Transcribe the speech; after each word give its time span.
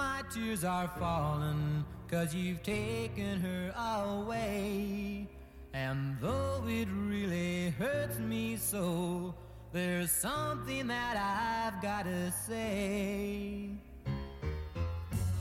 My 0.00 0.22
tears 0.32 0.64
are 0.64 0.88
falling 0.98 1.84
cause 2.08 2.34
you've 2.34 2.62
taken 2.62 3.38
her 3.38 3.70
away. 3.98 5.28
And 5.74 6.16
though 6.22 6.64
it 6.66 6.88
really 6.90 7.68
hurts 7.78 8.18
me 8.18 8.56
so, 8.56 9.34
there's 9.72 10.10
something 10.10 10.86
that 10.86 11.16
I've 11.18 11.82
gotta 11.82 12.32
say. 12.32 13.68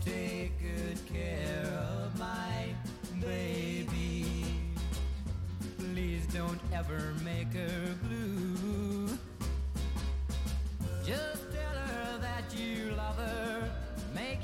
Take 0.04 0.52
good 0.62 1.00
care 1.08 1.72
of 1.96 2.20
my 2.20 2.76
baby. 3.22 4.26
Please 5.78 6.28
don't 6.34 6.60
ever 6.74 7.14
make 7.24 7.54
her 7.54 7.96
blue. 8.04 9.08
Just 11.06 11.50
tell 11.50 11.78
her 11.94 12.18
that 12.20 12.54
you 12.54 12.92
love 12.98 13.16
her. 13.16 13.79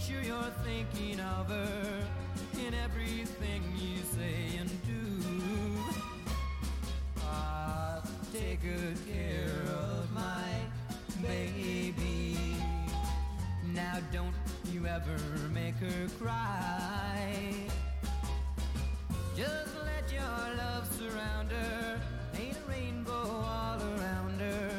Sure 0.07 0.21
you're 0.21 0.53
thinking 0.63 1.19
of 1.19 1.47
her 1.47 2.03
in 2.63 2.75
everything 2.75 3.63
you 3.75 3.97
say 4.03 4.55
and 4.59 4.69
do. 4.85 5.81
Ah, 7.21 8.03
take 8.31 8.61
good 8.61 8.97
care 9.11 9.63
of 9.73 10.11
my 10.13 10.45
baby. 11.23 12.37
Now 13.73 13.97
don't 14.13 14.35
you 14.71 14.85
ever 14.85 15.17
make 15.51 15.75
her 15.77 16.07
cry. 16.19 17.53
Just 19.35 19.71
let 19.85 20.11
your 20.11 20.55
love 20.55 20.87
surround 20.99 21.49
her. 21.49 21.99
Ain't 22.39 22.57
a 22.57 22.69
rainbow 22.69 23.41
all 23.43 23.81
around 23.81 24.39
her. 24.39 24.69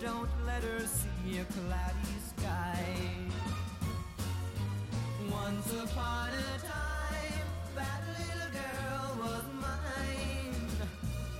Don't 0.00 0.30
let 0.46 0.62
her 0.62 0.80
see 0.86 1.40
a 1.40 1.44
cloudy 1.44 2.16
sky. 2.38 3.12
Once 5.32 5.72
upon 5.72 6.28
a 6.28 6.58
time, 6.58 7.46
that 7.74 8.02
little 8.18 8.50
girl 8.52 9.16
was 9.18 9.44
mine. 9.60 10.66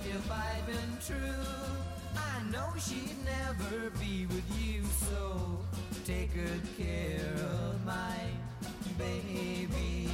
If 0.05 0.31
I'd 0.31 0.65
been 0.65 0.97
true, 1.05 1.45
I 2.15 2.41
know 2.51 2.73
she'd 2.79 3.17
never 3.23 3.91
be 3.99 4.25
with 4.25 4.43
you. 4.59 4.83
So 4.83 5.59
take 6.05 6.33
good 6.33 6.61
care 6.77 7.33
of 7.35 7.85
my 7.85 8.17
baby. 8.97 10.09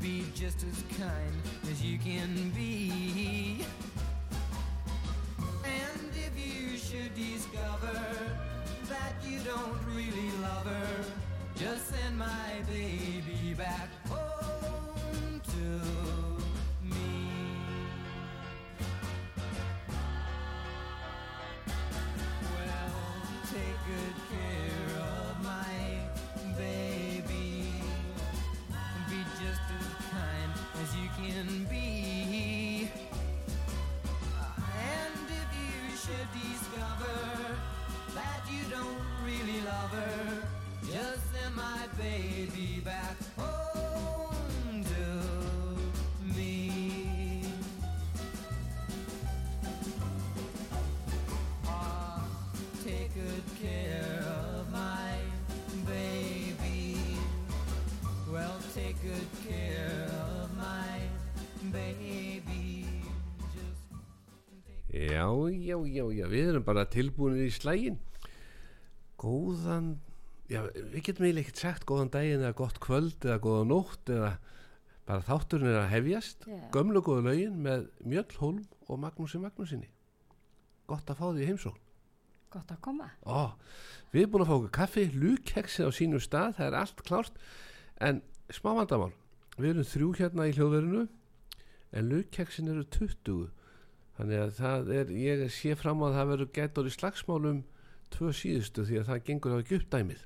Be 0.00 0.24
just 0.34 0.64
as 0.64 0.84
kind 0.98 1.42
as 1.70 1.82
you 1.82 1.98
can 1.98 2.50
be. 2.54 3.64
And 5.64 6.10
if 6.14 6.32
you 6.36 6.76
should 6.76 7.14
discover 7.14 8.00
that 8.88 9.14
you 9.26 9.40
don't 9.40 9.78
really 9.94 10.30
love 10.42 10.66
her, 10.66 11.04
just 11.56 11.88
send 11.88 12.18
my 12.18 12.62
baby 12.68 13.54
back. 13.56 13.88
Home 14.10 14.35
my 42.06 42.12
baby 42.12 42.80
back 42.84 43.16
home 43.36 44.84
to 44.84 46.34
me. 46.36 47.42
Ah, 51.66 52.24
take 52.84 53.14
good 53.14 53.44
care 53.60 54.22
of 54.26 54.70
my 54.72 55.18
baby. 55.86 56.98
Well, 58.32 58.58
take 58.74 58.96
good 59.02 59.30
care 59.48 60.08
of 60.10 60.56
my 60.56 61.00
baby. 61.72 62.84
Já, 64.92 65.28
já, 65.50 65.76
já, 65.76 66.04
já, 66.14 66.26
við 66.26 66.48
erum 66.48 66.64
bara 66.64 66.86
tilbúinir 66.88 67.50
í 67.50 67.52
slægin 67.52 67.98
Góðan 69.20 69.98
við 70.96 71.10
getum 71.10 71.26
eiginlega 71.26 71.44
ekkert 71.44 71.60
sagt 71.60 71.84
góðan 71.88 72.12
daginn 72.14 72.40
eða 72.40 72.56
gott 72.56 72.78
kvöld 72.80 73.24
eða 73.26 73.40
góða 73.44 73.64
nótt 73.68 74.12
eða 74.12 74.30
bara 75.06 75.24
þátturinn 75.26 75.68
er 75.70 75.80
að 75.82 75.90
hefjast. 75.92 76.46
Já. 76.48 76.60
Gömlu 76.72 77.02
góðu 77.04 77.26
lögin 77.26 77.58
með 77.66 77.84
Mjöll 78.00 78.38
Hólm 78.40 78.62
og 78.88 79.02
Magnúsi 79.02 79.40
Magnúsinni 79.42 79.90
Gott 80.88 81.10
að 81.10 81.20
fá 81.20 81.26
því 81.34 81.48
heimsókn. 81.50 81.82
Gott 82.54 82.70
að 82.72 82.80
koma. 82.86 83.10
Ó, 83.26 83.52
við 84.12 84.22
erum 84.22 84.32
búin 84.32 84.44
að 84.44 84.48
fá 84.48 84.54
okkur 84.56 84.72
kaffi, 84.76 85.04
lúkeksi 85.12 85.84
á 85.84 85.90
sínum 85.92 86.22
stað, 86.22 86.54
það 86.56 86.68
er 86.68 86.76
allt 86.78 87.02
klárt. 87.08 87.40
En 87.98 88.20
smá 88.54 88.70
vandamál. 88.78 89.10
Við 89.58 89.72
erum 89.72 89.88
þrjú 89.90 90.10
hérna 90.20 90.46
í 90.46 90.54
hljóðverinu 90.54 91.02
en 91.92 92.08
lúkeksin 92.12 92.70
eru 92.70 92.86
20 92.94 93.50
þannig 94.16 94.44
að 94.46 94.54
það 94.60 94.94
er 95.00 95.12
ég 95.18 95.44
sé 95.52 95.74
fram 95.76 96.06
að 96.06 96.16
það 96.20 96.32
verður 96.32 96.54
gætur 96.56 96.88
í 96.88 96.94
slagsmálum 96.94 97.60
tvö 98.14 98.32
síðustu 98.36 98.86
því 98.86 99.02
að 99.02 99.10
það 99.10 99.22
gengur 99.26 99.56
á 99.56 99.60
ekki 99.60 99.80
upp 99.80 99.90
dæmið 99.92 100.24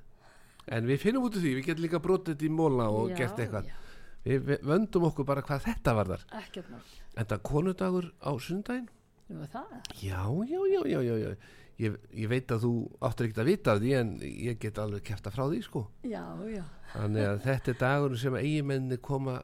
en 0.69 0.87
við 0.87 0.99
finnum 1.01 1.25
út 1.29 1.37
af 1.37 1.43
því, 1.43 1.55
við 1.59 1.67
getum 1.71 1.85
líka 1.87 2.01
brotið 2.03 2.43
í 2.47 2.51
móla 2.53 2.89
og 2.93 3.11
Já, 3.11 3.17
gert 3.23 3.39
eitthvað 3.39 3.67
já. 3.71 3.77
við 4.25 4.51
vöndum 4.69 5.07
okkur 5.09 5.25
bara 5.25 5.43
hvað 5.43 5.65
þetta 5.69 5.95
Ekkert 6.43 6.71
mál. 6.71 6.81
en 7.17 7.25
það 7.27 7.43
konudagur 7.43 8.11
á 8.21 8.31
sundaginn. 8.39 8.89
Já, 9.31 10.23
já, 10.51 10.61
já, 10.67 10.83
já, 10.91 11.01
já, 11.07 11.17
já. 11.23 11.37
Ég, 11.81 11.95
ég 12.13 12.29
veit 12.29 12.51
að 12.53 12.65
þú 12.67 12.73
áttur 13.01 13.25
ekkert 13.29 13.39
að 13.41 13.49
vita 13.49 13.73
af 13.73 13.79
því 13.81 13.93
en 13.97 14.09
ég 14.21 14.59
get 14.61 14.79
alveg 14.79 15.03
kæfta 15.07 15.31
frá 15.33 15.47
því 15.49 15.63
sko. 15.65 15.87
Já, 16.05 16.25
já. 16.51 16.65
Þannig 16.93 17.25
að 17.31 17.39
þetta 17.47 17.71
er 17.73 17.79
dagur 17.81 18.17
sem 18.21 18.35
eigimenni 18.37 18.99
koma 19.01 19.39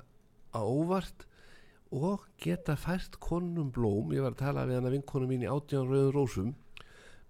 á 0.53 0.61
óvart 0.61 1.25
og 1.97 2.27
geta 2.43 2.75
fært 2.77 3.17
konunum 3.23 3.71
blóm. 3.73 4.13
Ég 4.13 4.21
var 4.27 4.35
að 4.35 4.43
tala 4.43 4.67
við 4.69 4.75
hann 4.81 4.91
að 4.91 4.97
vinkonu 4.99 5.31
mín 5.31 5.47
í 5.47 5.49
átján 5.49 5.89
rauðum 5.89 6.13
rósum 6.19 6.53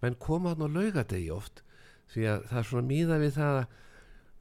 menn 0.03 0.17
koma 0.19 0.55
hann 0.57 0.67
á 0.67 0.69
laugadegi 0.75 1.31
oft 1.31 1.63
því 2.13 2.27
að 2.31 2.47
það 2.51 2.61
er 2.61 2.69
svona 2.71 2.89
míða 2.91 3.19
við 3.23 3.33
það 3.37 3.61
að 3.61 3.77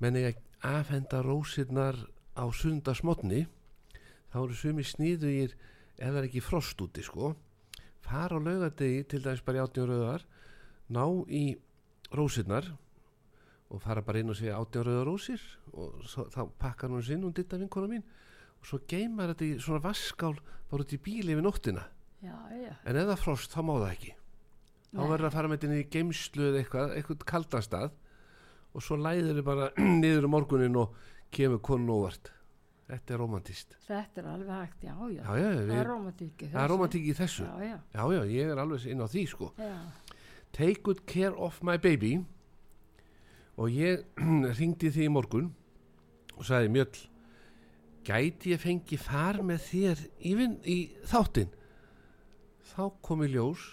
menn 0.03 0.20
eiga 0.20 0.31
að 0.34 0.42
afhenda 0.66 1.22
rósirnar 1.26 2.00
á 2.36 2.46
sundasmotni 2.52 3.46
þá 4.34 4.38
eru 4.44 4.58
sumi 4.59 4.86
sníðugir 4.86 5.53
ef 5.96 6.09
það 6.09 6.20
er 6.20 6.28
ekki 6.28 6.44
frost 6.44 6.81
úti 6.84 7.03
sko. 7.06 7.34
Fara 8.06 8.38
á 8.38 8.40
laugadegi 8.42 9.06
til 9.09 9.22
dæmis 9.24 9.44
bara 9.46 9.62
í 9.62 9.64
átján 9.64 9.90
rauðar 9.90 10.26
ná 10.94 11.06
í 11.31 11.46
rósirnar 12.14 12.68
og 13.72 13.82
fara 13.82 14.03
bara 14.06 14.22
inn 14.22 14.34
og 14.34 14.38
segja 14.38 14.59
átján 14.59 14.86
rauðar 14.86 15.09
rósir 15.09 15.42
og 15.74 16.03
svo, 16.06 16.28
þá 16.30 16.42
pakkar 16.62 16.94
hún 16.94 17.06
sinn 17.06 17.26
og 17.26 17.34
ditta 17.38 17.59
vinkona 17.62 17.90
mín 17.90 18.06
og 18.59 18.68
svo 18.68 18.82
geymar 18.90 19.34
þetta 19.34 19.47
í 19.47 19.56
svona 19.64 19.82
vaskál 19.86 20.36
bara 20.70 20.86
út 20.86 20.94
í 20.94 21.02
bíli 21.02 21.34
yfir 21.34 21.46
nóttina. 21.46 21.88
Já, 22.22 22.36
já. 22.52 22.74
en 22.86 22.96
ef 22.96 23.06
það 23.06 23.16
er 23.16 23.22
frost 23.22 23.53
þá 23.53 23.62
má 23.62 23.76
það 23.78 23.92
ekki 23.94 24.14
þá 24.96 25.02
verður 25.12 25.28
að 25.30 25.36
fara 25.36 25.52
með 25.52 25.64
þetta 25.66 25.80
í 25.82 25.88
geimslu 25.96 26.46
eða 26.50 26.62
eitthvað, 26.64 26.94
eitthvað 27.00 27.26
kaldanstað 27.32 27.92
og 28.76 28.84
svo 28.84 28.98
læður 29.00 29.40
þið 29.40 29.46
bara 29.50 29.68
niður 30.02 30.28
um 30.30 30.34
morgunin 30.36 30.80
og 30.82 30.96
kemur 31.36 31.62
konun 31.64 31.92
óvart. 31.96 32.32
Þetta 32.86 33.16
er 33.16 33.18
romantist 33.18 33.72
Þetta 33.88 34.22
er 34.22 34.26
alveg 34.30 34.50
hægt, 34.54 34.84
já, 34.86 34.94
já. 35.10 35.22
já, 35.26 35.36
já, 35.42 35.62
Það 35.66 35.80
er 35.80 35.88
romantíki. 35.90 36.50
það 36.52 36.62
er 36.64 36.70
romantík 36.70 37.08
í 37.10 37.16
þessu. 37.18 37.46
Já, 37.48 37.80
já. 37.98 38.10
ég 38.30 38.52
er 38.54 38.62
alveg 38.62 38.86
inn 38.92 39.02
á 39.02 39.08
því 39.10 39.24
sko. 39.32 39.48
Já, 39.58 39.74
Take 40.56 40.84
good 40.86 41.02
care 41.10 41.34
of 41.36 41.58
my 41.66 41.76
baby. 41.82 42.14
Og 43.58 43.74
ég 43.74 44.06
ringdi 44.59 44.91
því 44.94 45.08
í 45.08 45.12
morgun 45.12 45.50
og 46.36 46.46
sagði 46.46 46.70
Mjöll 46.76 47.02
gæti 48.06 48.53
ég 48.53 48.62
fengi 48.62 49.00
far 49.02 49.41
með 49.41 49.64
þér 49.66 50.02
í, 50.22 50.34
í 50.70 50.78
þáttinn? 51.09 51.50
Þá 52.70 52.84
kom 53.02 53.24
í 53.26 53.32
ljós 53.34 53.64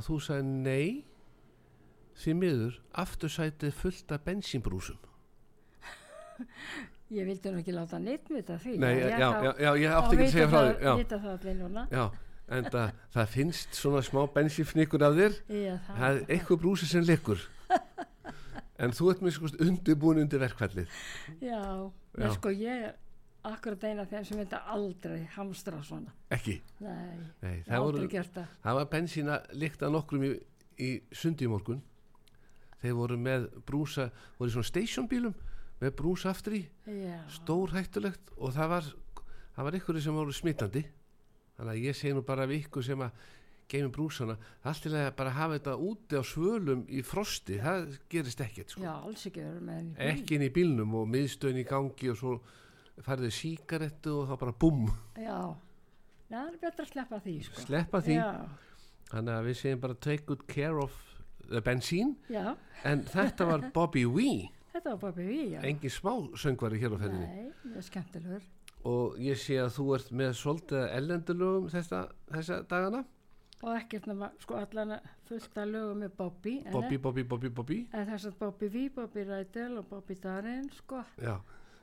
að 0.00 0.08
þú 0.08 0.18
sagði 0.24 0.56
nei 0.64 1.04
því 2.20 2.34
miður 2.40 2.80
aftursætið 3.04 3.76
fullt 3.76 4.16
af 4.16 4.24
bensínbrúsum. 4.26 4.98
Ég 7.10 7.26
vildi 7.26 7.52
nú 7.52 7.60
ekki 7.60 7.74
láta 7.74 7.98
neitt 8.00 8.28
vita 8.30 8.56
því. 8.60 8.76
Nei, 8.80 8.92
já, 9.02 9.16
já, 9.18 9.52
já, 9.58 9.70
ég 9.82 9.94
átti 9.96 10.16
ekki 10.16 10.26
að 10.26 10.34
segja 10.34 10.50
frá 10.50 10.60
þér 11.42 11.88
já, 11.90 12.04
en 12.56 12.68
það, 12.70 12.92
það 13.16 13.32
finnst 13.34 13.78
svona 13.78 14.02
smá 14.06 14.20
bensínfnikur 14.36 15.04
af 15.08 15.16
þér. 15.18 15.40
Já, 15.50 15.72
það, 15.88 16.04
er 16.10 16.20
eitthvað 16.36 16.62
brúsi 16.62 16.90
sem 16.90 17.04
leikur 17.06 17.42
en 18.80 18.94
þú 18.96 19.10
ert 19.12 19.24
með 19.24 19.36
sko 19.36 19.50
undirbúin 19.66 20.22
undir 20.22 20.40
verkfallið. 20.40 21.00
Já, 21.42 21.60
Já. 21.60 22.24
en 22.24 22.34
sko 22.36 22.52
ég 22.54 22.86
er 22.88 22.94
akkurat 23.48 23.84
eina 23.88 24.04
þeim 24.08 24.24
sem 24.28 24.40
vildi 24.40 24.58
aldrei 24.74 25.20
hamstra 25.36 25.82
svona. 25.86 26.12
ekki? 26.30 26.60
Nei, 26.80 27.18
Nei, 27.42 27.54
hef 27.66 27.70
voru, 27.70 28.00
aldrei 28.00 28.08
gert 28.12 28.34
það. 28.34 28.56
það 28.64 28.78
var 28.80 28.90
bensína 28.94 29.38
líkt 29.52 29.82
að 29.82 29.94
nokkrum 29.96 30.26
í, 30.26 30.32
í 30.78 30.90
sundi 31.12 31.46
í 31.46 31.52
morgun. 31.52 31.82
Þeir 32.80 32.96
voru 32.96 33.18
með 33.20 33.48
brúsa 33.68 34.10
voru 34.38 34.50
í 34.50 34.54
svona 34.54 34.70
stationbílum 34.70 35.34
með 35.80 35.96
brús 35.96 36.24
aftur 36.28 36.56
í. 36.56 36.62
Já, 36.86 37.18
stór 37.32 37.74
hættulegt 37.76 38.32
og 38.36 38.54
það 38.56 38.72
var 38.74 38.88
það 39.56 39.66
var 39.68 39.76
ykkur 39.80 40.00
sem 40.00 40.16
voru 40.16 40.32
smittandi 40.36 40.84
þannig 41.56 41.74
að 41.74 41.84
ég 41.84 41.96
segi 41.98 42.16
nú 42.16 42.24
bara 42.24 42.46
við 42.48 42.64
ykkur 42.64 42.84
sem 42.86 43.04
að 43.04 43.28
geimi 43.70 43.90
brúsana, 43.94 44.34
allt 44.66 44.82
til 44.82 44.94
að 44.98 45.12
bara 45.18 45.30
hafa 45.36 45.58
þetta 45.58 45.74
úti 45.78 46.18
á 46.18 46.22
svölum 46.26 46.80
í 46.90 47.04
frosti 47.06 47.60
það 47.62 47.92
gerist 48.10 48.40
ekkert 48.42 48.72
sko. 48.74 48.82
Já, 48.82 48.94
ekki 49.06 49.44
ekki 50.10 50.38
inn 50.38 50.46
í 50.48 50.50
bílnum 50.54 50.96
og 50.98 51.06
miðstöðin 51.12 51.60
í 51.62 51.66
gangi 51.68 52.10
og 52.10 52.18
svo 52.18 52.32
færðu 53.06 53.30
síkarettu 53.32 54.14
og 54.22 54.28
þá 54.30 54.34
bara 54.44 54.52
búm 54.60 54.86
Já, 55.16 55.38
það 56.30 56.46
er 56.50 56.58
betra 56.62 56.84
að 56.86 56.90
sleppa 56.92 57.20
því 57.24 57.34
sko. 57.48 57.64
sleppa 57.66 58.00
því, 58.06 58.16
Já, 58.18 58.30
þannig 59.10 59.34
að 59.38 59.48
við 59.50 59.58
segjum 59.62 59.80
bara 59.86 59.98
take 60.06 60.26
good 60.28 60.46
care 60.50 60.78
of 60.82 60.96
the 61.50 61.60
bensín. 61.66 62.16
Já, 62.30 62.54
en 62.86 63.04
þetta 63.10 63.46
var 63.48 63.64
Bobby 63.76 64.04
Wee. 64.06 64.48
Þetta 64.70 64.92
var 64.92 64.98
Bobby 65.02 65.24
Vee, 65.26 65.46
já. 65.56 65.60
engin 65.66 65.90
smá 65.90 66.12
söngvari 66.38 66.78
hér 66.78 66.94
á 66.94 66.98
ferðinni. 67.00 67.26
Nei, 67.26 67.72
mjög 67.72 67.86
skemmtilegur. 67.88 68.44
og 68.86 69.16
ég 69.20 69.36
sé 69.36 69.56
að 69.60 69.72
þú 69.76 69.86
ert 69.96 70.12
með 70.16 70.30
svolítið 70.38 70.84
ellendulögum 70.96 71.66
þessa, 71.72 72.04
þessa 72.30 72.60
dagana. 72.70 73.02
Og 73.60 73.74
ekkert 73.76 74.06
nema, 74.08 74.30
sko, 74.40 74.54
allan 74.56 74.94
fullt 75.28 75.58
að 75.60 75.72
lögum 75.74 75.98
með 76.00 76.14
Bobby. 76.16 76.54
Bobby, 76.72 76.96
Bobby, 77.02 77.24
Bobby, 77.28 77.50
Bobby. 77.58 77.80
En 77.92 78.06
þess 78.08 78.30
að 78.30 78.38
Bobby 78.40 78.70
Vee, 78.72 78.88
Bobby 78.94 79.24
Rydell 79.28 79.74
og 79.82 79.88
Bobby 79.90 80.14
Darin, 80.22 80.70
sko, 80.78 81.02
já, 81.20 81.34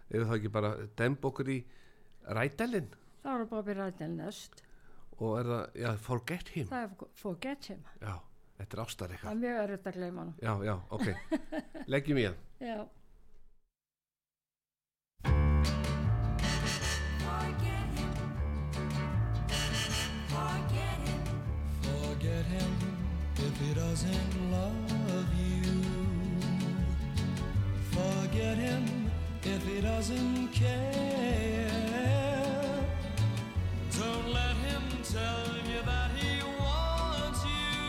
ef 0.09 0.23
það 0.27 0.35
ekki 0.37 0.51
bara 0.57 0.71
demb 1.01 1.25
okkur 1.31 1.49
í 1.51 1.57
rædelin 2.37 2.87
þá 3.23 3.29
eru 3.35 3.45
Bobby 3.51 3.73
Rydell 3.77 4.13
næst. 4.17 4.61
og 5.19 5.39
er 5.39 5.49
það, 5.51 5.63
já, 5.83 5.91
forget 5.97 6.49
him 6.55 6.67
Það 6.69 6.83
er 6.83 7.07
Forget 7.15 7.65
Him. 7.71 7.81
já, 8.01 8.13
þetta 8.59 8.77
er 8.77 8.83
ástar 8.85 9.07
Það 9.07 9.15
eitthvað 9.17 9.31
er 9.31 9.41
mjög 9.43 9.63
erfitt 9.63 9.87
að 9.91 9.97
gleyma 9.99 10.21
hann. 10.21 10.33
já, 10.41 10.53
já, 10.69 10.75
ok, 10.89 11.07
leggjum 11.95 12.21
í 12.21 12.27
hann 12.29 12.37
Já, 12.61 12.77
Forget 17.19 17.89
him. 17.97 18.13
Forget 20.27 20.99
him. 21.07 21.23
Forget 21.81 22.45
him 22.45 22.71
if 23.37 23.59
he 23.59 23.73
doesn't 23.73 24.51
love 24.51 25.29
you. 25.37 25.81
Forget 27.91 28.57
him 28.57 29.06
if 29.55 29.63
he 29.65 29.81
doesn't 29.81 30.47
care. 30.49 31.71
Don't 33.97 34.29
let 34.33 34.55
him 34.67 34.83
tell 35.03 35.47
you 35.69 35.81
that 35.85 36.11
he 36.11 36.43
wants 36.59 37.43
you. 37.45 37.81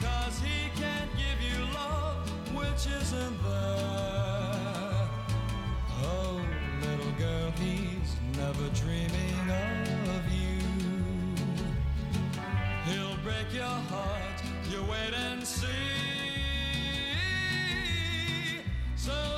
Cause 0.00 0.38
he 0.40 0.70
can't 0.80 1.10
give 1.16 1.40
you 1.48 1.64
love 1.74 2.28
which 2.54 2.86
isn't 3.00 3.42
there. 3.42 5.08
Oh, 6.02 6.40
little 6.82 7.12
girl, 7.18 7.50
he's 7.58 8.16
never 8.36 8.68
dreaming 8.70 9.50
of 10.16 10.24
you. 10.32 10.60
He'll 12.86 13.16
break 13.22 13.52
your 13.52 13.78
heart, 13.92 14.42
you 14.70 14.82
wait 14.90 15.14
and 15.14 15.46
see. 15.46 15.64
So 18.96 19.33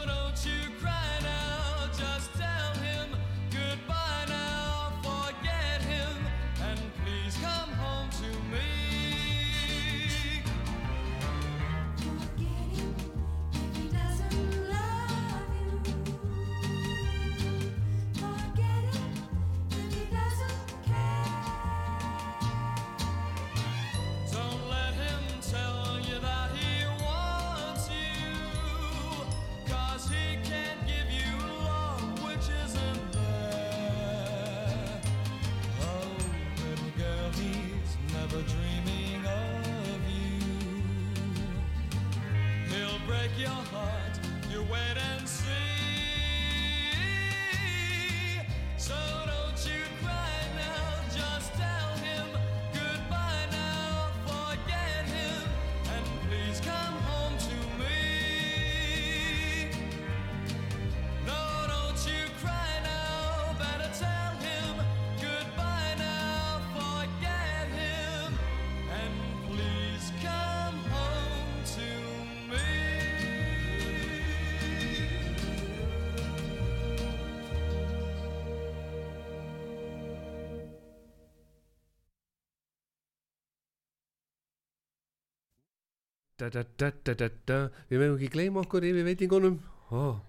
við 86.54 88.00
meðum 88.00 88.16
ekki 88.16 88.30
gleyma 88.32 88.62
okkur 88.62 88.86
yfir 88.86 89.06
veitingunum. 89.06 89.58
Ó, 89.90 90.20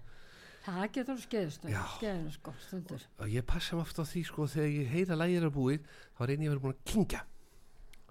það 0.66 0.84
getur 0.92 1.18
skeiðist, 1.22 1.64
Já. 1.70 1.80
skeiðinu, 1.96 2.32
sko, 2.34 2.54
stundur. 2.66 3.04
og 3.18 3.32
ég 3.32 3.46
passa 3.46 3.76
mig 3.76 3.86
oft 3.86 3.98
á 3.98 4.04
því 4.04 4.22
sko 4.28 4.46
þegar 4.46 4.70
ég 4.74 4.92
heyra 4.92 5.16
lægir 5.16 5.46
að 5.48 5.54
búið 5.56 5.90
þá 6.18 6.22
reyni 6.28 6.44
ég 6.44 6.50
að 6.50 6.54
vera 6.54 6.64
búin 6.64 6.76
að 6.76 6.84
kingja 6.92 7.22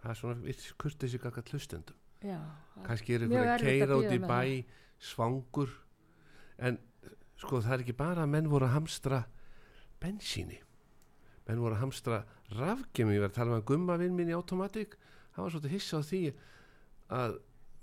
það 0.02 0.10
er 0.12 0.20
svona 0.22 0.46
viss 0.48 0.74
kurtið 0.82 1.12
sig 1.14 1.28
akkað 1.28 1.52
hlustendum 1.54 1.96
kannski 2.88 3.16
er 3.16 3.26
að 3.28 3.36
að 3.38 3.66
keira 3.66 3.98
út 3.98 4.12
í 4.12 4.20
bæ 4.24 4.42
svangur. 4.98 5.74
En 6.58 6.80
sko 7.38 7.62
það 7.62 7.76
er 7.76 7.84
ekki 7.86 7.98
bara 7.98 8.24
að 8.26 8.32
menn 8.34 8.50
voru 8.50 8.66
að 8.66 8.74
hamstra 8.80 9.26
bensíni. 10.02 10.58
Menn 11.48 11.62
voru 11.62 11.78
að 11.78 11.84
hamstra 11.86 12.24
rafgemi, 12.58 13.14
ég 13.14 13.22
var 13.22 13.30
að 13.30 13.38
tala 13.38 13.58
með 13.58 13.68
gumma 13.70 13.98
vinn 14.02 14.16
minn 14.18 14.32
í 14.32 14.36
automatik 14.36 14.98
hann 15.38 15.46
var 15.46 15.54
svolítið 15.54 15.76
hissa 15.76 16.00
á 16.02 16.08
því 16.08 16.22
að 17.14 17.36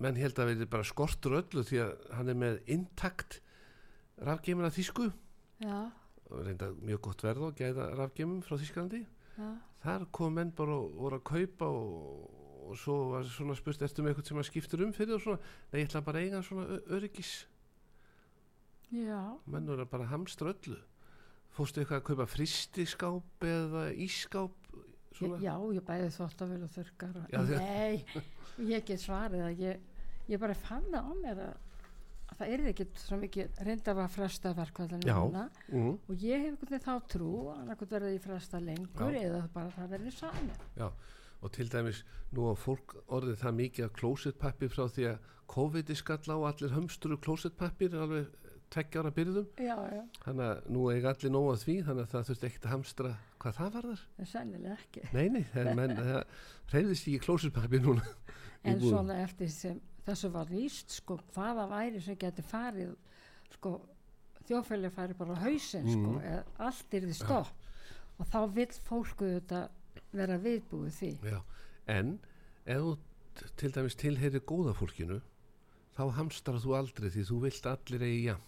menn 0.04 0.18
held 0.20 0.38
að 0.42 0.50
verði 0.52 0.68
bara 0.70 0.84
skortur 0.86 1.38
öllu 1.40 1.64
því 1.66 1.80
að 1.84 1.92
hann 2.18 2.30
er 2.32 2.38
með 2.44 2.60
intakt 2.76 3.40
já, 5.64 5.78
og 6.30 6.44
reynda 6.46 6.68
mjög 6.84 7.00
gott 7.08 7.24
verð 7.26 7.48
og 7.48 7.58
gæða 7.58 7.88
rafgemum 7.98 8.42
frá 8.46 8.56
Þýskalandi. 8.60 9.02
Já, 9.38 9.48
þar 9.84 10.04
kom 10.14 10.36
menn 10.38 10.52
bara 10.56 10.76
og 10.78 10.94
voru 11.00 11.18
að 11.18 11.24
kaupa 11.32 11.66
og, 11.66 12.30
og 12.68 12.76
svo 12.80 12.94
var 13.14 13.26
svona 13.28 13.56
spurt 13.58 13.82
eftir 13.84 14.04
með 14.06 14.14
eitthvað 14.14 14.30
sem 14.30 14.40
að 14.42 14.48
skiptur 14.50 14.84
um 14.86 14.92
fyrir 14.96 15.16
og 15.18 15.24
svona 15.24 15.40
nei, 15.72 15.80
ég 15.82 15.88
ætla 15.88 16.04
bara 16.06 16.20
að 16.22 16.28
eiga 16.28 16.42
svona 16.46 16.78
öryggis. 16.94 17.32
Já, 18.94 19.20
menn 19.50 19.66
voru 19.66 19.86
bara 19.90 20.06
að 20.06 20.12
hamstra 20.14 20.52
öllu. 20.54 20.78
Fórstu 21.54 21.82
eitthvað 21.82 22.00
að 22.00 22.06
kaupa 22.10 22.26
fristiskáp 22.30 23.44
eða 23.46 23.82
ískáp 24.04 24.54
svona? 25.14 25.38
Já, 25.42 25.54
ég 25.74 25.84
bæði 25.86 26.08
þurrkar. 26.14 27.16
og- 27.20 27.30
Já, 27.32 27.40
þið- 27.46 27.58
Nei, 27.58 28.04
ég 28.74 28.84
get 28.86 29.00
svarið 29.00 29.44
að 29.48 29.58
ég, 29.62 29.80
ég 30.30 30.40
bara 30.42 30.56
fann 30.56 30.86
það 30.90 31.08
á 31.08 31.12
mér 31.20 31.42
að, 31.44 31.56
að 32.30 32.38
það 32.40 32.52
er 32.54 32.64
ekki 32.70 32.86
svo 33.02 33.18
mikið 33.20 33.58
reynda 33.68 33.96
að 33.96 34.14
fresta 34.14 34.54
verkvallinu 34.56 35.10
núna. 35.10 35.48
Mm, 35.72 35.90
og 36.08 36.24
ég 36.24 36.44
hef 36.44 36.52
einhvern 36.52 36.72
veginn 36.72 36.86
þá 36.86 37.10
trú 37.14 37.32
að 37.42 37.58
annarkot 37.58 37.94
verði 37.96 38.14
ég 38.16 38.24
fresta 38.24 38.62
lengur 38.62 39.18
Já. 39.18 39.26
eða 39.28 39.42
bara 39.54 39.74
það 39.76 39.92
verði 39.96 40.14
sami. 40.16 40.56
já 40.78 40.88
og 41.44 41.52
til 41.52 41.68
dæmis 41.68 42.00
nú 42.32 42.48
á 42.48 42.54
fólk 42.56 42.94
orðið 43.12 43.42
það 43.42 43.56
mikið 43.58 43.84
að 43.84 43.96
klósettpappir 43.98 44.70
frá 44.72 44.86
því 44.88 45.04
að 45.10 45.30
COVID 45.52 45.90
er 45.92 45.98
skalla 46.00 46.36
og 46.40 46.46
allir 46.48 46.72
hömsturu 46.72 47.18
klósettpappir 47.20 47.96
alveg 48.00 48.30
tveggja 48.72 49.02
ára 49.02 49.10
byrðum. 49.14 49.50
Já, 49.60 49.76
já, 49.92 50.02
þannig 50.24 50.46
að 50.48 50.70
nú 50.72 50.86
eiga 50.88 51.12
allir 51.12 51.34
nóg 51.34 51.50
að 51.52 51.64
því 51.66 51.74
þannig 51.84 52.06
að 52.06 52.14
það 52.14 52.28
þurfti 52.30 52.48
ekkert 52.48 52.64
að 52.64 52.72
hamstra 52.72 53.10
hvað 53.44 53.58
það 53.58 53.76
varðar. 53.76 54.04
En 54.16 54.30
sennilega 54.30 54.78
ekki. 54.78 55.04
Nei, 55.12 55.26
nei, 55.34 55.42
það, 55.52 56.00
það 56.00 56.72
reyðist 56.72 57.10
ekki 57.10 57.24
klósutpappi 57.26 57.82
núna 57.84 58.06
En 58.64 58.80
svona 58.80 59.18
eftir 59.20 59.52
sem 59.52 59.80
þessu 60.06 60.30
var 60.32 60.46
víst, 60.46 60.90
sko, 61.00 61.18
hvaða 61.34 61.68
væri 61.70 62.00
sem 62.02 62.16
geti 62.16 62.42
farið, 62.42 62.94
sko, 63.56 63.80
þjóðfæli 64.48 64.90
færi 64.92 65.14
bara 65.18 65.34
á 65.34 65.42
hausinn, 65.46 65.88
sko, 65.90 66.12
Mhm. 66.12 66.22
eða 66.22 66.44
allt 66.58 66.94
er 66.94 67.00
því 67.00 67.14
stopp. 67.14 67.48
Og 68.20 68.26
þá 68.26 68.54
vill 68.54 68.66
fólku 68.88 69.24
þetta 69.40 69.68
vera 70.12 70.38
viðbúið 70.38 70.92
því. 71.00 71.12
Já, 71.22 71.40
en 71.88 72.18
ef 72.66 72.98
til 73.56 73.70
dæmis 73.72 73.96
tilheyri 73.96 74.40
góða 74.40 74.74
fólkinu 74.74 75.20
þá 75.96 76.10
hamstrar 76.14 76.60
þú 76.62 76.76
aldrei 76.78 77.10
því 77.10 77.24
þú 77.26 77.40
vilt 77.42 77.66
allir 77.66 78.00
eigi 78.06 78.24
jafn 78.28 78.42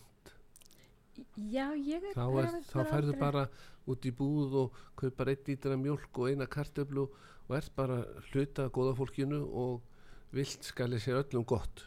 Já, 1.37 1.73
ég 1.75 2.03
er 2.05 2.15
þá, 2.15 2.25
er, 2.43 2.57
þá 2.69 2.81
ferðu 2.91 3.15
bara 3.19 3.49
út 3.89 4.05
í 4.05 4.13
búð 4.13 4.55
og 4.63 4.73
kaupar 5.01 5.31
eitt 5.33 5.47
lítra 5.49 5.77
mjólk 5.81 6.19
og 6.21 6.29
eina 6.31 6.47
kartöflu 6.47 7.07
og 7.49 7.57
ert 7.57 7.71
bara 7.75 8.03
hluta 8.31 8.69
góða 8.69 8.95
fólkinu 8.99 9.41
og 9.49 9.81
vilt 10.37 10.65
skali 10.69 10.99
sér 11.03 11.21
öllum 11.23 11.45
gott. 11.49 11.85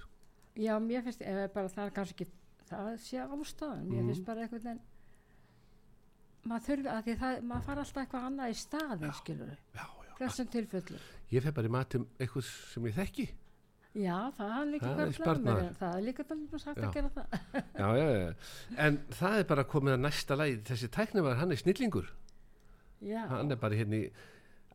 Já, 0.60 0.76
mér 0.84 1.04
finnst, 1.06 1.22
ef 1.22 1.54
bara 1.54 1.70
það 1.72 1.86
er 1.88 1.94
kannski 1.96 2.26
ekki 2.26 2.32
það 2.70 2.90
sé 3.06 3.22
ástæðan, 3.24 3.86
mér 3.90 4.02
Mhm. 4.02 4.08
finnst 4.12 4.26
bara 4.28 4.42
einhvern 4.46 4.64
veginn 4.64 4.82
maður 6.50 6.66
þurfi 6.70 6.90
að 6.94 7.04
því 7.08 7.16
það, 7.20 7.42
maður 7.50 7.66
fara 7.68 7.84
alltaf 7.84 8.02
eitthvað 8.04 8.28
annað 8.30 8.50
í 8.54 8.58
staðin, 8.60 9.14
skilur 9.20 9.58
já. 9.76 9.86
þessum 10.20 10.50
tilfellu 10.54 11.00
ég 11.32 11.44
fer 11.46 11.52
bara 11.52 11.68
í 11.68 11.72
matum 11.72 12.08
eitthvað 12.20 12.44
sem 12.74 12.84
ég 12.90 12.96
þekki. 12.98 13.28
Já, 14.00 14.18
það 14.38 14.52
er 14.60 14.68
líka 14.70 14.90
er 14.94 15.40
mér, 15.44 15.74
það 15.80 15.96
er 15.98 16.04
líka 16.06 16.24
bara 16.30 16.60
sagt 16.62 16.78
Já. 16.78 16.88
að 16.88 16.94
gera 16.94 17.10
það. 17.10 17.26
Já, 17.80 17.88
já, 17.98 18.10
já. 18.20 18.34
en 18.78 18.98
það 19.18 19.40
er 19.40 19.44
bara 19.50 19.64
komið 19.64 19.94
að 19.96 20.04
næsta 20.04 20.38
lægi 20.38 20.60
þessi 20.70 20.90
tæknumar, 20.94 21.36
hann 21.40 21.52
er 21.52 21.56
snillingur. 21.58 22.06
Já, 23.02 23.24
hann 23.28 23.52
er 23.52 23.56
bara 23.56 23.76
hérna 23.80 23.96
í 23.98 24.12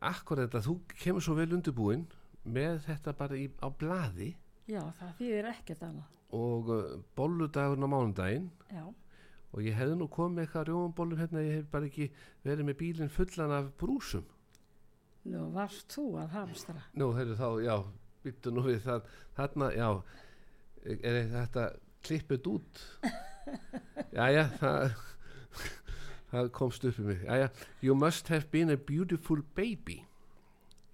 akkurat 0.01 0.49
þetta, 0.49 0.61
þú 0.67 0.75
kemur 0.99 1.21
svo 1.23 1.35
vel 1.35 1.47
undirbúin 1.55 2.05
með 2.45 2.83
þetta 2.85 3.13
bara 3.17 3.39
í, 3.39 3.47
á 3.61 3.67
blaði. 3.69 4.29
Já, 4.69 4.81
það 4.99 5.17
þýðir 5.19 5.49
ekkert 5.51 5.83
annað. 5.87 6.13
Og 6.35 6.69
uh, 6.73 6.85
bolludagurinn 7.17 7.87
á 7.87 7.89
mánudaginn. 7.89 8.47
Já, 8.73 8.85
og 9.55 9.63
ég 9.63 9.77
hefði 9.77 9.97
nú 9.99 10.07
komið 10.11 10.45
eitthvað 10.45 10.69
rjómanbollum 10.69 11.21
hérna, 11.21 11.43
ég 11.45 11.59
hef 11.61 11.69
bara 11.71 11.89
ekki 11.89 12.09
verið 12.43 12.69
með 12.69 12.79
bílinn 12.81 13.13
fullan 13.13 13.53
af 13.55 13.69
brúsum. 13.79 14.25
Nú 15.25 15.47
varst 15.55 15.93
þú 15.95 16.09
að 16.21 16.35
hamstra? 16.35 16.81
Nú, 16.93 17.09
þeirri 17.15 17.37
þá, 17.39 17.47
já, 17.65 17.75
byttu 18.25 18.53
nú 18.53 18.65
við 18.67 18.81
það. 18.85 19.11
Þarna, 19.37 19.71
já 19.73 19.89
er 20.85 21.19
þetta 21.31 21.65
klippið 22.05 22.49
út? 22.51 22.81
Jæja, 24.15 24.45
það 24.59 24.95
það 26.31 26.49
komst 26.55 26.85
upp 26.87 26.99
í 26.99 27.05
mig. 27.09 27.23
Jæja, 27.25 27.49
you 27.81 27.95
must 27.97 28.29
have 28.33 28.51
been 28.51 28.73
a 28.73 28.77
beautiful 28.77 29.41
baby. 29.55 30.01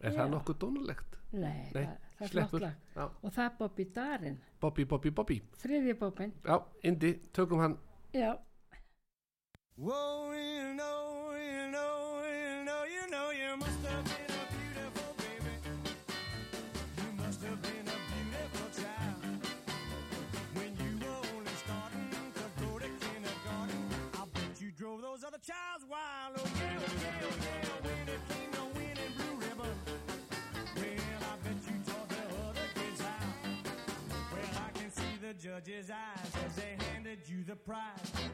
Er 0.02 0.16
það 0.16 0.28
Já. 0.28 0.34
nokkuð 0.36 0.60
dónulegt? 0.64 1.18
Nei, 1.32 1.70
Nei, 1.74 1.84
það, 1.86 1.98
það 2.18 2.26
er 2.26 2.32
sleppur. 2.32 2.60
flottlag 2.60 2.96
Já. 2.96 3.04
og 3.24 3.32
það 3.34 3.44
er 3.46 3.52
Bobby 3.60 3.84
Darin. 3.96 4.40
Bobby, 4.62 4.84
Bobby, 4.86 5.10
Bobby. 5.10 5.42
Þriðji 5.64 5.94
Bobbin 6.00 6.34
já, 6.46 6.58
Indi, 6.84 7.14
tökum 7.34 7.60
hann. 7.60 7.78
Já, 8.14 8.34
Whoa, 9.78 10.32
you 10.34 10.74
know, 10.76 11.32
you 11.34 11.72
know, 11.72 12.22
you 12.28 12.64
know, 12.66 12.84
you 12.86 13.08
know, 13.10 13.32
you 13.32 13.58
must 13.58 13.86
have 13.88 14.04
been 14.04 14.30
a 14.30 14.44
beautiful 14.52 15.16
judge's 35.42 35.90
eyes 35.90 36.46
as 36.46 36.56
they 36.56 36.78
handed 36.92 37.28
you 37.28 37.44
the 37.44 37.56
prize. 37.56 37.80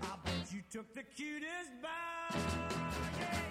I 0.02 0.18
bet 0.26 0.52
you 0.52 0.62
took 0.70 0.94
the 0.94 1.04
cutest 1.04 1.72
bow. 1.82 2.38
Yeah, 3.18 3.47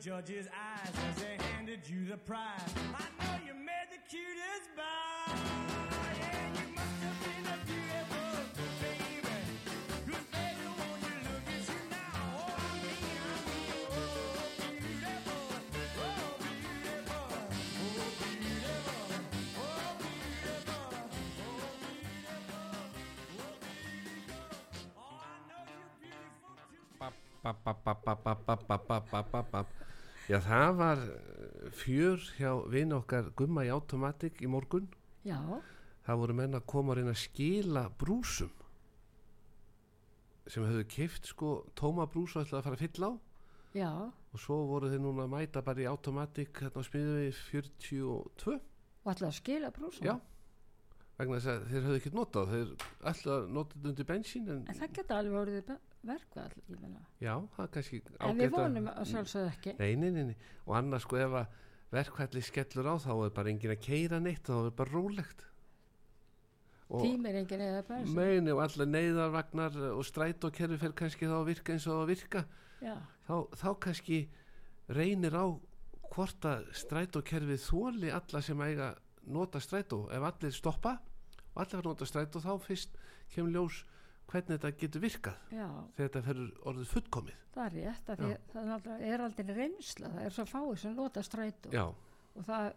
judge's 0.00 0.46
eyes 0.46 0.92
as 1.08 1.22
they 1.22 1.36
handed 1.52 1.80
you 1.88 2.04
the 2.08 2.16
prize. 2.18 2.60
I 2.94 3.17
Já, 30.28 30.38
það 30.44 30.70
var 30.76 31.02
fjör 31.78 32.18
hjá 32.36 32.50
vinn 32.68 32.92
okkar 32.92 33.30
Gumma 33.38 33.64
í 33.64 33.70
Automatic 33.72 34.42
í 34.44 34.48
morgun. 34.50 34.88
já, 35.24 35.38
Það 36.08 36.16
voru 36.22 36.34
menn 36.38 36.54
að 36.56 36.64
koma 36.66 36.92
að 36.94 36.98
reyna 37.02 37.12
að 37.12 37.20
skila 37.20 37.82
brúsum 38.00 38.50
sem 40.48 40.64
hefðu 40.64 40.84
kift 40.88 41.26
sko 41.28 41.48
tóma 41.76 42.06
brús 42.08 42.32
og 42.36 42.46
ætlaði 42.46 42.60
að 42.62 42.64
fara 42.68 42.78
að 42.78 42.84
fylla 42.86 43.08
á 43.08 43.12
já 43.76 43.90
og 44.32 44.40
svo 44.40 44.56
voru 44.70 44.88
þeir 44.88 45.02
núna 45.04 45.26
að 45.26 45.32
mæta 45.34 45.60
bara 45.64 45.82
í 45.84 45.88
Automatic 45.90 46.62
hérna 46.62 46.80
á 46.80 46.88
smiðu 46.88 47.18
við 47.18 47.42
42 47.50 48.54
og 48.56 49.10
ætlaði 49.12 49.28
að 49.28 49.36
skila 49.42 49.70
brúsum 49.76 50.08
Já, 50.08 50.14
vegna 51.20 51.36
þess 51.42 51.50
að 51.52 51.66
þeir 51.68 51.84
höfðu 51.88 52.00
ekkert 52.00 52.16
notað 52.16 52.54
þeir 52.54 52.72
nota 53.52 53.76
þetta 53.76 53.92
undir 53.92 54.08
bensín 54.08 54.48
en, 54.54 54.64
en 54.64 54.80
það 54.80 54.96
geta 55.00 55.20
alveg 55.20 55.40
orðið 55.42 55.74
verkvall 56.06 56.52
já, 57.18 57.34
það 57.54 57.64
er 57.64 57.70
kannski 57.74 58.00
en 58.22 58.38
við 58.38 58.52
vonum 58.54 58.88
að 58.92 59.08
sjálfsögðu 59.12 59.50
ekki. 59.50 59.74
Nei, 59.80 59.90
nei, 59.98 60.10
nei, 60.14 60.24
nei. 60.30 60.36
og 60.66 60.76
annars 60.78 61.06
sko 61.06 61.18
ef 61.18 61.36
að 61.40 61.56
verkfælli 61.92 62.42
skellur 62.44 62.90
á 62.92 62.94
þá 63.02 63.12
er 63.16 63.34
bara 63.34 63.52
engin 63.52 63.74
að 63.74 63.84
keira 63.86 64.20
neitt 64.22 64.46
þá 64.46 64.56
er 64.60 64.74
bara 64.78 64.94
rólegt. 64.94 65.44
Og 66.88 67.04
tímir 67.04 67.36
enginn 67.36 67.64
eða 67.66 67.82
bara 67.88 68.12
meini 68.16 68.54
og 68.54 68.62
allar 68.64 68.88
neyðarvagnar 68.88 69.80
og 69.90 70.04
strætókerfi 70.08 70.78
fer 70.80 70.94
kannski 70.96 71.28
þá 71.28 71.36
að 71.40 71.48
virka 71.50 71.74
eins 71.74 71.88
og 71.90 72.04
að 72.04 72.12
virka. 72.14 72.44
Já, 72.80 72.94
þá, 73.26 73.34
þá 73.58 73.68
kannski 73.84 74.20
reynir 74.88 75.36
á 75.36 75.46
hvort 76.08 76.48
að 76.48 76.70
strætókerfið 76.78 77.60
þóli 77.66 78.14
alla 78.14 78.42
sem 78.44 78.64
eiga 78.64 78.94
nota 79.28 79.60
strætó. 79.60 80.06
Ef 80.14 80.24
allir 80.30 80.54
stoppa 80.56 80.96
og 81.52 81.60
allir 81.60 81.76
fara 81.76 81.90
nota 81.90 82.08
strætó 82.08 82.40
þá 82.40 82.52
fyrst 82.64 82.96
kemur 83.34 83.52
ljós 83.52 83.82
hvernig 84.28 84.58
þetta 84.58 84.70
getur 84.82 85.04
virkað 85.04 85.54
já, 85.54 85.66
þegar 85.96 86.10
þetta 86.10 86.22
ferur 86.28 86.52
orðið 86.70 86.92
fullkomið. 86.92 87.40
Það 87.54 87.66
er 87.66 87.74
rétt 87.78 88.12
það 88.12 88.62
er 88.62 88.70
aldrei, 88.76 88.94
er 89.08 89.24
aldrei 89.24 89.56
reynsla 89.56 90.12
það 90.14 90.28
er 90.28 90.36
svo 90.36 90.46
fáið 90.48 90.78
sem 90.84 90.96
nota 90.98 91.24
strætó. 91.26 91.72
Já, 91.74 91.84
og 91.88 92.48
það 92.48 92.70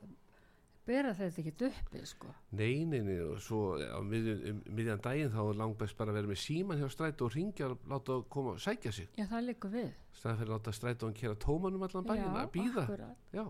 bera 0.88 1.14
þetta 1.16 1.44
ekki 1.44 1.68
uppi 1.68 2.04
sko. 2.10 2.34
Nei, 2.58 2.84
nei, 2.90 3.00
nei, 3.06 3.18
og 3.24 3.40
svo 3.44 3.78
á 3.78 4.00
miðjan, 4.06 4.42
um, 4.50 4.62
miðjan 4.74 5.04
daginn 5.06 5.34
þá 5.34 5.42
er 5.44 5.60
langbæst 5.62 5.98
bara 6.00 6.14
að 6.14 6.20
vera 6.20 6.32
með 6.32 6.42
síman 6.42 6.82
hjá 6.82 6.88
strætó 6.92 7.28
og 7.28 7.36
ringja 7.36 7.70
og 7.70 7.86
láta 7.92 8.18
að 8.18 8.28
koma 8.34 8.56
og 8.56 8.64
sækja 8.64 8.94
sig. 8.98 9.10
Já, 9.20 9.28
það 9.30 9.48
liggur 9.50 9.74
við. 9.76 9.92
Staðan 10.18 10.40
fyrir 10.42 10.50
að 10.50 10.56
láta 10.58 10.76
strætó 10.76 11.12
að 11.12 11.18
kera 11.22 11.42
tómanum 11.46 11.86
allan 11.88 12.08
bæinn 12.10 12.40
að 12.42 12.54
býða. 12.56 12.88
Já, 13.36 13.44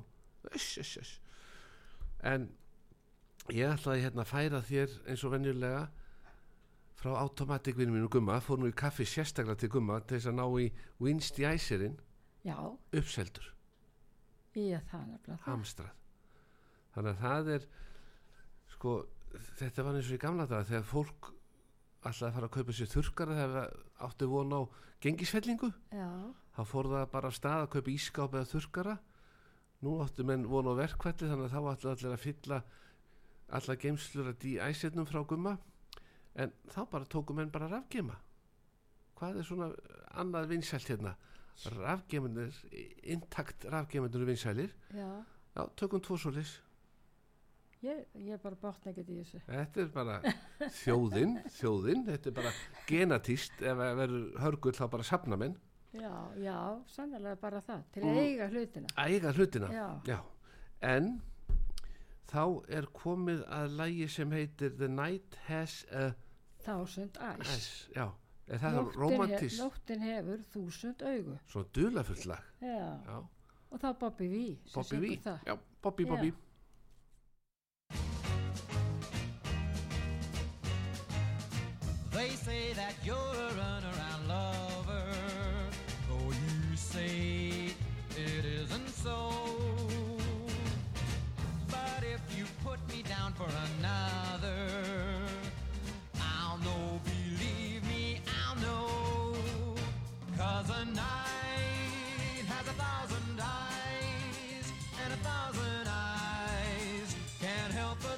öss, 0.51 0.71
öss, 0.83 0.95
öss 1.01 1.19
En 2.21 2.51
ég 3.49 3.71
ætlaði 3.71 4.03
hérna 4.05 4.25
að 4.25 4.29
færa 4.29 4.61
þér 4.65 4.91
eins 5.09 5.23
og 5.25 5.33
venjulega 5.33 5.85
frá 7.01 7.15
automatikvinu 7.17 7.95
mínu 7.95 8.09
Gumma 8.13 8.37
fór 8.45 8.59
nú 8.61 8.69
í 8.69 8.75
kaffi 8.77 9.07
sérstaklega 9.09 9.57
til 9.63 9.71
Gumma 9.73 9.97
til 10.05 10.19
þess 10.19 10.29
að 10.29 10.37
ná 10.37 10.45
í 10.61 10.67
Winst 11.01 11.39
í 11.41 11.47
æsirinn 11.49 11.97
já, 12.45 12.57
uppseldur, 12.93 13.47
ég 14.53 14.75
er 14.77 14.85
það 14.91 15.07
nefnilega 15.09 15.39
það. 15.39 15.47
hamstrað. 15.47 15.95
Þannig 16.93 17.11
að 17.11 17.23
það 17.23 17.51
er 17.55 17.65
sko 18.75 18.93
þetta 19.61 19.85
var 19.87 19.97
eins 19.97 20.11
og 20.11 20.17
í 20.17 20.21
gamla 20.21 20.47
daga 20.49 20.67
þegar 20.69 20.89
fólk 20.91 21.31
alltaf 22.01 22.27
að 22.27 22.35
fara 22.35 22.49
að 22.49 22.53
kaupa 22.57 22.75
sér 22.77 22.91
þurrkara 22.91 23.37
þegar 23.39 23.55
það 23.55 24.05
átti 24.09 24.29
von 24.29 24.53
á 24.57 24.61
gengisfellingu. 25.01 25.71
Já, 25.93 26.09
þá 26.57 26.61
fór 26.69 26.91
það 26.91 27.07
bara 27.15 27.31
af 27.31 27.37
stað 27.37 27.65
að 27.65 27.71
kaupa 27.77 27.93
ískáp 27.95 28.37
eða 28.37 28.51
þurrkara. 28.51 28.95
Nú 29.81 29.97
áttu 30.03 30.25
menn 30.27 30.45
von 30.45 30.69
á 30.69 30.73
verkvalli 30.77 31.25
þannig 31.25 31.49
að 31.49 31.53
þá 31.55 31.73
ætlu 31.73 31.91
allir 31.95 32.13
að 32.13 32.23
fylla 32.27 32.61
alla 33.51 33.75
geimslur 33.81 34.29
að 34.31 34.45
í 34.45 34.55
æsetnum 34.61 35.07
frá 35.09 35.23
gumma 35.25 35.57
en 36.35 36.53
þá 36.71 36.81
bara 36.91 37.09
tóku 37.11 37.35
menn 37.35 37.51
bara 37.51 37.69
rafgema 37.71 38.17
hvað 39.21 39.37
er 39.37 39.45
svona 39.45 39.69
annað 40.17 40.49
vinsælt 40.55 40.89
hérna? 40.89 41.15
Rafgemunir, 41.75 42.55
intakt 43.03 43.67
rafgemunir 43.69 44.25
vinsælir, 44.25 44.71
já. 44.95 45.09
Já, 45.51 45.63
tökum 45.77 46.01
tvo 46.01 46.17
solis 46.17 46.55
ég, 47.85 48.05
ég 48.13 48.41
bara 48.41 48.57
bátt 48.61 48.85
ekkert 48.89 49.09
í 49.09 49.17
þessu. 49.19 49.41
Þetta 49.47 49.83
er 49.83 49.89
bara 49.93 50.17
þjóðin 50.81 51.35
þjóðin, 51.57 52.05
þetta 52.07 52.29
er 52.29 52.35
bara 52.37 52.53
genatíst 52.89 53.61
ef 53.61 53.81
það 53.81 53.99
verður 54.01 54.27
hörgull 54.45 54.75
þá 54.77 54.83
bara 54.95 55.07
safna 55.07 55.39
menn. 55.41 55.57
Já, 55.91 56.13
já, 56.39 56.57
sannlega 56.87 57.35
bara 57.41 57.59
það. 57.65 57.81
Til 57.95 58.03
að 58.07 58.21
eiga 58.21 58.47
hlutina. 58.53 58.93
eiga 59.01 59.33
hlutina. 59.35 59.71
Já, 60.07 60.19
en 60.87 61.11
þá 62.31 62.43
er 62.77 62.85
komið 62.95 63.41
að 63.51 63.73
lægi 63.79 64.07
sem 64.09 64.31
heitir 64.31 64.75
The 64.79 64.87
Night 64.87 65.35
Has 65.47 65.85
a 65.91 66.11
thousand 66.65 67.17
eyes. 67.19 67.47
Eyes. 67.49 67.69
Já, 67.95 68.05
er 68.47 68.57
það 68.61 68.77
Nóttin 68.77 68.91
he- 68.93 69.01
romantist 69.03 69.59
nóttin 69.61 70.05
hefur 70.07 70.45
þúsund 70.53 71.01
augu. 71.11 71.37
Svona 71.47 71.67
dulafullt 71.75 72.25
lag. 72.25 72.43
Já, 72.61 72.77
já, 73.07 73.19
og 73.71 73.79
þá 73.83 73.91
Bobby 73.99 74.27
V 74.27 74.57
Bobby 74.75 74.97
V. 75.05 75.19
já, 75.45 75.57
Bobby 75.81 76.03
Já. 76.05 76.09
Bobby 76.15 76.33
They 82.11 82.29
say 82.31 82.73
that 82.73 82.93
you're 83.05 83.30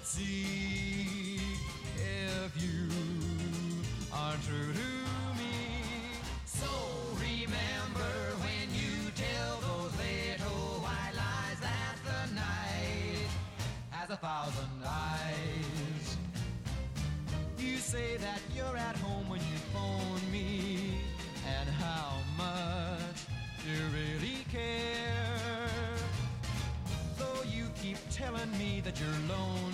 but 0.04 0.08
see 0.08 1.40
if 1.96 2.62
you 2.62 2.90
are 4.14 4.36
true 4.46 4.74
to 4.74 5.40
me. 5.40 5.56
So 6.46 6.68
remember 7.16 8.12
when 8.44 8.68
you 8.74 9.12
tell 9.16 9.62
those 9.62 9.94
little 9.98 10.82
white 10.82 11.14
lies 11.16 11.60
that 11.62 11.96
the 12.04 12.36
night 12.36 13.28
has 13.92 14.10
a 14.10 14.18
thousand 14.18 14.84
eyes. 14.86 16.18
You 17.58 17.78
say 17.78 18.18
that 18.18 18.42
you're 18.54 18.78
at 18.78 18.98
home 18.98 19.30
when 19.30 19.40
you 19.40 19.58
phone 19.72 20.32
me, 20.32 21.00
and 21.48 21.70
how 21.70 22.18
much 22.38 23.20
you 23.66 23.80
really 23.96 24.44
care. 24.52 25.70
Though 27.18 27.44
you 27.50 27.70
keep 27.82 27.98
telling 28.10 28.52
me 28.58 28.82
that 28.84 29.00
you're 29.00 29.10
lonely, 29.30 29.73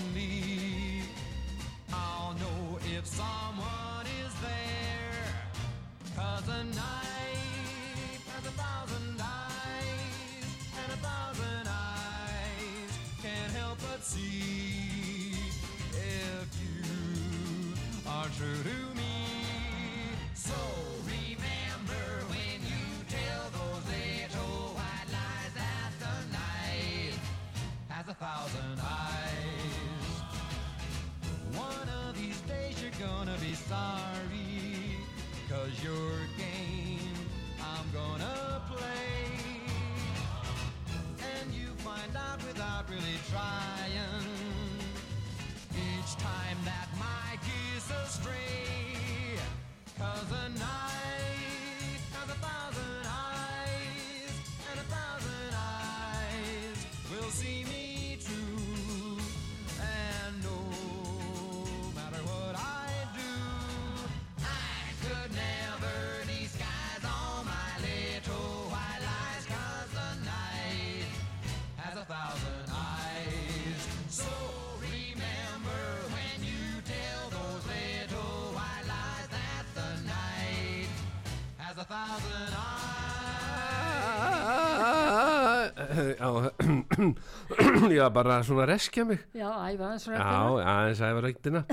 já, 87.00 87.90
já, 88.00 88.06
bara 88.14 88.40
svona 88.44 88.66
reskja 88.70 89.06
mig. 89.06 89.22
Já, 89.34 89.50
æfa 89.72 89.92
hans 89.92 90.08
já, 90.08 90.20
aðeins 90.20 91.02
æfa 91.02 91.22
reyktina 91.26 91.64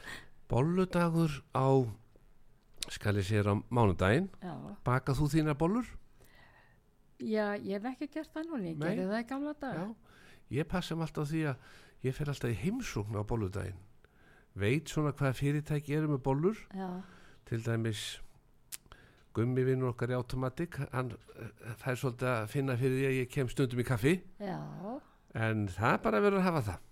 bolludagur 0.50 1.32
á 1.54 1.66
skal 2.88 3.18
ég 3.20 3.26
sér 3.28 3.50
á 3.52 3.54
mánudaginn. 3.68 4.30
Bakað 4.86 5.18
þú 5.20 5.30
þínar 5.34 5.58
bollur? 5.60 5.88
já, 7.18 7.56
ég 7.58 7.74
hef 7.82 7.88
ekki 7.92 8.06
gert 8.14 8.30
það 8.32 8.46
núna, 8.52 8.68
ég 8.70 8.78
gerði 8.78 9.08
það 9.10 9.20
í 9.20 9.26
gamla 9.28 9.54
dag 9.58 9.74
Já, 9.74 9.86
ég 10.60 10.68
passa 10.70 10.94
mig 10.94 11.08
alltaf 11.08 11.28
því 11.32 11.40
að 11.50 11.66
ég 12.06 12.14
fer 12.14 12.30
alltaf 12.30 12.52
í 12.52 12.58
heimsókn 12.62 13.18
á 13.18 13.22
bolludaginn. 13.26 13.80
Veit 14.58 14.90
svona 14.90 15.12
hvað 15.12 15.36
fyrirtæki 15.38 15.96
eru 15.98 16.12
með 16.14 16.22
bollur. 16.24 16.60
Já, 16.74 16.88
til 17.50 17.60
dæmis 17.66 18.20
gummi 19.38 19.64
vinnur 19.66 19.92
okkar 19.92 20.12
í 20.12 20.18
automatik 20.18 20.80
hann 20.90 21.14
eh, 21.14 21.72
fær 21.80 21.98
svolítið 21.98 22.30
að 22.32 22.52
finna 22.52 22.76
fyrir 22.80 22.98
því 22.98 23.08
að 23.08 23.18
ég 23.20 23.32
kem 23.32 23.50
stundum 23.52 23.82
í 23.82 23.86
kaffi. 23.86 24.14
Já, 24.42 24.58
en 25.38 25.66
það 25.72 25.94
er 25.94 26.04
bara 26.04 26.22
verður 26.24 26.42
að 26.42 26.48
hafa 26.48 26.62
það. 26.68 26.84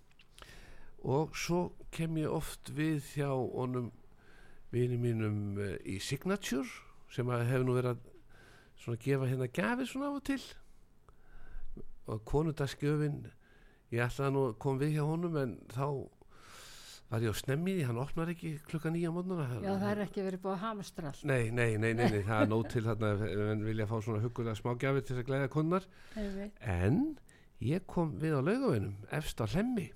Og 1.07 1.39
svo 1.39 1.61
kem 1.95 2.19
ég 2.23 2.33
oft 2.33 2.73
við 2.75 3.15
hjá 3.15 3.31
honum 3.31 3.93
vini 4.75 4.99
mínum 5.01 5.59
eh, 5.63 5.79
í 5.87 5.99
Signature 6.03 6.67
sem 7.13 7.29
hefur 7.31 7.67
nú 7.67 7.77
verið 7.77 7.97
að 7.97 8.13
svona 8.83 9.03
gefa 9.03 9.31
hérna 9.31 9.51
gafir 9.59 9.91
svona 9.91 10.11
á 10.11 10.17
og 10.17 10.25
til. 10.27 10.43
Og 12.07 12.23
konundaskjöfin 12.29 13.25
ég 13.95 14.03
ætlaði 14.07 14.35
nú 14.35 14.45
að 14.51 14.59
koma 14.63 14.83
við 14.83 14.97
hjá 14.97 15.07
honum 15.07 15.39
en 15.41 15.57
þá 15.73 15.87
var 17.11 17.23
ég 17.23 17.31
á 17.31 17.37
snemmiði, 17.39 17.85
hann 17.87 18.01
opnar 18.03 18.31
ekki 18.33 18.57
klukka 18.67 18.91
nýja 18.91 19.13
mótnana 19.15 19.47
já, 19.63 19.71
það 19.79 19.91
er 19.93 20.01
ekki 20.07 20.25
verið 20.27 20.43
búið 20.43 20.55
að 20.57 20.63
hamstra 20.65 21.13
allt. 21.13 21.23
Nei, 21.29 21.51
nei, 21.55 21.77
nei, 21.79 21.93
nei, 21.95 22.09
nei, 22.11 22.23
það 22.27 22.41
er 22.43 22.51
nóg 22.51 22.65
til 22.73 22.83
þarna 22.87 23.13
en 23.53 23.63
vilja 23.67 23.87
fá 23.91 23.95
svona 24.01 24.23
hugulega 24.25 24.57
smágjafir 24.59 25.07
til 25.07 25.19
að 25.21 25.29
glæða 25.31 25.53
kunnar 25.55 25.87
en 26.67 26.99
ég 27.63 27.87
kom 27.91 28.17
við 28.23 28.35
á 28.37 28.41
laugavinum 28.43 28.97
efst 29.15 29.39
á 29.39 29.47
hlemmi. 29.55 29.87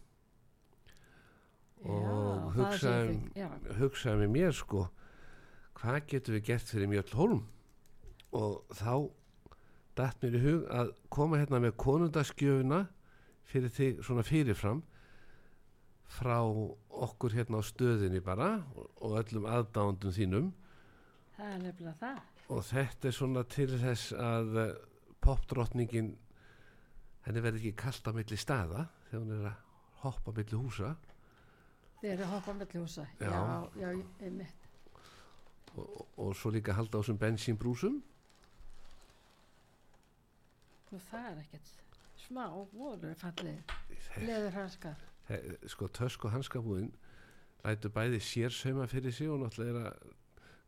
Og 1.80 2.00
Já, 2.04 2.58
hugsaði, 2.58 3.14
já, 3.40 3.46
hugsaði 3.80 4.22
með 4.22 4.34
mér 4.36 4.56
sko 4.56 4.84
hvað 5.80 6.02
getum 6.12 6.36
við 6.36 6.46
gert 6.50 6.68
fyrir 6.68 6.90
Mjöll 6.92 7.14
Holm 7.16 7.42
og 8.36 8.76
þá 8.76 8.92
datt 9.98 10.22
mér 10.22 10.36
í 10.36 10.42
hug 10.44 10.66
að 10.76 10.92
koma 11.12 11.40
hérna 11.40 11.60
með 11.64 11.74
konundaskjöfuna 11.80 12.84
fyrir 13.50 13.72
þig 13.74 14.02
svona 14.06 14.24
fyrirfram 14.28 14.84
frá 16.10 16.38
okkur 16.42 17.34
hérna 17.36 17.60
á 17.60 17.62
stöðinni 17.64 18.20
bara 18.24 18.48
og- 18.76 19.16
öllum 19.20 19.46
aðdándum 19.46 20.12
þínum. 20.16 20.50
Það 21.36 21.52
er 21.54 21.58
nefnilega 21.64 21.96
það. 22.00 22.20
Og 22.50 22.64
þetta 22.66 23.08
er 23.08 23.14
svona 23.14 23.44
til 23.48 23.68
þess 23.78 24.12
að 24.12 24.56
eh, 24.64 24.72
popdrottningin 25.22 26.10
henni 27.26 27.40
verði 27.44 27.60
ekki 27.62 27.76
kalt 27.78 28.08
á 28.10 28.12
milli 28.16 28.36
staða 28.36 28.88
þegar 29.08 29.22
hún 29.22 29.34
er 29.36 29.46
að 29.52 29.56
hoppa 30.02 30.32
milli 30.36 30.58
húsa. 30.58 30.96
Þeir 32.00 32.12
eru 32.14 32.24
að 32.26 32.32
hoppa 32.34 32.54
melli 32.58 32.80
húsa. 32.80 33.06
Já. 33.20 33.30
já, 33.30 33.86
já, 33.86 33.90
einmitt. 34.26 34.66
Og, 35.76 35.84
og, 35.86 36.06
og 36.18 36.32
svo 36.36 36.50
líka 36.50 36.74
halda 36.74 36.98
á 36.98 37.00
þessum 37.00 37.20
bensínbrúsum. 37.20 38.00
Nú 40.90 40.98
það 41.06 41.28
er 41.30 41.42
ekkert 41.44 41.76
smá 42.18 42.44
voru 42.74 43.12
fallið 43.20 43.74
leður 44.26 44.56
hanskar 44.58 44.98
sko 45.70 45.88
tösk 45.88 46.24
og 46.24 46.32
hanskabúðin 46.34 46.90
lætur 47.64 47.92
bæði 47.94 48.20
sérsauma 48.24 48.86
fyrir 48.90 49.12
sig 49.12 49.28
og 49.30 49.40
náttúrulega 49.42 49.70
er 49.70 49.90
að 49.90 50.14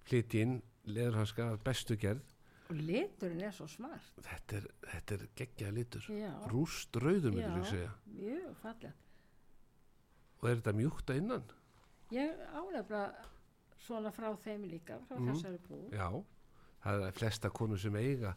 flytja 0.09 0.43
inn 0.45 0.63
leðurhanska 0.87 1.47
bestu 1.65 1.97
gerð. 1.97 2.23
Og 2.71 2.77
liturinn 2.79 3.41
er 3.43 3.53
svo 3.55 3.67
smart. 3.69 4.13
Þetta 4.25 4.57
er, 4.57 4.67
þetta 4.93 5.15
er 5.15 5.25
geggja 5.37 5.71
litur. 5.75 6.07
Já, 6.09 6.31
rúst 6.53 6.97
rauður 6.97 7.33
myndir 7.35 7.59
ég 7.63 7.69
segja. 7.71 7.91
mjög 8.07 8.55
fallið 8.63 8.99
og 10.43 10.49
er 10.51 10.57
þetta 10.59 10.73
mjúkt 10.75 11.11
að 11.13 11.21
innan? 11.23 11.45
Ég 12.13 12.41
ánefna 12.59 13.03
svona 13.79 14.11
frá 14.13 14.33
þeim 14.45 14.65
líka 14.71 14.99
frá 15.09 15.17
Mhm. 15.19 15.29
þessari 15.33 15.59
bú. 15.69 15.79
Já, 15.93 16.09
það 16.85 17.07
er 17.07 17.13
flesta 17.13 17.51
konur 17.51 17.79
sem 17.79 17.95
eiga 17.97 18.37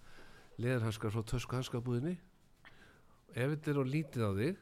leðurhanskar 0.59 1.11
frá 1.11 1.23
tösk 1.25 1.49
og 1.53 1.59
hanskabúðinni. 1.63 2.17
Ef 3.35 3.49
þetta 3.51 3.71
er 3.71 3.79
á 3.81 3.85
lítið 3.85 4.21
á 4.21 4.31
þig 4.37 4.57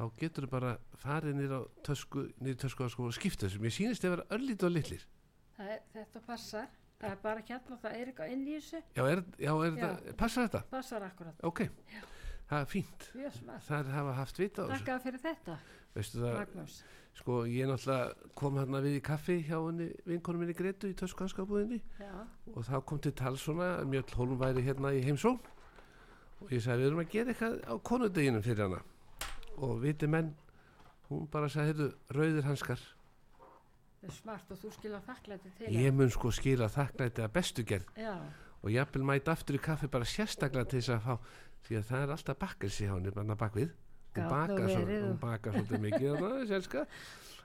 þá 0.00 0.20
getur 0.20 0.46
þú 0.46 0.50
bara 0.54 0.74
farið 1.02 1.34
nýr 1.36 1.56
á 1.56 1.60
tösku 1.84 2.26
tösku 2.62 2.86
og 2.86 3.00
og 3.04 3.16
skipta 3.16 3.46
þessum 3.46 3.66
ég 3.68 3.74
sýnist 3.76 4.06
að 4.06 4.14
vera 4.16 4.28
örlítið 4.36 4.68
og 4.70 4.72
litlir. 4.76 5.08
Það 5.58 5.74
er, 5.74 5.82
þetta 5.96 6.22
passar. 6.26 6.70
Það 7.00 7.10
er 7.10 7.20
bara 7.22 7.42
hérna, 7.48 7.76
það 7.80 7.98
er 7.98 8.08
eitthvað 8.10 8.32
inn 8.34 8.46
í 8.46 8.54
þessu. 8.58 8.80
Já, 8.96 9.02
er, 9.08 9.22
já, 9.40 9.50
er 9.52 9.76
þetta, 9.76 10.14
passar 10.20 10.48
þetta? 10.48 10.60
passar 10.72 11.04
akkurat, 11.06 11.44
ok, 11.48 11.62
það 12.50 12.56
er 12.58 12.66
fínt. 12.68 13.06
Mjög 13.16 13.38
það 13.68 13.76
er 13.78 13.92
hafa 13.94 14.16
haft 14.18 14.40
vita 14.40 14.66
Takk 14.72 14.90
fyrir 15.04 15.22
þetta, 15.24 15.56
veistu 15.96 16.20
það, 16.20 16.74
sko 17.20 17.40
ég 17.48 17.68
náttúrulega 17.68 18.30
kom 18.38 18.58
hérna 18.60 18.82
við 18.84 18.98
í 18.98 19.02
kaffi 19.04 19.38
hjá 19.48 19.58
vinkonum 20.08 20.44
minni 20.44 20.56
Gretu 20.56 20.90
í 20.90 20.96
tösku 20.96 21.24
hanskabúðinni 21.24 21.80
já, 22.00 22.12
og 22.54 22.68
þá 22.68 22.76
kom 22.86 23.00
til 23.02 23.12
tal 23.16 23.34
svona 23.40 23.72
að 23.80 23.90
Mjöll 23.92 24.14
Hólm 24.16 24.38
væri 24.40 24.64
hérna 24.64 24.92
í 24.96 25.02
heimsón 25.04 25.40
og 26.40 26.52
ég 26.54 26.62
sagði 26.64 26.84
við 26.84 26.90
erum 26.90 27.02
að 27.02 27.12
gera 27.16 27.34
eitthvað 27.34 27.58
á 27.66 27.74
konudeginum 27.90 28.46
fyrir 28.46 28.66
hana 28.68 28.82
og 29.60 29.82
viti 29.82 30.08
menn 30.10 30.32
hún 31.10 31.26
bara 31.30 31.50
sagði 31.50 31.72
heyrðu 31.72 31.90
rauðir 32.16 32.48
hanskar. 32.48 32.82
Það 34.00 34.08
er 34.08 34.16
smart 34.16 34.52
og 34.54 34.60
þú 34.62 34.70
skilja 34.76 35.00
þakklæti 35.04 35.52
til 35.58 35.72
ég 35.76 35.92
mun 35.96 36.12
sko 36.12 36.30
skila 36.32 36.70
þakklæti 36.72 37.24
að 37.24 37.34
bestu 37.34 37.64
gerð. 37.68 37.90
Já, 38.00 38.14
og 38.60 38.72
jafnvel 38.72 39.06
mæti 39.08 39.32
aftur 39.32 39.58
í 39.58 39.62
kaffi 39.62 39.90
bara 39.92 40.08
sérstaklega 40.08 40.70
til 40.70 40.80
þess 40.80 40.94
að 40.96 41.06
fá 41.06 41.14
því 41.66 41.78
að 41.78 41.86
það 41.90 42.04
er 42.04 42.14
alltaf 42.16 42.40
bakkar 42.40 42.72
sér 42.72 42.92
hann 42.94 43.12
bara 43.14 43.38
bakvið. 43.44 43.72
Hún 44.10 44.26
bakar, 44.26 44.66
svo, 44.66 44.82
hún 44.90 45.18
bakar 45.22 45.54
svolítið 45.54 45.82
mikið 45.84 46.06
þarna, 46.16 46.46
selska. 46.50 46.84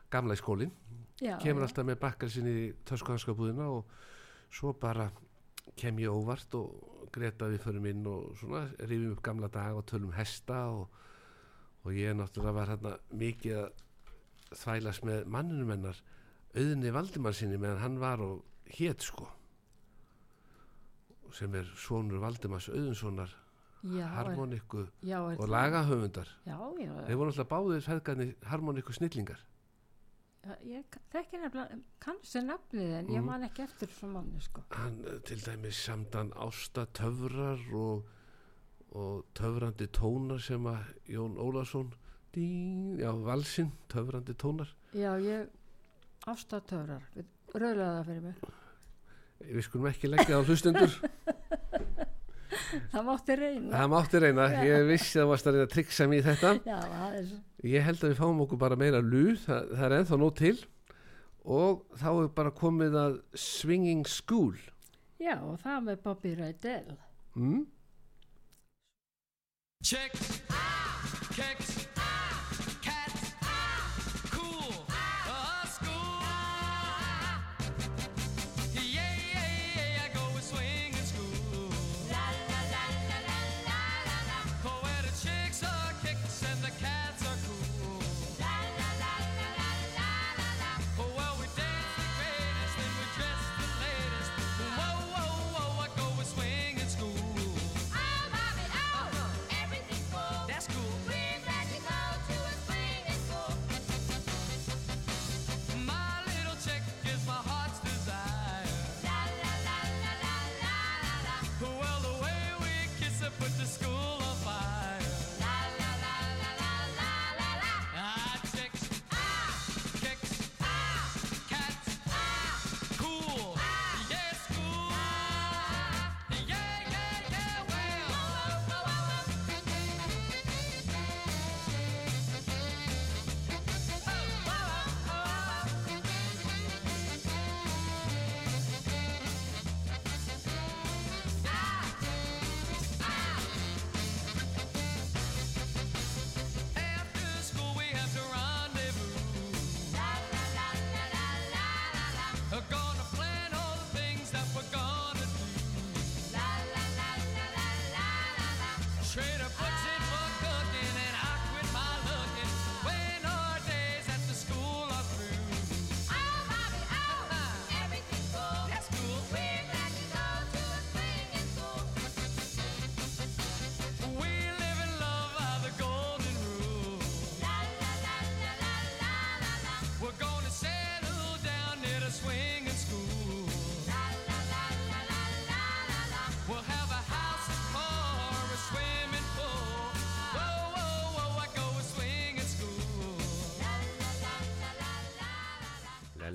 gamla 0.09 0.33
í 0.33 0.39
skólinn. 0.39 0.73
Kemur 1.19 1.63
já. 1.63 1.67
alltaf 1.67 1.87
með 1.87 1.99
bakkar 2.01 2.31
sinni 2.31 2.55
í 2.63 2.65
töskuhanskabúðina 2.89 3.67
og 3.71 3.91
svo 4.53 4.73
bara 4.79 5.09
kem 5.77 5.99
ég 6.01 6.11
óvart 6.11 6.55
og 6.57 7.09
greta 7.15 7.47
við 7.51 7.63
förum 7.63 7.87
inn 7.89 8.07
og 8.09 8.35
svona 8.39 8.65
rifjum 8.81 9.15
upp 9.15 9.23
gamla 9.23 9.49
dag 9.51 9.77
og 9.77 9.85
tölum 9.87 10.13
hesta 10.15 10.65
og, 10.73 10.89
og 11.85 11.93
ég 11.93 12.15
náttúrulega 12.17 12.53
var 12.57 12.67
hérna 12.73 12.93
mikið 13.13 13.57
að 13.61 13.71
þvælast 14.55 15.05
með 15.05 15.25
mannunum 15.29 15.69
hennar 15.75 16.01
auðni 16.55 16.91
Valdimar 16.95 17.33
sinni 17.35 17.57
meðan 17.61 17.81
hann 17.83 17.97
var 18.01 18.21
og 18.23 18.43
hét 18.77 19.03
sko. 19.05 19.27
Sem 21.35 21.55
er 21.59 21.67
sonur 21.77 22.21
Valdimars 22.23 22.69
auðunssonar 22.71 23.31
já, 23.83 24.05
harmoniku 24.15 24.85
já, 25.03 25.17
og 25.19 25.49
lagahöfundar. 25.51 26.29
Já, 26.47 26.55
já, 26.79 26.93
þeir 27.09 27.19
voru 27.19 27.33
alltaf 27.33 27.49
báðir 27.51 27.83
feðgarnir 27.85 28.31
harmoniku 28.49 28.95
snillingar. 28.95 29.41
Ég 30.61 30.85
þekki 31.11 31.39
nefnilega 31.41 31.79
kannski 31.99 32.41
nafnið 32.45 32.91
en 32.99 33.07
ég 33.09 33.17
Mhm. 33.19 33.25
man 33.25 33.43
ekki 33.47 33.63
eftir 33.63 33.89
svo 33.89 34.07
manni 34.13 34.39
sko. 34.41 34.61
Hann 34.71 35.03
eh, 35.05 35.19
til 35.25 35.39
dæmis 35.41 35.75
samdan 35.85 36.31
ásta 36.37 36.85
töfrar 36.85 37.59
og, 37.73 38.05
og 38.95 39.25
töfrandi 39.35 39.87
tónar 39.91 40.39
sem 40.43 40.67
að 40.71 40.91
Jón 41.11 41.35
Ólafsson 41.41 41.91
dín, 42.35 42.95
já 42.99 43.11
valsinn, 43.11 43.71
töfrandi 43.91 44.35
tónar. 44.39 44.71
Já, 44.95 45.11
ég 45.19 45.49
ástatöfrar 46.27 47.03
rauðlega 47.53 47.91
það 47.99 48.07
fyrir 48.09 48.23
mig. 48.25 48.45
Við 49.45 49.65
skulum 49.67 49.89
ekki 49.91 50.09
leggja 50.09 50.39
á 50.39 50.47
hlustundur 50.47 50.93
það 52.93 53.03
mátti 53.07 53.35
reyna. 53.39 53.71
Það 53.73 53.91
mátti 53.93 54.21
reyna, 54.23 54.47
ég 54.65 54.87
vissi 54.89 55.19
að 55.19 55.21
það 55.23 55.31
varst 55.31 55.49
að 55.49 55.55
reyna 55.57 55.67
að 55.67 55.73
tryggsa 55.75 56.07
mér 56.11 56.21
í 56.21 56.25
þetta. 56.29 56.53
Já, 56.65 56.79
ég 57.75 57.85
held 57.89 58.01
að 58.01 58.11
við 58.13 58.21
fáum 58.21 58.41
okkur 58.45 58.61
bara 58.61 58.79
meira 58.79 59.01
lúð. 59.03 59.37
Það, 59.45 59.69
það 59.75 59.85
er 59.87 59.97
ennþá 59.99 60.19
nóg 60.21 60.33
til. 60.39 60.55
Og 61.45 61.83
þá 62.01 62.09
er 62.13 62.29
bara 62.39 62.55
komið 62.57 62.97
að 62.99 63.17
Swinging 63.37 64.07
School. 64.09 64.55
Já, 65.21 65.35
og 65.37 65.59
það 65.63 65.87
með 65.89 66.03
Bobby 66.05 66.33
Rydell. 66.39 66.95
Mm? 67.35 67.63
Check. 69.85 70.13
Ah. 70.49 71.07
Kicks. 71.35 71.84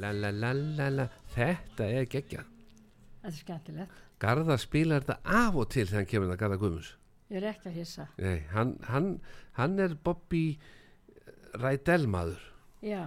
La. 0.01 0.13
la 0.13 0.31
la 0.31 0.53
la 0.53 0.53
la 0.53 0.89
la. 0.89 1.05
La 1.05 1.09
þetta 1.35 1.87
er 2.01 2.07
geggja 2.11 2.45
þetta 3.21 3.31
er 3.31 3.37
skemmtilegt. 3.37 3.99
Garðar 4.21 4.61
spilar 4.61 5.05
þetta 5.05 5.19
af 5.45 5.57
og 5.61 5.67
til 5.73 5.87
þegar 5.87 6.01
hann 6.01 6.09
kemur 6.11 6.31
það 6.33 6.39
Garðar 6.43 6.61
Guðmunds. 6.63 6.91
Ég 7.31 7.37
er 7.41 7.47
ekki 7.53 7.69
að 7.71 7.77
hissa. 7.79 8.07
Nei, 8.19 8.39
hann, 8.53 8.73
hann, 8.91 9.11
hann 9.61 9.79
er 9.79 9.95
Bobby 10.05 10.45
Rædell 11.61 12.07
maður. 12.11 12.41
Já, 12.85 13.03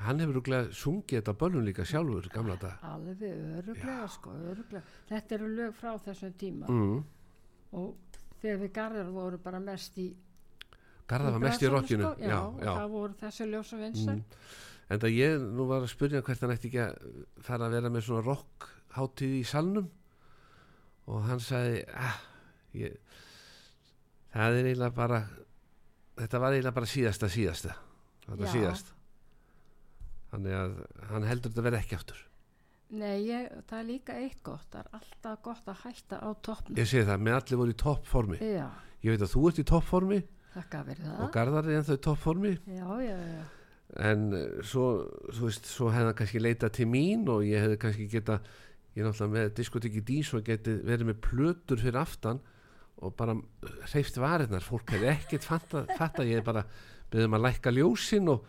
hann 0.00 0.22
hefur 0.22 0.38
rúglega 0.38 0.72
sungið 0.72 1.18
þetta 1.20 1.34
böllum 1.40 1.64
líka 1.66 1.84
sjálfur 1.88 2.28
gamla 2.32 2.54
dag 2.62 2.84
alveg 2.88 3.24
öruglega 3.28 4.06
sko, 4.08 4.32
öruglega 4.52 4.82
þetta 5.10 5.34
eru 5.36 5.48
lög 5.52 5.74
frá 5.76 5.90
þessum 6.06 6.32
tíma. 6.40 6.70
Mm. 6.72 7.02
og 7.76 8.16
þegar 8.40 8.62
við 8.62 8.72
garðar 8.78 9.10
voru 9.12 9.40
bara 9.44 9.60
mest 9.60 9.98
í 10.00 10.06
Garða 11.08 11.34
var 11.34 11.40
mest 11.44 11.62
í 11.64 11.68
rockinu. 11.72 12.04
sko, 12.08 12.24
já, 12.24 12.38
og 12.40 12.62
það 12.64 12.88
voru 12.94 13.14
þessi 13.20 13.50
ljós 13.52 13.72
og 13.76 13.80
vinsar 13.84 14.14
Mm. 14.16 14.24
En 14.88 15.02
það 15.02 15.16
ég 15.18 15.46
nú 15.52 15.68
var 15.68 15.84
að 15.84 15.92
spyrja 15.92 16.22
hvert 16.24 16.44
hann 16.44 16.54
ætti 16.54 16.70
ekki 16.70 16.82
að 16.84 17.24
fara 17.44 17.68
að 17.68 17.76
vera 17.76 17.92
með 17.92 18.06
svona 18.08 18.24
rock 18.24 18.68
hátíð 18.96 19.34
í 19.38 19.42
salnum. 19.46 19.88
Og 21.08 21.24
hann 21.28 21.40
sagði 21.40 21.82
ah, 21.96 22.20
ég, 22.76 22.96
það 24.32 24.60
er 24.60 24.70
eiginlega 24.70 24.96
bara 24.96 25.24
þetta 26.18 26.40
var 26.44 26.56
eiginlega 26.56 26.78
bara 26.80 26.92
síðasta 26.94 27.32
síðasta. 27.32 27.76
Þetta 28.28 28.54
síðast 28.54 28.94
þannig 30.32 30.56
að 30.56 30.80
hann 31.10 31.28
heldur 31.28 31.52
þetta 31.52 31.66
verði 31.66 31.84
ekki 31.84 31.98
áttur 31.98 32.24
Nei, 32.88 33.26
ég, 33.28 33.48
það 33.68 33.78
er 33.78 33.84
líka 33.84 34.14
eitt 34.16 34.38
gott, 34.40 34.64
það 34.72 34.80
er 34.80 34.94
alltaf 34.96 35.40
gott 35.44 35.66
að 35.68 35.80
hætta 35.82 36.18
á 36.24 36.28
toppnum. 36.40 36.78
ég 36.80 36.86
segi 36.88 37.04
það, 37.04 37.18
með 37.26 37.34
allir 37.36 37.58
voru 37.60 37.74
í 37.74 37.76
toppformi. 37.82 38.38
Ég 39.04 39.12
veit 39.12 39.24
að 39.26 39.32
þú 39.34 39.42
ert 39.50 39.60
í 39.60 39.64
toppformi 39.68 40.20
og. 40.56 41.26
Garðar 41.34 41.68
er 41.68 41.76
ennþá 41.82 41.98
í 41.98 42.00
toppformi. 42.06 42.52
Já, 42.64 42.86
já, 43.04 43.12
já, 43.12 43.42
en 43.96 44.28
eh, 44.36 44.60
svo, 44.66 44.88
veist, 45.40 45.68
svo 45.68 45.88
hefði 45.92 46.10
hann 46.10 46.18
kannski 46.18 46.42
leitað 46.42 46.74
til 46.76 46.88
mín 46.90 47.24
og 47.32 47.44
ég 47.46 47.64
hefði 47.64 47.80
kannski 47.84 48.08
geta 48.12 48.40
ég 48.94 49.02
er 49.02 49.08
náttúrulega 49.08 49.34
með 49.34 49.50
diskotekki 49.58 50.04
dís 50.04 50.30
og 50.34 50.44
geti 50.46 50.74
verið 50.84 51.12
með 51.12 51.20
plötur 51.24 51.80
fyrir 51.80 52.00
aftan 52.00 52.40
og 52.98 53.14
bara 53.14 53.36
hreift 53.92 54.16
varirnar. 54.18 54.64
Fólk 54.64 54.90
hefði 54.90 55.12
ekkert 55.12 55.46
fatta, 55.46 55.84
fatta 55.98 56.26
ég 56.26 56.42
bara 56.46 56.64
beðum 57.12 57.36
að 57.38 57.44
lækka 57.46 57.72
ljósin 57.76 58.28
og, 58.32 58.48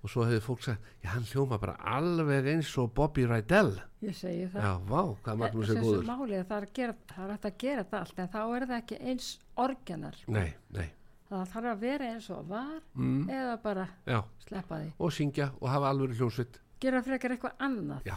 og 0.00 0.12
svo 0.12 0.24
hefði 0.28 0.44
fólk 0.44 0.62
sagt 0.64 0.92
já, 1.02 1.10
hann 1.16 1.26
hljóma 1.26 1.58
bara 1.60 1.74
alveg 1.96 2.48
eins 2.54 2.70
og 2.80 2.92
Bobby 2.96 3.26
Rydell. 3.28 3.74
Ég 4.06 4.16
segi 4.16 4.46
það. 4.52 4.62
já, 4.62 4.70
vá, 4.88 5.02
hvað 5.26 5.44
er 5.44 5.58
Þessu 5.58 5.74
góður. 5.82 6.06
það 6.48 6.64
er, 6.70 6.94
að 6.94 7.02
það 7.10 7.34
hægt 7.34 7.50
að 7.50 7.58
gera 7.64 7.84
þetta 7.84 8.00
allt, 8.00 8.22
en 8.22 8.32
þá 8.32 8.40
er 8.44 8.66
það 8.70 8.78
ekki 8.78 9.00
eins 9.10 9.28
organar. 9.60 10.22
nei, 10.30 10.48
nei, 10.72 10.88
Það 11.30 11.44
þarf 11.52 11.70
að 11.70 11.82
vera 11.84 12.08
eins 12.10 12.26
og 12.34 12.48
var 12.50 12.80
mm, 12.98 13.20
eða 13.30 13.52
bara 13.62 13.84
já, 14.10 14.18
sleppa 14.42 14.80
því. 14.80 14.88
og 14.98 15.12
syngja 15.14 15.46
og 15.60 15.68
hafa 15.70 15.92
alveg 15.94 16.16
hljómsveit. 16.18 16.58
Gera 16.82 17.02
frekar 17.06 17.34
eitthvað 17.36 17.62
annað. 17.68 18.08
já, 18.08 18.16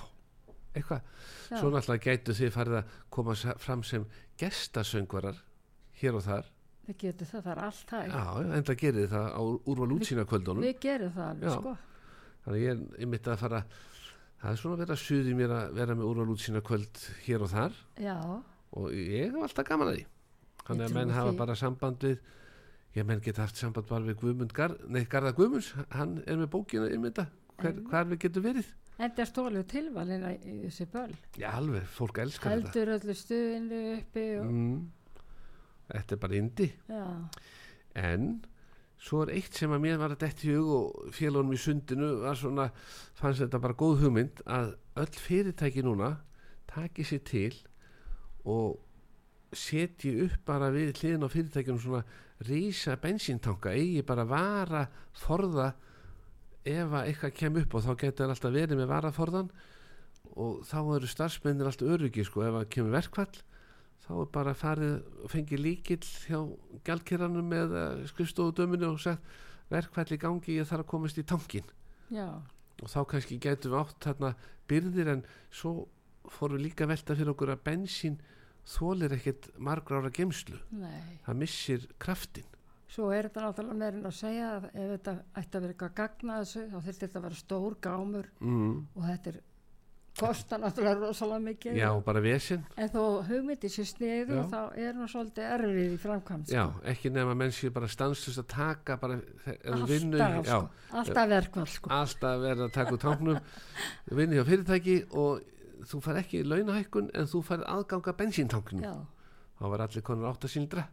eitthvað. 0.73 1.05
Svo 1.51 1.69
náttúrulega 1.69 2.07
gætu 2.07 2.33
þið 2.39 2.51
farið 2.55 2.77
að 2.79 2.95
koma 3.13 3.35
fram 3.61 3.83
sem 3.85 4.07
gestasöngvarar 4.41 5.37
hér 6.01 6.17
og 6.17 6.25
þar. 6.25 6.49
Við 6.87 6.97
getum 7.05 7.29
það, 7.29 7.43
það 7.45 7.51
er 7.53 7.61
allt 7.67 7.91
það. 7.93 8.07
já, 8.09 8.55
en 8.57 8.65
það 8.67 8.79
gerir 8.81 9.09
það 9.13 9.27
á 9.29 9.41
úrval 9.71 9.91
útsýna 9.95 10.25
kvöldunum. 10.27 10.65
Við 10.65 10.79
gerum 10.83 11.13
það 11.15 11.27
alveg, 11.29 11.47
Já. 11.47 11.59
sko. 11.59 11.75
þannig 12.43 12.63
ég 12.65 12.71
er 12.73 13.03
einmitt 13.05 13.29
að 13.31 13.37
fara 13.43 13.61
það 14.41 14.49
er 14.51 14.59
svona 14.59 14.75
að 14.75 14.81
vera 14.83 14.97
suði 14.99 15.35
mér 15.37 15.53
að 15.55 15.77
vera 15.77 15.95
með 15.95 16.09
úrval 16.09 16.33
útsýna 16.33 16.61
kvöld 16.65 17.03
hér 17.27 17.45
og 17.45 17.53
þar. 17.53 17.77
Já, 18.03 18.17
og 18.73 18.89
ég 18.97 19.29
hef 19.29 19.37
alltaf 19.45 19.69
gaman 19.69 19.93
að 19.93 19.99
því. 20.01 20.05
Þannig 20.63 20.85
að 20.89 20.97
menn 20.97 21.13
hafa 21.15 21.35
bara 21.39 21.55
samband 21.59 22.03
við 22.03 22.17
ég 22.95 23.05
menn 23.05 23.21
geta 23.25 23.41
haft 23.47 23.57
samband 23.57 23.87
bara 23.89 24.05
við 24.05 24.19
Guðmund 24.21 24.53
Gar, 24.53 24.75
nei, 24.87 25.03
Garða 25.09 25.31
Guðmunds, 25.37 25.71
hann 25.91 26.19
er 26.27 26.37
með 26.37 26.49
bókina 26.53 26.89
um 26.93 27.03
þetta, 27.07 27.27
En- 27.63 27.83
hvar 27.89 28.05
við 28.09 28.19
getum 28.27 28.43
verið. 28.43 28.71
En 29.01 29.11
það 29.17 29.29
stólið 29.31 29.63
tilvalina 29.71 30.31
í 30.37 30.55
þessi 30.67 30.85
böl. 30.93 31.11
já 31.37 31.49
alveg, 31.57 31.83
fólk 31.89 32.19
elskar 32.21 32.51
þetta. 32.59 32.69
Heldur 32.69 32.93
öllu 32.99 33.15
stuðinu 33.17 33.79
uppi 33.97 34.25
og, 34.37 34.45
mm, 34.45 34.91
þetta 35.93 36.11
er 36.13 36.21
bara 36.21 36.35
indi 36.37 36.67
já, 36.89 37.29
en 37.95 38.27
svo 39.03 39.23
er 39.25 39.33
eitt 39.35 39.53
sem 39.57 39.69
að 39.73 39.81
mér 39.83 39.97
var 39.97 40.13
að 40.13 40.19
detti 40.23 40.47
í 40.51 40.53
hug 40.55 40.69
og 40.77 41.11
félagunum 41.17 41.53
í 41.57 41.59
sundinu 41.59 42.11
var 42.21 42.35
svona, 42.39 42.69
fannst 43.17 43.41
þetta 43.41 43.59
bara 43.65 43.73
góð 43.73 43.97
hugmynd 44.05 44.41
að 44.45 44.75
öll 44.95 45.17
fyrirtæki 45.25 45.83
núna 45.83 46.13
taki 46.69 47.03
sér 47.03 47.23
til 47.25 47.53
og 48.45 48.77
setji 49.53 50.13
upp 50.25 50.45
bara 50.45 50.69
við 50.73 50.93
hliðin 51.01 51.25
á 51.25 51.29
fyrirtækjunum 51.33 51.81
svona 51.81 52.03
rísa 52.47 52.97
bensíntanka 53.01 53.73
eigi 53.73 54.03
bara 54.07 54.25
vara 54.27 54.83
forða 55.17 55.71
ef 56.63 56.91
að 56.95 57.07
eitthvað 57.09 57.37
kem 57.39 57.57
upp 57.63 57.75
og 57.75 57.85
þá 57.85 57.93
getur 58.03 58.31
alltaf 58.31 58.53
verið 58.53 58.79
með 58.79 58.91
varaforðan 58.91 59.49
og 60.33 60.61
þá 60.67 60.77
eru 60.95 61.09
starfsmennir 61.09 61.69
alltaf 61.69 61.95
öryggi 61.95 62.25
sko 62.27 62.45
ef 62.47 62.59
að 62.61 62.69
kemur 62.75 62.95
verkfall 62.95 63.41
þá 64.03 64.11
er 64.15 64.29
bara 64.35 64.55
farið 64.57 64.93
og 65.23 65.31
fengið 65.31 65.63
líkill 65.63 66.03
hjá 66.03 66.39
gjaldkerranum 66.87 67.51
með 67.51 67.75
skrifstofudöminu 68.11 68.89
og 68.91 69.01
sagt 69.03 69.41
verkfall 69.71 70.09
í 70.11 70.19
gangi 70.19 70.57
ég 70.57 70.67
þarf 70.69 70.85
að 70.85 70.91
komast 70.91 71.19
í 71.19 71.25
tankin 71.27 71.67
já, 72.13 72.27
og 72.81 72.91
þá 72.91 72.99
kannski 73.13 73.39
getum 73.41 73.73
við 73.73 73.79
átt 73.81 74.07
þarna 74.07 74.33
byrðir 74.71 75.11
en 75.15 75.25
svo 75.51 75.73
fórum 76.31 76.59
við 76.59 76.69
líka 76.69 76.87
velta 76.89 77.15
fyrir 77.15 77.33
okkur 77.33 77.53
að 77.55 77.63
bensín 77.67 78.19
þólir 78.69 79.15
ekkert 79.17 79.49
margra 79.57 80.01
ára 80.01 80.11
gemslu 80.13 80.59
nei. 80.71 81.19
það 81.25 81.39
missir 81.43 81.87
kraftin 81.99 82.49
Svo 82.93 83.07
er 83.09 83.25
þetta 83.25 83.47
náttúrulega 83.47 83.79
meirinn 83.79 84.05
að 84.05 84.19
segja 84.19 84.49
að 84.53 84.65
ef 84.69 84.89
þetta 84.91 85.13
ætti 85.39 85.57
að 85.57 85.63
vera 85.63 85.73
eitthvað 85.73 85.95
gagna 85.97 86.35
þessu 86.43 86.65
þá 86.67 86.75
þurfti 86.75 87.05
þetta 87.07 87.19
að 87.19 87.25
vera 87.25 87.39
stór 87.39 87.77
gámur 87.81 88.27
mm. 88.37 88.75
og 88.93 89.07
þetta 89.07 89.31
er 89.31 89.39
kostar 90.19 90.61
náttúrulega 90.61 91.07
rosalega 91.07 91.41
mikið 91.47 91.77
já, 91.79 91.87
bara 92.05 92.21
vesinn 92.21 92.61
en 92.77 92.89
þó 92.93 93.01
hugmyndi 93.25 93.69
sér 93.73 93.87
sniðu 93.89 94.35
Já. 94.37 94.43
þá 94.51 94.59
er 94.85 94.99
hún 94.99 95.09
svolítið 95.09 95.47
erfið 95.55 95.95
í 95.95 95.97
framkvæmd 96.03 96.53
já, 96.53 96.63
ekki 96.93 97.11
nema 97.13 97.33
menn 97.37 97.53
séu 97.55 97.73
bara 97.73 97.89
stanslust 97.89 98.43
að 98.43 98.49
taka 98.53 98.97
bara, 99.01 99.17
alltaf, 99.47 99.87
vinnu 99.89 100.19
já, 100.21 100.27
sko, 100.45 100.59
alltaf 101.01 101.31
verkvall 101.33 101.71
sko. 101.73 101.93
alltaf 101.97 102.43
verið 102.45 102.65
að 102.67 102.75
taka 102.77 102.93
úr 102.93 103.01
táknum 103.01 103.41
vinni 104.19 104.37
hjá 104.37 104.45
fyrirtæki 104.51 104.99
og 105.09 105.41
þú 105.89 106.01
fær 106.05 106.19
ekki 106.21 106.43
launahækkun 106.47 107.11
en 107.13 107.29
þú 107.29 107.43
fær 107.47 107.65
aðganga 107.69 108.15
bensíntanknum 108.19 108.83
já, 108.85 108.93
þá 109.59 109.63
var 109.73 109.85
allir 109.87 110.05
konur 110.05 110.29
átt 110.31 110.47
að 110.47 110.55
síldra 110.55 110.87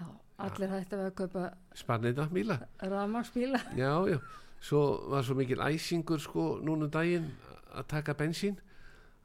já, 0.00 0.06
allir 0.48 0.74
hætti 0.76 0.98
að 0.98 1.14
kaupa 1.22 1.46
sparnið 1.78 2.22
af 2.24 2.34
míla 2.34 2.58
rafmagsbíla 2.82 3.62
já, 3.78 3.92
já, 4.10 4.18
svo 4.60 4.82
var 5.12 5.24
svo 5.26 5.38
mikil 5.38 5.62
æsingur 5.64 6.20
sko 6.22 6.52
núna 6.62 6.88
um 6.88 6.94
daginn 6.94 7.32
að 7.72 7.88
taka 7.94 8.16
bensín 8.18 8.60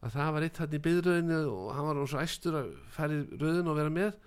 að 0.04 0.14
það 0.14 0.32
var 0.36 0.46
eitt 0.46 0.60
hann 0.62 0.76
í 0.78 0.82
byðröðinu 0.86 1.40
og 1.52 1.70
hann 1.76 1.88
var 1.90 2.00
svo 2.10 2.22
æstur 2.22 2.58
að 2.60 3.14
í 3.16 3.20
röðin 3.42 3.72
og 3.72 3.78
vera 3.80 3.94
með. 3.94 4.18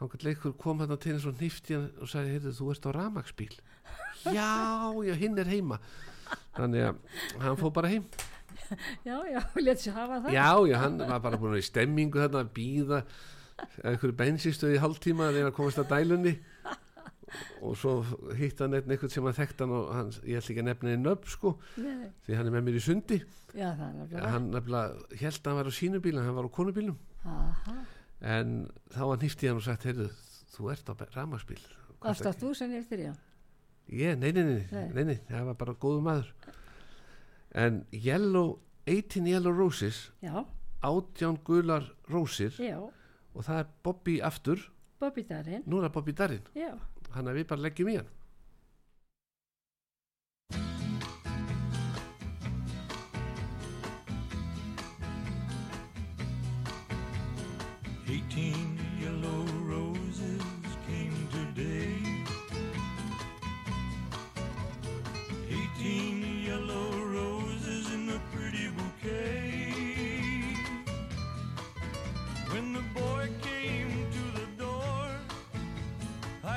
Hann 0.00 0.54
kom 0.60 0.80
hann 0.80 0.96
til 0.96 1.12
eins 1.12 1.26
og 1.28 1.36
nýfti 1.36 1.76
og 1.76 2.08
sagði, 2.08 2.36
heyrðu, 2.36 2.54
þú 2.56 2.70
ert 2.72 2.86
á 2.88 2.90
ramagsbíl 2.96 3.56
já, 4.38 4.52
já, 5.04 5.14
hinn 5.20 5.36
er 5.40 5.50
heima. 5.50 5.80
Þannig 6.56 6.86
að 6.88 7.42
hann 7.42 7.58
fór 7.60 7.74
bara 7.76 7.90
heim 7.92 8.06
já, 9.08 9.16
já, 9.32 9.40
létt 9.66 9.82
sér 9.84 9.96
hafa 9.98 10.20
það. 10.24 10.34
Já, 10.36 10.48
já, 10.70 10.76
hann 10.84 10.98
var 11.02 11.20
bara 11.24 11.40
búin 11.40 11.52
að 11.52 11.58
vera 11.58 11.64
í 11.64 11.68
stemmingu 11.70 12.22
þarna 12.22 12.44
að 12.44 12.52
býða 12.60 13.02
einhverju 13.84 14.16
bensinstöði 14.16 14.78
í 14.78 14.82
hálftíma 14.84 15.26
að 15.28 15.36
reyna 15.38 15.50
að 15.52 15.56
komast 15.58 15.82
að 15.82 15.90
dælunni. 15.94 16.36
Og 17.62 17.76
svo 17.78 17.92
hitt 18.34 18.58
hann 18.58 18.74
einn 18.74 18.90
eitthvað 18.90 19.12
sem 19.14 19.26
hann 19.28 19.36
þekkt 19.36 19.60
hann 19.62 19.74
og 19.76 19.90
hann, 19.94 20.08
ég 20.26 20.40
ætla 20.40 20.50
ekki 20.54 20.62
að 20.64 20.66
nefna 20.70 20.90
henni 20.90 21.04
nöfn 21.06 21.30
sko, 21.30 21.52
Nei, 21.78 22.08
því 22.26 22.38
hann 22.40 22.48
er 22.50 22.54
með 22.56 22.64
mér 22.66 22.78
í 22.80 22.82
sundi. 22.82 23.18
Já, 23.54 23.68
það 23.74 23.84
er 23.86 23.94
nefnilega 23.98 24.30
hann 24.34 24.48
nefnilega 24.54 25.20
held 25.20 25.38
að 25.40 25.48
hann 25.50 25.58
var 25.60 25.70
á 25.70 25.74
sínu 25.74 26.00
bíl 26.02 26.12
en 26.18 26.26
hann 26.26 26.36
var 26.38 26.46
á 26.46 26.52
konubílum 26.54 26.98
Aha. 27.26 27.72
en 28.36 28.52
þá 28.94 29.00
hann 29.08 29.24
hýfti 29.24 29.48
hann 29.50 29.58
og 29.58 29.64
sagt 29.66 29.86
heyrðu, 29.88 30.06
þú 30.54 30.68
ert 30.70 30.90
á 30.90 30.94
ramagsbíl 31.16 31.58
Alltaf 32.00 32.38
þú 32.38 32.52
sem 32.56 32.74
eftir 32.78 33.02
ég, 33.08 34.14
nei, 34.18 34.30
nei, 34.30 34.44
nei, 34.44 34.44
Nei. 34.70 34.70
nei, 34.70 34.86
nei, 34.94 35.04
nei, 35.10 35.18
það 35.32 35.48
var 35.50 35.58
bara 35.64 35.74
góðu 35.82 36.04
maður 36.06 36.30
en 37.54 37.84
Yellow 37.92 38.58
18 38.86 39.26
Yellow 39.26 39.52
Roses 39.52 40.10
Já, 40.22 40.46
átján 40.82 41.38
gular 41.44 41.84
rósir 42.08 42.54
já, 42.58 42.78
og 43.34 43.44
það 43.44 43.58
er 43.58 43.66
Bobby 43.84 44.20
aftur. 44.20 44.62
Bobby 45.00 45.22
Darin. 45.22 45.62
Nú 45.66 45.78
er 45.78 45.88
það 45.88 45.92
Bobby 45.94 46.12
Darin. 46.12 46.48
Já, 46.54 46.72
hann 47.14 47.28
að 47.28 47.40
við 47.40 47.46
bara 47.52 47.64
leggjum 47.66 47.90
í 47.92 47.96
hann 48.00 48.08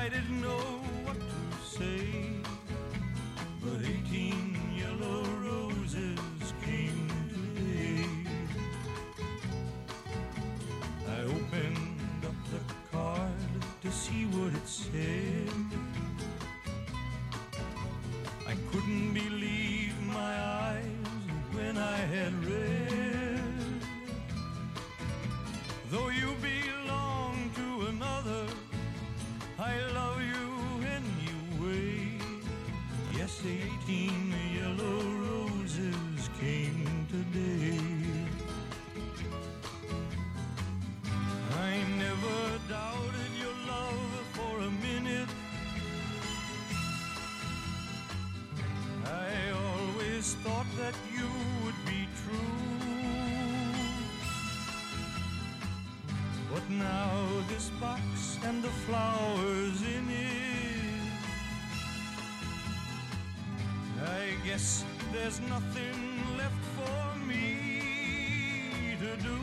I 0.04 0.08
didn't 0.10 0.42
know 0.42 0.73
this 57.54 57.70
box 57.80 58.38
and 58.46 58.64
the 58.64 58.74
flowers 58.84 59.80
in 59.82 60.04
it. 60.10 61.12
I 64.02 64.34
guess 64.44 64.84
there's 65.12 65.40
nothing 65.40 65.98
left 66.36 66.64
for 66.76 67.18
me 67.28 68.96
to 68.98 69.16
do 69.22 69.38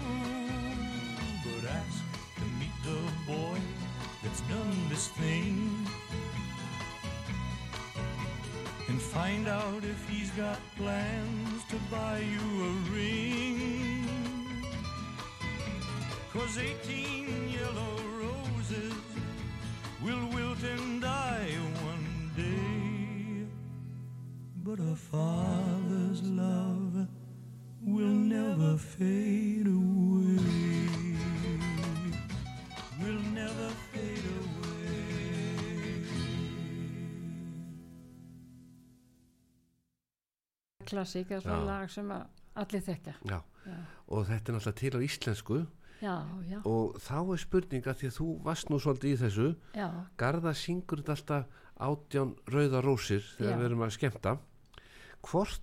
but 1.45 1.69
ask 1.69 2.04
to 2.39 2.45
meet 2.60 2.76
the 2.84 3.02
boy 3.32 3.58
that's 4.21 4.41
done 4.41 4.76
this 4.89 5.08
thing 5.08 5.88
and 8.89 9.02
find 9.02 9.47
out 9.47 9.84
if 9.86 10.10
he's 10.10 10.32
got 10.32 10.60
plans 10.76 11.63
to 11.69 11.78
buy 11.89 12.19
you 12.19 12.45
a 12.65 12.71
ring. 12.93 13.71
Cause 16.34 16.58
18 16.58 17.50
klassík 40.91 41.32
er 41.32 41.43
svona 41.43 41.63
lag 41.65 41.91
sem 41.91 42.12
allir 42.12 42.84
þekka 42.86 43.41
og 44.12 44.27
þetta 44.27 44.51
er 44.51 44.58
náttúrulega 44.58 44.80
til 44.80 44.97
á 44.97 44.99
íslensku. 45.06 45.60
Já, 46.01 46.15
já, 46.49 46.58
og 46.65 46.95
þá 46.97 47.17
er 47.21 47.41
spurninga 47.43 47.93
því 47.93 48.08
að 48.10 48.15
þú 48.15 48.27
varst 48.41 48.71
nú 48.71 48.80
svolítið 48.82 49.12
í 49.12 49.17
þessu 49.21 49.43
já, 49.77 49.86
Garða 50.17 50.54
syngur 50.58 51.04
þetta 51.04 51.13
alltaf 51.13 51.60
átján 51.77 52.32
rauða 52.49 52.82
rósir 52.82 53.21
þegar 53.36 53.60
við 53.60 53.67
erum 53.67 53.84
að 53.86 53.93
skemmta. 53.99 54.34
Hvort, 55.21 55.62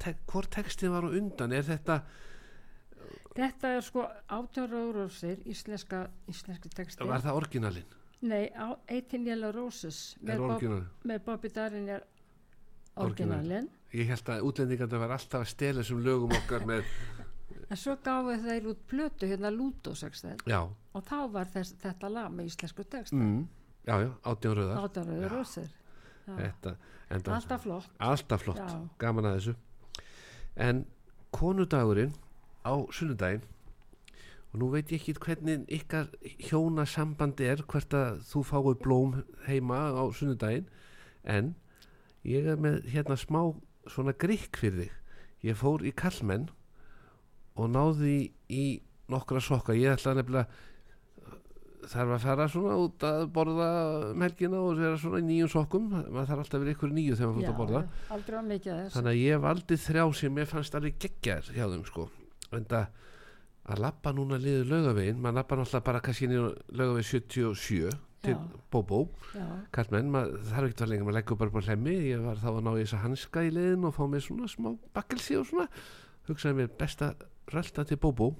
te 0.00 0.14
textin 0.56 0.94
var 0.94 1.04
á 1.04 1.12
undan? 1.12 1.52
Er 1.52 1.68
þetta, 1.68 1.98
þetta 3.36 3.74
er 3.76 3.84
sko 3.84 4.06
átjára 4.24 4.82
rósir 4.96 5.44
íslenska, 5.44 6.06
íslenski 6.32 6.72
texti. 6.72 7.04
Var 7.04 7.26
það 7.28 7.42
orginalinn? 7.42 7.96
Nei, 8.24 8.48
á 8.56 8.72
18 8.88 9.28
Yellow 9.28 9.52
Roses. 9.52 10.16
Er 10.24 10.40
með, 10.40 10.46
Bob, 10.48 10.86
með 11.04 11.24
Bobby 11.28 11.52
Darin 11.52 11.92
er 11.92 12.08
Orginal. 12.96 13.04
orginalinn 13.04 13.68
ég 13.92 14.10
held 14.10 14.28
að 14.28 14.44
útlendingarna 14.48 15.00
var 15.04 15.16
alltaf 15.16 15.44
að 15.44 15.52
stela 15.52 15.82
þessum 15.82 16.04
lögum 16.04 16.34
okkar 16.36 16.66
með 16.68 16.84
en 17.68 17.76
svo 17.76 17.94
gáfu 18.04 18.36
þeir 18.44 18.68
út 18.70 18.80
plötu 18.88 19.28
hérna 19.28 19.50
já, 20.46 20.60
og 20.92 21.04
þá 21.04 21.18
var 21.32 21.48
þess, 21.52 21.74
þetta 21.82 22.08
lag 22.08 22.30
með 22.32 22.50
íslensku 22.50 22.84
text 22.84 23.12
mm, 23.12 23.42
já, 23.84 23.94
já, 24.04 24.10
átján 24.24 24.56
rauðar. 24.56 24.84
Átjára 24.84 25.18
Já. 25.20 25.28
rósir 25.28 25.68
Já. 26.26 26.36
þetta, 26.36 26.76
enda, 27.10 27.34
alltaf 27.34 27.62
flott. 27.62 27.90
Alltaf 27.98 28.42
flott, 28.42 28.58
Já. 28.58 28.88
gaman 28.98 29.28
að 29.28 29.38
þessu. 29.38 29.54
En 30.56 30.84
konudagurinn 31.32 32.12
á 32.64 32.74
sunnudaginn 32.92 33.44
og 34.52 34.60
nú 34.60 34.70
veit 34.72 34.92
ég 34.92 35.00
ekki 35.00 35.16
hvernig 35.20 35.64
ykkar 35.68 36.08
hjóna 36.48 36.86
sambandi 36.88 37.48
er 37.48 37.62
hvert 37.68 37.94
að 37.94 38.20
þú 38.30 38.44
fáið 38.48 38.78
blóm 38.84 39.16
heima 39.46 39.80
á 39.92 40.04
sunnudaginn 40.16 40.68
en 41.24 41.54
ég 42.24 42.48
er 42.48 42.60
með 42.60 42.80
hérna 42.88 43.16
smá 43.20 43.42
svona 43.92 44.14
grikk 44.18 44.60
fyrir 44.60 44.84
þig. 44.84 44.94
Ég 45.48 45.58
fór 45.58 45.84
í 45.86 45.92
kallmenn 45.94 46.48
og 47.58 47.70
náði 47.74 48.14
í, 48.14 48.24
í 48.50 48.64
nokkra 49.10 49.42
sokka. 49.42 49.76
Ég 49.78 49.96
ætla 49.96 50.16
nefnilega 50.18 50.48
þarf 51.88 52.14
að 52.16 52.24
fara 52.26 52.46
svona 52.52 52.76
út 52.82 53.04
að 53.06 53.22
borða 53.32 53.68
um 54.10 54.24
helgina 54.26 54.60
og 54.60 54.80
vera 54.80 54.98
svona 55.00 55.22
í 55.22 55.26
nýjum 55.28 55.52
sokkum. 55.52 55.90
Maður 55.94 56.30
þarf 56.32 56.44
alltaf 56.44 56.62
vera 56.64 56.74
ykkur 56.74 56.94
nýju 56.94 57.18
þegar 57.18 57.30
maður 57.32 57.44
fór 57.44 57.52
að 57.54 57.60
borða. 57.62 57.82
þannig 58.96 59.12
að 59.12 59.22
ég 59.22 59.44
valdi 59.46 59.78
þrjá 59.86 60.04
sem 60.20 60.40
ég 60.42 60.50
fannst 60.50 60.78
alveg 60.78 60.98
geggjar 61.04 61.52
hjá 61.54 61.64
þeim 61.64 61.86
sko. 61.88 62.08
En 62.52 62.66
það 62.68 62.90
að 63.68 63.82
lappa 63.84 64.12
núna 64.16 64.38
liður 64.40 64.70
laugavegin 64.72 65.18
maður 65.20 65.40
lappa 65.42 65.58
náttúrulega 65.58 65.86
bara 65.88 66.04
kannski 66.04 66.28
niður 66.30 66.54
laugavegin 66.72 67.08
77 67.08 67.90
til 68.24 68.34
Já. 68.34 68.40
Bóbó 68.72 69.04
kallmenn, 69.72 70.10
maður 70.12 70.42
þarf 70.50 70.72
ekki 70.72 70.84
að 70.84 70.92
lengur 70.92 71.08
maður 71.08 71.18
leggur 71.20 71.38
bara 71.40 71.54
bara 71.54 71.70
hlemmi, 71.70 71.96
ég 72.10 72.24
var 72.24 72.40
þá 72.42 72.50
að 72.50 72.60
ná 72.66 72.70
í 72.74 72.82
þessa 72.82 73.02
hanska 73.04 73.44
í 73.46 73.54
liðin 73.54 73.86
og 73.88 73.94
fá 73.96 74.04
mér 74.10 74.24
svona 74.24 74.50
smá 74.50 74.72
bakkelsi 74.96 75.38
og 75.38 75.46
svona, 75.48 75.68
hugsaði 76.28 76.58
mér 76.58 76.72
besta 76.80 77.12
rölda 77.52 77.86
til 77.88 78.00
Bóbó 78.02 78.32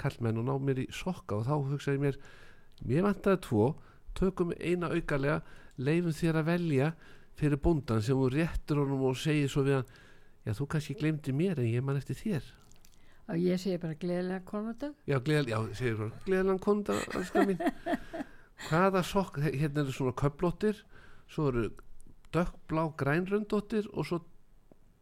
kallmenn 0.00 0.40
og 0.40 0.46
ná 0.46 0.54
mér 0.60 0.82
í 0.84 0.88
sokka. 0.92 1.40
Og 1.40 1.46
þá 1.48 1.54
hugsaði 1.72 2.02
mér, 2.02 2.18
mér 2.84 3.06
vantaði 3.08 3.42
tvo. 3.46 3.70
Tökum 4.16 4.52
eina 4.56 4.90
aukalega 4.92 5.42
leifum 5.76 6.14
þér 6.16 6.40
að 6.40 6.50
velja 6.50 6.92
fyrir 7.36 7.60
bóndan 7.60 8.04
sem 8.04 8.16
þú 8.16 8.30
réttur 8.32 8.80
honum 8.80 9.02
og 9.10 9.18
segir 9.20 9.50
svo 9.52 9.64
við 9.66 9.80
hann 9.80 9.90
já 10.46 10.54
þú 10.56 10.68
kannski 10.72 10.96
glemdi 10.96 11.34
mér 11.36 11.60
en 11.60 11.68
ég 11.68 11.84
man 11.84 11.98
eftir 12.00 12.16
þér. 12.16 12.46
Og 13.26 13.42
ég 13.42 13.60
segi 13.60 13.76
bara 13.82 13.98
gleðilega 13.98 14.44
konudag 14.46 14.94
já, 15.04 15.18
gleðal, 15.20 15.50
já 15.50 15.58
segir 15.74 16.58
konda 16.62 16.96
alska 17.12 17.44
mín 17.44 17.60
hvaða 18.68 19.02
sokk, 19.04 19.38
hérna 19.42 19.84
eru 19.84 19.92
svona 19.92 20.14
köflóttir 20.16 20.80
svo 21.28 21.48
eru 21.50 21.66
dökkblá 22.34 22.88
grænröndóttir 22.98 23.88
og 23.92 24.06
svo 24.08 24.20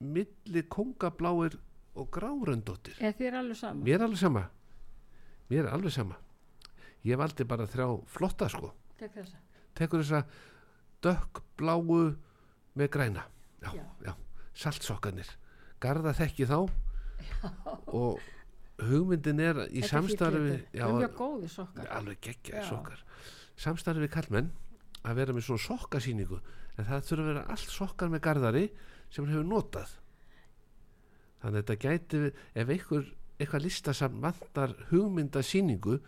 milli 0.00 0.64
kongabláir 0.68 1.58
og 1.94 2.10
gráröndóttir 2.14 2.98
er 3.00 3.14
þér 3.18 3.40
alveg 3.40 3.60
saman 3.60 3.84
mér 3.84 4.00
er 4.00 4.06
alveg 4.08 4.20
sama. 4.20 4.48
Mér 5.50 5.66
er 5.66 5.72
alveg 5.76 5.92
sama. 5.92 6.16
Ég 7.04 7.18
valdi 7.20 7.44
bara 7.44 7.66
þrjá 7.68 7.86
flotta 8.08 8.48
sko. 8.48 8.72
Tek 8.98 9.12
þessa? 9.12 9.40
Tekur 9.76 10.00
þessa 10.00 10.22
dökkbláu 11.04 12.14
með 12.74 12.88
græna. 12.90 13.26
Já, 13.60 13.74
Já. 13.76 13.84
já, 14.06 14.14
saltsokkanir 14.54 15.28
garða 15.84 16.14
þekki 16.16 16.48
þá. 16.48 16.58
Og 17.92 18.20
hugmyndin 18.80 19.40
er 19.40 19.60
í 19.68 19.82
er 19.84 19.88
samstarfi 19.88 20.56
já, 20.74 20.86
er 20.88 21.90
alveg 21.94 22.20
geggja 22.24 22.62
Já. 22.62 22.68
sokkar 22.68 23.04
samstarfi 23.60 24.02
við 24.04 24.12
kallmenn 24.16 24.50
að 25.04 25.18
vera 25.20 25.34
með 25.36 25.46
svona 25.48 25.64
sokkasýningu 25.66 26.38
en 26.78 26.88
það 26.88 27.04
þurfa 27.08 27.22
að 27.24 27.28
vera 27.32 27.44
allt 27.54 27.70
sokkar 27.74 28.10
með 28.12 28.22
garðari 28.26 28.64
sem 29.10 29.24
hann 29.24 29.34
hefur 29.34 29.46
notað. 29.50 29.90
Þannig 31.42 31.58
að 31.58 31.60
þetta 31.60 31.76
gæti 31.84 32.20
við- 32.24 32.38
ef 32.54 32.68
einhver 32.74 33.04
eitthvað 33.38 33.64
listasafn 33.66 34.20
vantar 34.24 34.74
hugmyndasýningu 34.90 35.98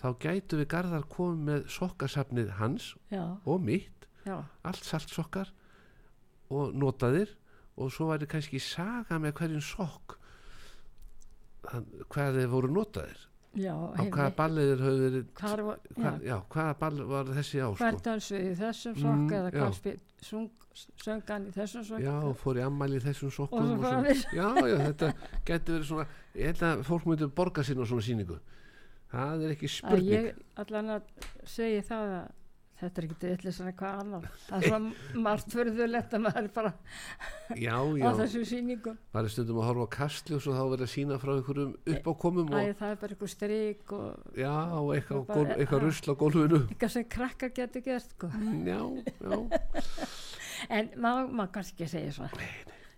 þá 0.00 0.06
gætu 0.22 0.56
við 0.60 0.68
garðar 0.72 1.04
komið 1.12 1.40
með 1.50 1.66
sokkasafnið 1.76 2.50
hans 2.58 2.94
já, 3.12 3.24
og 3.44 3.60
mitt 3.60 4.06
já, 4.24 4.38
allt 4.64 4.84
saltssokkar 4.86 5.50
og 6.50 6.72
notaðir 6.74 7.34
og 7.76 7.92
svo 7.92 8.08
væri 8.10 8.26
kannski 8.30 8.58
saga 8.60 9.18
með 9.20 9.34
hverjum 9.38 9.62
sokk 9.62 10.16
hvað 12.10 12.38
þeir 12.40 12.48
voru 12.50 12.70
notaðir 12.72 13.26
já 13.58 13.74
á 13.74 14.02
hvaða 14.06 14.30
balliðir 14.38 14.82
höfðu 14.86 15.02
verið 15.08 15.26
hvar 15.40 15.62
var, 15.66 15.78
hva, 15.96 16.02
já, 16.04 16.12
já, 16.30 16.36
hvaða 16.54 16.74
ball 16.80 17.00
var 17.10 17.24
þessi 17.34 17.58
á 17.60 17.68
hver 17.74 17.92
sko? 17.96 18.02
dans 18.04 18.30
við 18.30 18.44
í 18.50 18.54
þessum 18.60 18.94
Mm, 19.00 19.28
eða 19.32 19.50
já. 19.50 19.58
hvað 19.60 19.74
spil, 19.80 19.98
sung, 20.22 20.50
söngan 21.02 21.46
í 21.48 21.52
þessum 21.56 21.84
sokka 21.88 22.04
já, 22.04 22.14
fór 22.44 22.60
í 22.60 22.62
ammæli 22.62 23.00
í 23.00 23.04
þessum 23.08 23.32
sokkum 23.34 23.58
Og 23.58 23.66
svo 23.72 23.78
framvegis. 23.82 24.22
já, 24.32 24.46
já, 24.70 24.76
þetta 24.86 25.12
getur 25.50 25.74
verið 25.78 25.88
svona 25.90 26.06
ég 26.34 26.46
held 26.52 26.62
að 26.70 26.84
fólk 26.86 27.06
myndi 27.10 27.26
borga 27.40 27.62
sín 27.66 27.82
á 27.82 27.84
svona 27.90 28.06
síningu 28.06 28.38
það 29.10 29.42
er 29.48 29.54
ekki 29.56 29.68
spurning 29.74 30.12
ég 30.14 30.30
allan 30.62 30.92
að 30.94 31.02
segi 31.44 31.82
það 31.90 32.14
að 32.20 32.28
þetta 32.80 33.00
er 33.02 33.06
ekki 33.06 33.28
eitthvað 33.30 33.54
svona 33.56 33.72
hvað 33.80 34.00
annar 34.02 34.26
það 34.46 34.56
er 34.56 34.72
svona 34.72 35.20
margt 35.26 35.54
förðulegt 35.54 36.16
að 36.16 36.24
maður 36.26 36.40
er 36.42 36.50
bara 36.56 36.72
já, 37.60 37.74
á 37.80 37.84
já, 38.00 38.06
þessu 38.22 38.42
sýningu 38.50 38.94
maður 39.14 39.28
er 39.30 39.34
stundum 39.34 39.60
að 39.60 39.68
horfa 39.70 39.86
á 39.86 39.90
kastli 39.96 40.38
og 40.38 40.44
þá 40.46 40.62
verið 40.72 40.86
að 40.86 40.92
sína 40.94 41.20
frá 41.22 41.32
einhverjum 41.36 41.76
uppákomum 41.94 42.50
og 42.50 42.56
það 42.80 42.94
er 42.94 43.00
bara 43.04 43.14
eitthvað 43.16 43.32
strik 43.34 43.94
og 43.98 44.40
já, 44.40 44.54
og 44.80 44.90
eitthvað, 44.96 45.54
eitthvað 45.56 45.86
rusl 45.86 46.10
á 46.10 46.14
gólfinu. 46.24 46.62
eitthvað 46.66 46.94
sem 46.96 47.08
krakkar 47.16 47.54
getur 47.60 47.86
gert 47.86 48.16
sko. 48.16 48.32
já, 48.66 48.80
já. 49.20 49.38
En 50.76 50.90
maður 51.00 51.30
má 51.32 51.46
kannski 51.48 51.86
ekki 51.86 51.88
segja 51.88 52.12
svo 52.12 52.26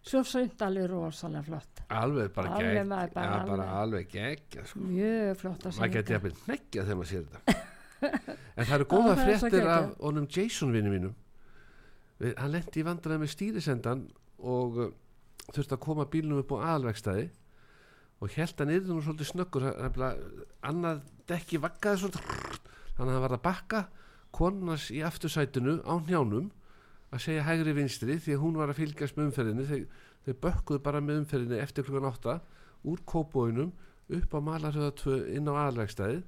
svo 0.03 0.23
sönd 0.27 0.63
alveg 0.67 0.89
rosalega 0.91 1.45
flott. 1.47 1.83
Alveg 1.95 2.33
bara 2.35 2.57
Alveg, 2.57 2.73
gegg 2.75 2.89
maður, 2.91 3.13
bara 3.15 3.27
ja, 3.29 3.45
bara 3.47 3.67
alveg. 3.79 4.09
alveg 4.09 4.09
gegg 4.17 4.57
sko. 4.67 4.81
mjög 4.89 5.37
flott 5.43 5.67
að 5.69 5.79
maður 5.79 5.93
geti 5.95 6.03
syngja 6.03 6.17
jafnvel 6.17 6.35
hneggja 6.49 6.87
þegar 6.89 6.99
maður 6.99 7.13
sér 7.13 7.29
þetta 7.29 7.61
en 8.03 8.67
það 8.67 8.75
eru 8.79 8.89
góða 8.91 9.15
það 9.15 9.23
fréttir 9.27 9.69
af 9.71 9.93
honum 10.01 10.27
Jason 10.31 10.73
vinnu 10.75 10.93
mínum. 10.93 11.15
Við, 12.23 12.35
hann 12.39 12.53
lendi 12.55 12.83
í 12.83 12.87
vandræði 12.87 13.23
með 13.23 13.33
stýrisendan 13.33 14.05
og 14.39 14.79
uh, 14.79 14.91
þurfti 15.51 15.77
að 15.77 15.83
koma 15.87 16.09
bílnum 16.11 16.43
upp 16.43 16.55
á 16.55 16.73
aðalvegstæði 16.73 17.29
og 18.23 18.37
held 18.37 18.63
hann 18.63 18.75
yfir 18.77 18.91
nú 18.91 19.01
svolítið 19.03 19.31
snöggur. 19.33 19.69
Annað 20.63 21.03
dekki 21.31 21.61
vaggaði 21.63 22.05
svolítið 22.05 22.27
þannig 22.97 23.09
að 23.09 23.15
hann 23.17 23.25
var 23.27 23.37
að 23.37 23.45
bakka 23.47 23.85
konunars 24.33 24.91
í 24.95 25.03
aftursætinu 25.05 25.81
á 25.85 25.95
njánum 26.07 26.51
að 27.13 27.25
segja 27.27 27.47
hægri 27.47 27.75
vinstri 27.77 28.17
því 28.23 28.37
að 28.37 28.45
hún 28.45 28.59
var 28.61 28.73
að 28.73 28.81
fylgjast 28.81 29.19
með 29.19 29.31
umferðinni. 29.31 29.67
Þau, 29.69 29.81
þau 30.27 30.35
bökkuðu 30.47 30.85
bara 30.87 31.03
með 31.05 31.23
umferðinni 31.23 31.61
eftir 31.61 31.87
klukkan 31.87 32.09
8 32.13 32.39
úr 32.89 33.03
kópóinum 33.09 33.73
upp 34.13 34.37
á 34.37 34.41
Malarhöða 34.45 34.95
2 35.03 35.19
inn 35.37 35.51
á 35.51 35.55
aðalvegstæði 35.55 36.23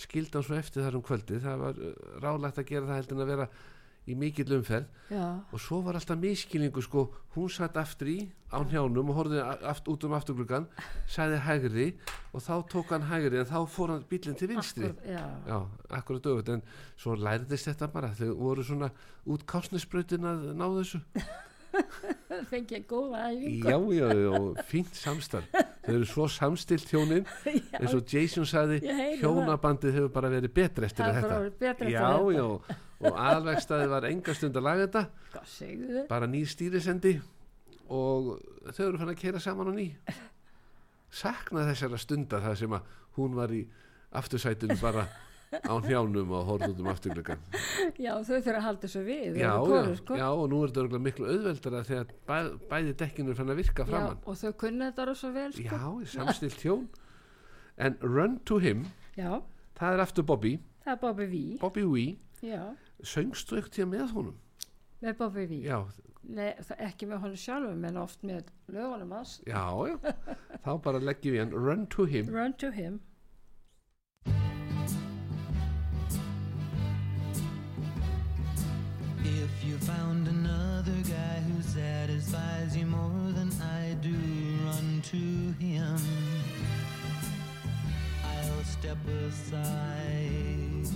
skildi 0.00 0.36
hann 0.36 0.46
svo 0.46 0.56
eftir 0.58 0.86
þar 0.86 0.98
um 0.98 1.04
kvöldi 1.04 1.42
það 1.42 1.66
var 1.66 1.84
uh, 1.84 1.92
ráðlegt 2.24 2.62
að 2.62 2.72
gera 2.72 2.88
það 2.90 3.00
heldur 3.00 3.18
en 3.18 3.24
að 3.26 3.32
vera 3.34 3.50
í 4.08 4.16
mikill 4.18 4.48
umferð. 4.56 4.86
Já, 5.12 5.24
og 5.52 5.62
svo 5.62 5.80
var 5.84 5.98
alltaf 5.98 6.18
miskilningu 6.18 6.82
sko, 6.84 7.06
hún 7.34 7.50
satt 7.52 7.76
aftur 7.80 8.10
í 8.10 8.18
á 8.50 8.58
njánum 8.66 9.12
og 9.12 9.18
horfði 9.20 9.42
aft, 9.44 9.90
út 9.90 10.06
um 10.08 10.14
afturgluggan 10.16 10.66
sagði 11.10 11.40
hægri 11.44 11.86
og 12.32 12.42
þá 12.42 12.54
tók 12.72 12.94
hann 12.94 13.06
hægri 13.10 13.38
en 13.42 13.50
þá 13.50 13.58
fór 13.70 13.94
hann 13.94 14.06
bílinn 14.10 14.38
til 14.38 14.50
vinstri. 14.50 14.90
Akkur, 14.90 15.12
já, 15.12 15.26
já, 15.46 15.58
akkurat 16.00 16.30
öfut 16.32 16.52
en 16.56 16.64
svo 16.96 17.14
læriðist 17.18 17.70
þetta 17.70 17.90
bara. 17.92 18.14
Þau 18.18 18.32
voru 18.40 18.66
svona 18.66 18.90
út 19.30 19.46
kásnisbrautin 19.46 20.26
að 20.32 20.48
ná 20.58 20.66
þessu. 20.80 21.02
Fengið 22.50 22.88
góða 22.90 23.28
æfingu. 23.30 23.68
Já, 23.68 23.78
já, 23.94 24.08
já, 24.24 24.64
fínt 24.72 24.98
samstarf 24.98 25.60
þau 25.84 25.94
eru 25.96 26.06
svo 26.08 26.26
samstilt 26.28 26.88
hjónin. 26.92 27.26
Eins 27.80 27.94
og 27.96 28.04
Jason 28.12 28.46
það. 28.48 28.84
hjónabandið 29.22 29.96
hefur 29.98 30.12
bara 30.14 30.30
verið 30.32 30.52
betri 30.56 30.88
eftir 30.88 31.04
Það 31.06 31.18
þetta. 31.20 31.40
betra 31.58 31.70
eftir 31.74 31.92
já, 31.94 32.00
þetta. 32.06 32.32
já, 32.36 32.46
og 33.00 33.20
aðvegstaði 33.26 33.86
var 33.94 34.06
enga 34.10 34.34
stund 34.36 34.58
að 34.60 34.66
laga 34.68 34.86
þetta. 34.86 35.04
Bara 36.10 36.28
nýr 36.28 36.50
stýrisendi. 36.52 37.14
Og 37.90 38.34
þau 38.76 38.84
eru 38.90 39.00
fann 39.00 39.14
að 39.14 39.20
keira 39.22 39.40
saman 39.42 39.70
á 39.70 39.74
ný. 39.74 39.86
Sakna 41.10 41.64
þessara 41.66 41.98
stundar 41.98 42.44
það 42.44 42.58
sem 42.60 42.74
að 42.76 42.92
hún 43.16 43.32
var 43.34 43.50
í 43.56 43.64
aftursætinu 44.20 44.76
bara 44.82 45.06
á 45.50 45.74
njánum 45.82 46.30
og 46.30 46.44
horfði 46.46 46.68
út 46.70 46.80
um 46.82 46.88
afturglöggan 46.92 47.40
já, 48.04 48.12
þau 48.22 48.36
þurfa 48.36 48.52
að 48.54 48.66
halda 48.66 48.86
þessu 48.86 49.02
við 49.06 49.38
já, 49.40 49.50
konur, 49.58 49.88
já, 49.88 49.96
sko. 49.98 50.18
já, 50.20 50.26
og 50.30 50.44
nú 50.52 50.60
er 50.62 50.70
þetta 50.70 50.82
örugglega 50.84 51.06
miklu 51.06 51.30
auðveldara 51.32 51.80
þegar 51.88 52.12
bæ, 52.28 52.36
bæði 52.70 52.94
dekkinu 53.02 53.34
fann 53.38 53.50
að 53.54 53.62
virka 53.64 53.86
Já, 53.86 53.88
framann 53.90 54.20
og 54.22 54.38
þau 54.42 54.52
kunna 54.62 54.90
þetta 54.90 55.08
rosa 55.10 55.32
vel 55.34 55.48
sko. 55.56 55.64
já, 55.66 56.12
samstilt 56.14 56.62
hjón 56.62 56.86
en 57.80 57.98
Run 58.04 58.38
to 58.46 58.60
Him 58.62 58.84
já, 59.18 59.32
það 59.80 59.96
er 59.96 60.04
aftur 60.06 60.28
Bobby, 60.30 60.54
það 60.84 60.94
er 60.94 61.02
Bobby 61.02 61.26
V. 61.32 61.42
Bobby 61.64 62.06
já, 62.46 62.62
söngstu 63.02 63.58
ekkert 63.58 63.82
hér 63.82 63.90
með 63.90 64.14
honum? 64.14 64.38
Með 65.00 65.18
Bobby 65.18 65.48
V. 65.50 65.60
Já, 65.66 65.80
Nei, 66.30 66.50
ekki 66.76 67.08
með 67.08 67.24
honum 67.24 67.38
sjálfum 67.40 67.84
en 67.88 67.96
oft 67.98 68.20
með 68.28 68.50
lögunum 68.70 69.14
hans. 69.16 69.38
Já, 69.48 69.64
já. 69.88 69.96
Þá 70.62 70.72
bara 70.84 71.00
leggjum 71.02 71.32
við 71.34 71.40
hann. 71.40 71.54
Run 71.56 71.86
to 71.90 72.04
Him. 72.06 72.28
Run 72.30 72.52
to 72.60 72.68
him 72.76 73.00
found 79.80 80.28
another 80.28 80.98
guy 81.08 81.40
who 81.48 81.62
satisfies 81.62 82.76
you 82.76 82.86
more 82.86 83.32
than 83.32 83.50
I 83.62 83.94
do, 84.02 84.14
run 84.64 85.02
to 85.06 85.64
him. 85.64 85.96
I'll 88.24 88.64
step 88.64 88.98
aside. 89.08 90.86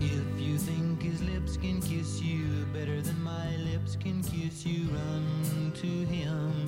If 0.00 0.40
you 0.40 0.58
think 0.58 1.02
his 1.02 1.22
lips 1.22 1.56
can 1.56 1.80
kiss 1.80 2.20
you 2.20 2.66
better 2.72 3.00
than 3.00 3.20
my 3.22 3.56
lips 3.56 3.96
can 3.96 4.22
kiss 4.22 4.66
you, 4.66 4.88
run 4.90 5.72
to 5.76 5.86
him. 5.86 6.66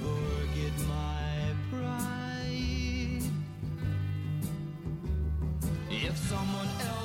Forget 0.00 0.88
my 0.88 1.54
pride. 1.70 3.22
If 5.90 6.16
someone 6.16 6.68
else's 6.80 6.99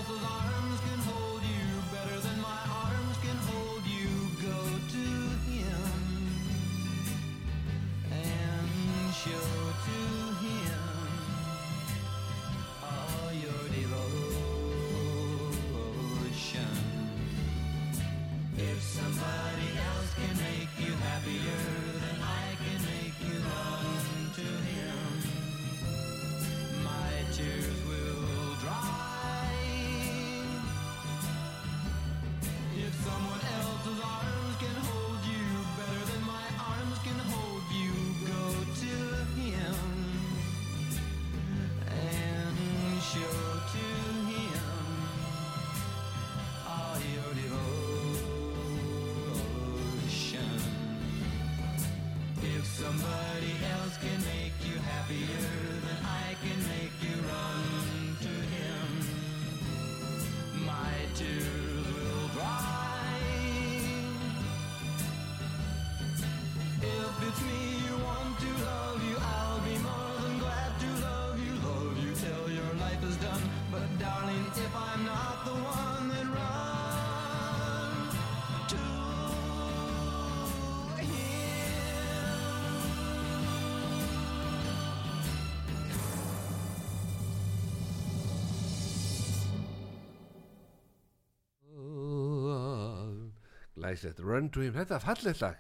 Glæsilegt, 93.96 94.20
Run 94.20 94.50
to 94.52 94.60
Him, 94.60 94.74
þetta 94.76 94.98
er 94.98 95.04
fallegt 95.04 95.42
lag. 95.42 95.60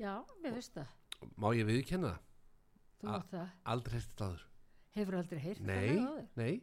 Já, 0.00 0.12
mér 0.40 0.54
finnst 0.56 0.76
það. 0.78 0.92
Má 1.36 1.50
ég 1.52 1.66
viðkenna 1.68 2.14
það, 3.02 3.26
það, 3.32 3.50
aldrei 3.72 3.96
heyrt 3.98 4.06
þetta 4.08 4.28
áður. 4.30 4.44
Hefur 4.96 5.16
aldrei 5.18 5.40
heyrt 5.42 5.60
nei, 5.68 5.74
það 5.74 6.06
áður? 6.06 6.22
nei, 6.40 6.54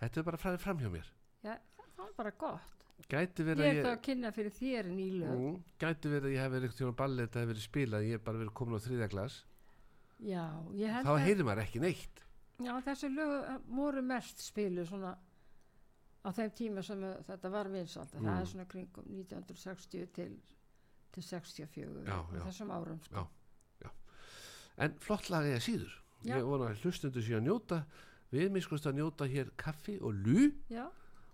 þetta 0.00 0.20
er 0.22 0.26
bara 0.30 0.40
fræðið 0.40 0.64
fram 0.64 0.80
hjá 0.80 0.88
mér. 0.94 1.10
Já, 1.44 1.52
það, 1.76 1.90
það 1.98 2.06
er 2.06 2.16
bara 2.22 2.32
gott. 2.40 2.86
Gæti 3.10 3.44
ég 3.44 3.50
verið 3.50 3.66
er 3.66 3.74
að 3.74 3.84
þá 3.84 3.90
að 3.90 4.00
kynna 4.06 4.32
fyrir 4.38 4.56
þér 4.56 4.90
ný 4.94 5.06
lög. 5.18 5.36
Mm, 5.36 5.60
gæti 5.84 6.14
verið 6.14 6.30
að 6.30 6.34
ég 6.34 6.44
hef 6.44 6.54
verið 6.54 6.70
eitthvað 6.70 6.96
ballið 7.02 7.26
þetta 7.26 7.44
hef 7.44 7.52
verið 7.52 7.66
spilað, 7.66 8.08
ég 8.08 8.16
hef 8.16 8.26
bara 8.30 8.40
verið 8.40 8.56
komin 8.60 8.80
á 8.80 8.84
þriðja 8.86 9.10
glas. 9.12 9.38
Já, 10.20 10.44
ég 10.80 10.96
held 10.96 11.08
þá 11.08 11.12
að 11.12 11.24
heyrir 11.26 11.48
maður 11.50 11.64
ekki 11.66 11.84
neitt. 11.84 12.24
Já, 12.60 12.72
þessi 12.88 13.12
lög 13.12 13.36
voru 13.76 14.04
mest 14.04 14.40
spilu 14.44 14.88
svona 14.88 15.14
á 16.20 16.28
þeim 16.36 16.50
tíma 16.52 16.82
sem 16.84 17.00
þetta 17.26 17.50
var 17.50 17.68
vinsald 17.72 18.10
það 18.12 18.20
Mm. 18.22 18.40
er 18.40 18.46
svona 18.46 18.64
kringum 18.68 19.04
1960 19.08 20.06
til, 20.12 20.32
til 21.12 21.22
64 21.22 22.04
Já, 22.06 22.18
já. 22.34 22.42
þessum 22.46 22.70
árum 22.70 23.00
sko. 23.04 23.26
en 24.80 24.94
flott 25.00 25.30
lag 25.30 25.44
eða 25.44 25.60
síður 25.60 25.92
Já. 26.24 26.36
ég 26.38 26.44
vona 26.44 26.70
að 26.70 26.78
hlustundu 26.84 27.20
sér 27.22 27.36
að 27.40 27.46
njóta 27.48 27.84
við 28.32 28.50
miskust 28.54 28.86
að 28.86 28.94
njóta 29.00 29.26
hér 29.28 29.50
kaffi 29.56 29.98
og 30.00 30.12
lú 30.14 30.50
já, 30.70 30.86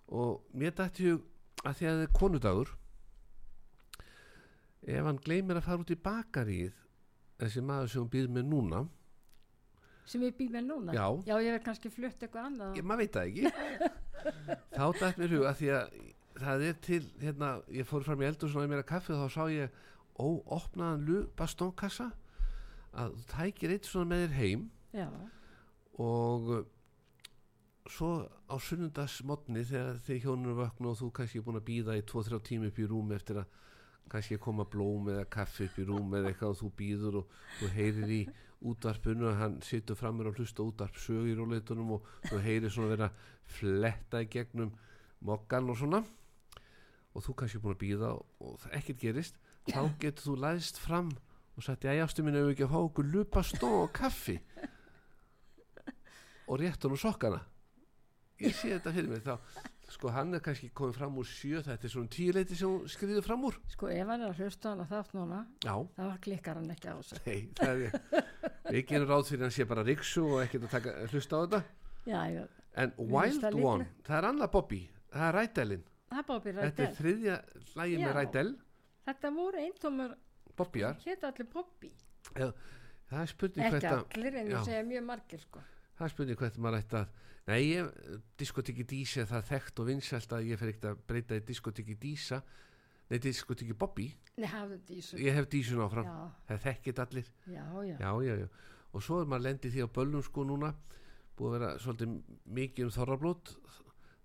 og 0.08 0.42
mér 0.54 0.70
dætti 0.74 1.12
að 1.64 1.74
því 1.74 1.86
að 1.86 1.96
það 1.96 2.02
er 2.06 2.12
konudagur 2.18 2.72
ef 4.86 5.04
hann 5.04 5.18
gleymir 5.24 5.56
að 5.60 5.66
fara 5.66 5.82
út 5.82 5.90
í 5.94 5.98
bakaríð 6.02 6.74
þessi 7.40 7.62
maður 7.66 7.90
sem 7.92 8.02
hún 8.04 8.10
býð 8.12 8.28
með 8.36 8.44
núna 8.50 8.82
sem 10.06 10.26
ég 10.26 10.36
býð 10.38 10.52
með 10.56 10.68
núna? 10.68 10.94
Já. 10.96 11.06
ég 11.26 11.56
hef 11.56 11.64
kannski 11.66 11.90
flutt 11.92 12.22
eitthvað 12.22 12.50
annað. 12.50 12.76
Ég, 12.78 12.86
maður 12.86 13.02
veit 13.02 13.16
það 13.16 13.30
ekki. 13.30 13.50
Þá 14.76 14.84
dætt 15.00 15.18
mér 15.22 15.34
hug 15.36 15.48
að 15.48 15.58
því 15.60 15.72
að 15.76 15.98
það 16.36 16.64
er 16.66 16.78
til 16.84 17.02
hérna, 17.22 17.50
ég 17.72 17.88
fór 17.88 18.04
fram 18.06 18.22
í 18.22 18.28
eldur 18.28 18.52
svona 18.52 18.68
að 18.68 18.72
mér 18.74 18.82
að 18.84 18.88
kaffi 18.90 19.14
og 19.14 19.22
þá 19.24 19.36
sá 19.36 19.44
ég 19.52 19.82
óopnaðan 20.16 21.04
lubastónkassa 21.06 22.10
að 22.96 23.16
þú 23.16 23.26
tækir 23.32 23.74
eitt 23.74 23.88
svona 23.88 24.10
með 24.12 24.24
þér 24.24 24.34
heim 24.36 24.64
já, 24.96 25.06
og 26.02 26.50
uh, 26.56 26.62
svo 27.92 28.10
á 28.48 28.56
sunnundagsmotni 28.62 29.64
þegar 29.68 30.00
þið 30.06 30.24
hjónur 30.24 30.58
vöknu 30.60 30.92
og 30.92 30.98
þú 31.00 31.10
kannski 31.18 31.40
er 31.40 31.46
búin 31.46 31.60
að 31.60 31.68
býða 31.68 31.98
í 31.98 32.04
2-3 32.08 32.40
tími 32.48 32.70
upp 32.72 32.80
í 32.80 32.88
rúm 32.90 33.12
eftir 33.16 33.42
að 33.42 33.52
kannski 34.12 34.38
koma 34.42 34.66
blóm 34.70 35.10
eða 35.12 35.26
kaffi 35.36 35.68
upp 35.68 35.78
í 35.82 35.86
rúm 35.86 36.14
eða 36.14 36.30
eitthvað 36.30 36.54
og 36.54 36.60
þú 36.62 36.72
býður 36.78 37.20
og 37.22 37.38
þú 37.60 37.70
heyrir 37.76 38.12
í 38.16 38.22
útvarpinu 38.64 39.28
að 39.30 39.40
hann 39.40 39.56
situr 39.64 39.98
framur 39.98 40.30
og 40.30 40.38
hlusta 40.40 40.64
útvarp 40.64 40.96
sög 41.00 41.28
í 41.30 41.34
róleitunum 41.36 41.96
og 41.98 42.06
þú 42.28 42.40
heyrir 42.44 42.72
svona 42.72 42.92
vera 42.94 43.08
að 43.10 43.26
fletta 43.58 44.22
í 44.24 44.30
gegnum 44.32 44.72
mokkan 45.26 45.70
og 45.70 45.78
svona. 45.80 46.02
Og 47.16 47.24
þú 47.24 47.36
kannski 47.40 47.60
búin 47.62 47.76
að 47.76 47.82
býða 47.84 48.12
og 48.16 48.58
það 48.62 48.78
ekkert 48.80 49.02
gerist. 49.02 49.38
Þá 49.66 49.82
getur 50.00 50.28
þú 50.28 50.36
læðist 50.44 50.80
fram 50.80 51.12
og 51.56 51.64
sagt, 51.64 51.84
já, 51.84 51.96
ástu 52.04 52.24
mín 52.24 52.36
hefur 52.36 52.52
ekki 52.52 52.66
að 52.66 52.74
fá 52.74 52.80
okkur 52.82 53.12
lupastó 53.12 53.70
og 53.82 53.92
kaffi? 53.96 54.38
Og 56.46 56.60
rétt 56.60 56.84
hún 56.84 56.92
úr 56.94 57.00
sokkana. 57.00 57.40
Ég 58.38 58.52
sé 58.54 58.68
þetta 58.76 58.92
fyrir 58.94 59.08
mig 59.10 59.24
þá 59.24 59.40
sko 59.96 60.10
hann 60.12 60.36
er 60.36 60.42
kannski 60.44 60.68
komið 60.76 60.98
fram 60.98 61.14
úr 61.20 61.28
sjö 61.28 61.62
þetta 61.64 61.86
er 61.88 61.92
svona 61.92 62.10
tíu 62.12 62.32
leiti 62.36 62.56
sem 62.58 62.68
hún 62.68 62.90
skriður 62.92 63.24
fram 63.24 63.46
úr. 63.48 63.56
Sko 63.72 63.88
ef 63.92 64.10
hann 64.10 64.20
er 64.26 64.28
að 64.34 64.42
hlusta 64.44 64.72
hann 64.74 64.82
að 64.84 64.90
þátt 64.92 65.14
núna 65.16 65.38
já, 65.64 65.74
þá 65.96 66.04
klikkar 66.26 66.60
hann 66.60 66.70
ekki 66.74 66.92
á 66.92 66.96
þessu. 67.00 67.20
Nei, 67.26 67.40
það 67.56 67.84
er 67.86 68.76
við 68.76 68.82
gerum 68.90 69.08
ráð 69.10 69.30
fyrir 69.30 69.46
hann 69.46 69.54
sé 69.56 69.66
bara 69.70 69.84
riksu 69.86 70.24
og 70.26 70.42
ekkert 70.44 70.66
að 70.68 70.74
taka, 70.76 70.94
hlusta 71.14 71.40
á 71.40 71.40
þetta. 71.46 71.62
Já, 72.06 72.20
já, 72.34 72.42
en 72.84 72.92
Wild. 73.00 73.46
One, 73.56 73.88
það 74.06 74.18
er 74.20 74.28
annað 74.30 74.52
Bobby 74.52 74.80
það 75.16 75.26
er 75.30 75.38
Rædælin, 75.40 75.84
það 76.12 76.20
er 76.22 76.26
Bobby 76.28 76.52
þetta 76.58 76.66
er 76.66 76.72
Rædel. 76.76 76.96
þriðja 77.00 77.36
lægi 77.80 78.00
með 78.02 78.06
Já. 78.06 78.16
Rædæl 78.20 78.50
þetta 79.06 79.30
voru 79.38 79.62
eintómur, 79.64 80.16
Bobbyar, 80.56 81.00
hétt 81.06 81.24
allir 81.30 81.48
Bobby. 81.54 81.92
Það 83.06 83.20
er 83.22 83.30
spurning 83.30 83.64
ekki 83.70 83.80
hvert 83.86 84.16
allir 84.18 84.36
en 84.42 84.48
já. 84.50 84.56
ég 84.58 84.64
segja 84.66 84.84
mjög 84.86 85.04
margir 85.06 85.40
sko 85.40 85.60
það 85.96 86.06
er 86.06 86.12
spurning 86.12 86.40
hvert 86.40 86.60
maður 86.60 86.82
ætti 86.82 86.98
að 87.00 87.08
nei, 87.46 87.58
ég, 87.70 87.90
diskoteki 88.40 88.86
dísa 88.90 89.22
er 89.22 89.28
það 89.30 89.50
þekkt 89.50 89.82
og 89.82 89.90
vinsælt 89.90 90.36
að 90.36 90.48
ég 90.50 90.60
fer 90.60 90.72
ekkert 90.72 90.88
að 90.90 91.02
breyta 91.08 91.38
í 91.38 91.44
diskoteki 91.46 91.96
dísa. 92.02 92.40
Nei, 94.36 94.48
hafðu 94.50 94.78
dísu. 94.88 95.18
Ég 95.22 95.36
hef 95.36 95.46
dísun 95.52 95.82
áfram. 95.84 96.08
Já, 96.08 96.16
það 96.48 96.64
þekkit 96.64 97.02
allir. 97.04 97.28
Já, 97.46 97.66
já, 97.86 97.96
já, 98.02 98.10
já, 98.26 98.34
já. 98.42 98.48
og 98.90 99.04
svo 99.06 99.20
er 99.22 99.28
maður 99.30 99.46
lendið 99.46 99.76
því 99.76 99.86
á 99.86 99.88
böllum 99.98 100.24
sko 100.26 100.46
núna. 100.48 100.72
Búið 101.36 101.52
að 101.52 101.54
vera 101.56 101.68
svolítið 101.84 102.16
mikið 102.58 102.88
um 102.88 102.94
þorrablót. 102.96 103.52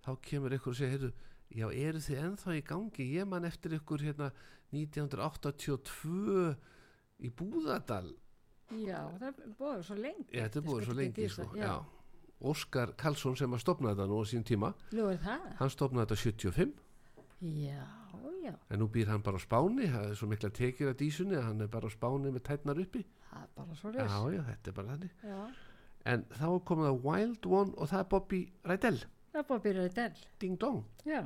Þá 0.01 0.11
kemur 0.25 0.55
ykkur 0.57 0.73
og 0.73 0.79
segir 0.79 0.93
heyrðu, 0.95 1.11
já, 1.53 1.65
eru 1.69 2.01
þið 2.01 2.23
ennþá 2.25 2.57
í 2.57 2.65
gangi? 2.71 3.07
Ég 3.19 3.29
man 3.29 3.45
eftir 3.45 3.77
ykkur 3.77 4.01
hérna 4.01 4.31
1982 4.73 6.55
í 7.21 7.29
Búðardal 7.37 8.07
já, 8.71 8.99
það 9.21 9.41
búið 9.59 9.81
svo 9.87 9.97
lengi 9.99 10.27
já, 10.31 10.43
þetta 10.45 10.63
búið 10.67 10.85
svo 10.87 10.95
lengi 10.97 11.27
sko. 11.29 11.47
já. 11.59 11.73
Óskar 12.41 12.93
Karlsson 12.97 13.35
sem 13.37 13.53
að 13.53 13.61
stopna 13.61 13.91
þetta 13.93 14.07
nú 14.09 14.21
á 14.21 14.25
sín 14.25 14.45
tíma 14.47 14.71
nú 14.97 15.09
er 15.11 15.19
það, 15.21 15.49
hann 15.59 15.73
stopnaði 15.73 16.09
þetta 16.09 16.21
75 16.23 16.71
já, 17.61 17.81
já. 18.45 18.53
En 18.69 18.81
nú 18.81 18.87
býr 18.91 19.11
hann 19.11 19.21
bara 19.25 19.37
á 19.37 19.41
Spáni 19.41 19.89
það 19.91 20.07
er 20.09 20.15
svo 20.19 20.29
mikla 20.31 20.49
tekið 20.57 20.91
að 20.93 20.97
dísunni 21.03 21.41
hann 21.41 21.61
er 21.61 21.69
bara 21.73 21.89
á 21.89 21.91
Spáni 21.93 22.31
með 22.33 22.45
tætnar 22.49 22.81
uppi. 22.81 23.03
Það 23.29 23.43
er 23.43 23.51
bara 23.55 23.77
svo 23.79 23.91
já, 23.91 24.01
leys 24.01 24.35
já, 24.35 24.43
þetta 24.49 24.71
er 24.71 24.77
bara 24.79 24.95
þannig. 24.95 25.13
Já, 25.23 25.39
en 26.13 26.25
þá 26.33 26.45
er 26.49 26.63
komið 26.71 26.89
að 26.91 27.01
Wild 27.07 27.45
One 27.61 27.75
og 27.77 27.91
það 27.91 28.03
er 28.03 28.09
Bobby 28.15 28.41
Rydell. 28.71 28.99
Það 29.31 29.41
er 29.43 29.47
Bobby 29.53 29.73
Rædel 29.77 30.23
Ding 30.41 30.59
Dong. 30.59 30.81
Já, 31.07 31.21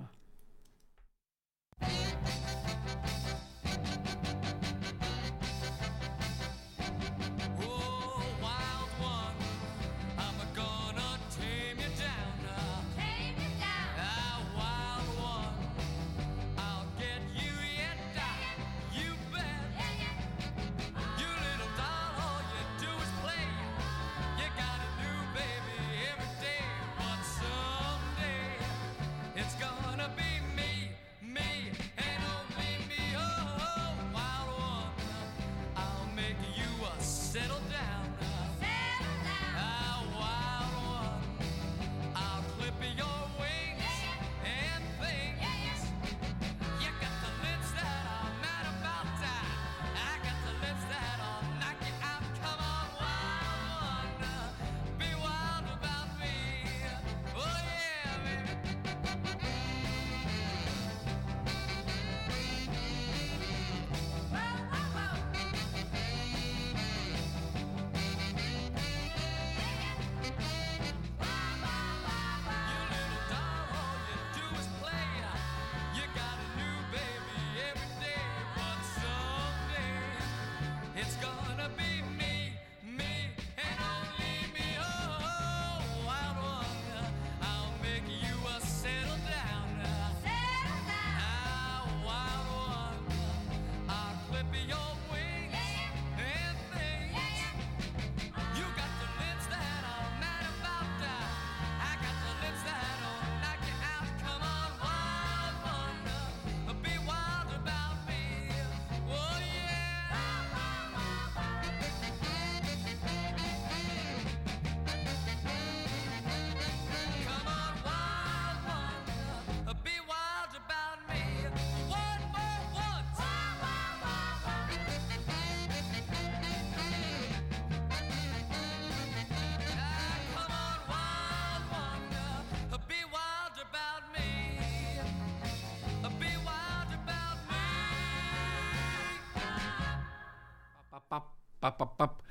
bapp, 141.66 141.82
bapp, 141.82 141.98
bapp. 142.00 142.22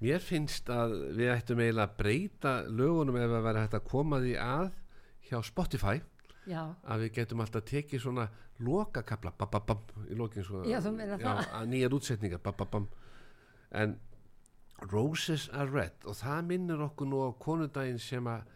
mér 0.00 0.22
finnst 0.24 0.70
að 0.72 0.94
við 1.18 1.32
ættum 1.34 1.60
eiginlega 1.62 1.88
að 1.88 1.96
breyta 2.02 2.52
lögunum 2.68 3.18
ef 3.20 3.34
að 3.38 3.44
vera 3.48 3.64
hægt 3.64 3.76
að 3.78 3.88
koma 3.90 4.20
því 4.22 4.36
að 4.44 4.70
hjá 5.30 5.38
Spotify 5.46 5.96
já, 6.48 6.62
að 6.84 7.04
við 7.04 7.12
getum 7.18 7.42
alltaf 7.44 7.66
tekið 7.68 8.02
svona 8.04 8.28
lokakabla 8.60 9.32
bapp, 9.38 9.50
bapp, 9.54 9.66
bapp, 9.70 9.92
í 10.10 10.16
lokin 10.18 10.44
svona, 10.44 10.66
Já, 10.68 10.80
já, 10.84 11.34
að 11.60 11.68
nýjar 11.72 11.96
útsetningar 11.96 12.42
bapp, 12.44 12.58
bapp, 12.60 12.70
bapp. 12.74 12.96
en 13.70 13.98
Roses 14.90 15.48
are 15.52 15.68
Red 15.70 16.06
og 16.08 16.16
það 16.16 16.46
minnir 16.48 16.80
okkur 16.86 17.08
nú 17.08 17.20
á 17.24 17.30
konudaginn 17.40 18.00
sem 18.00 18.24
að 18.28 18.48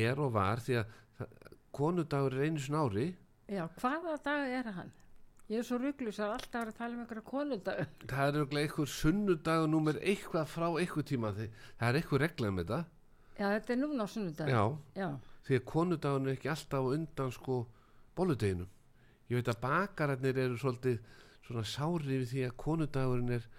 er 0.00 0.20
og 0.20 0.32
var 0.32 0.62
því 0.64 0.78
að 0.80 0.94
það, 1.18 1.34
konudagur 1.76 2.36
er 2.38 2.46
einu 2.48 2.62
sinni 2.64 2.80
ári 2.80 3.06
já, 3.50 3.64
hvaða 3.80 4.16
dag 4.24 4.54
er 4.60 4.70
hann? 4.78 4.92
Ég 5.50 5.58
er 5.58 5.66
svo 5.66 5.80
rugglis 5.82 6.20
að 6.22 6.36
alltaf 6.36 6.60
er 6.60 6.68
að 6.70 6.76
tala 6.78 6.94
um 6.94 7.02
einhverja 7.02 7.26
konundag 7.26 7.80
það 8.04 8.20
er 8.22 8.36
örugglega 8.38 8.68
einhver 8.68 8.90
sunnudagur 8.92 9.70
númer 9.72 9.96
eitthvað 9.98 10.50
frá 10.52 10.66
eitthvað 10.78 11.08
tíma 11.10 11.32
því, 11.34 11.46
það 11.80 11.88
er 11.88 11.98
eitthvað 11.98 12.22
regla 12.22 12.50
um 12.52 12.60
þetta. 12.60 12.78
Já, 13.40 13.46
þetta 13.56 13.72
er 13.74 13.80
núna 13.80 14.06
á 14.06 14.08
sunnudag. 14.12 14.52
Já, 14.52 14.62
já, 15.00 15.08
því 15.48 15.58
að 15.58 15.64
konudagun 15.72 16.28
er 16.28 16.36
ekki 16.36 16.52
alltaf 16.52 16.90
undan 16.92 17.34
sko 17.34 17.56
bolludeginum. 18.20 18.70
Ég 19.30 19.40
veit 19.40 19.50
að 19.50 19.60
bakararnir 19.64 20.38
eru 20.44 20.60
svolítið 20.60 21.02
svona 21.48 21.66
sári 21.66 22.20
við 22.20 22.30
því 22.30 22.46
að 22.46 22.56
konudagurinn 22.62 23.34
er 23.40 23.50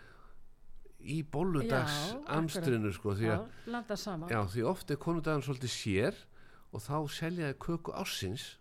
í 1.01 1.19
bolludags 1.33 1.99
Já, 2.13 2.17
amstrinu 2.37 2.91
sko 2.95 3.17
því 3.17 3.27
já, 3.27 3.35
að 3.35 3.71
landa 3.75 3.97
saman. 3.99 4.31
Já, 4.31 4.39
því 4.53 4.65
oft 4.71 4.91
er 4.91 4.99
konudagurinn 5.01 5.47
svolítið 5.49 5.75
sér 5.75 6.25
og 6.71 6.83
þá 6.85 6.97
seljaði 7.19 7.57
köku 7.67 7.95
ársins 7.99 8.53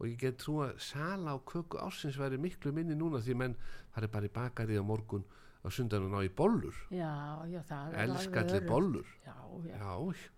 og 0.00 0.08
ég 0.08 0.16
get 0.22 0.40
trú 0.40 0.62
að 0.64 0.78
sala 0.80 1.36
á 1.36 1.38
köku 1.44 1.76
ársins 1.78 2.16
væri 2.16 2.40
miklu 2.40 2.72
minni 2.72 2.96
núna 2.96 3.20
því 3.20 3.36
menn 3.36 3.56
það 3.92 4.06
er 4.06 4.12
bara 4.14 4.30
í 4.30 4.34
bakarið 4.34 4.80
á 4.80 4.84
morgun 4.88 5.24
á 5.60 5.68
sundan 5.68 6.06
og 6.08 6.14
ná 6.14 6.24
í 6.24 6.32
bollur. 6.32 6.76
Já, 6.88 7.12
já, 7.52 7.60
það 7.68 7.96
elska 8.00 8.16
alveg 8.16 8.38
allir 8.40 8.56
öruggt. 8.56 8.70
bollur. 8.72 9.08
Já, 9.26 9.36
já, 9.68 10.30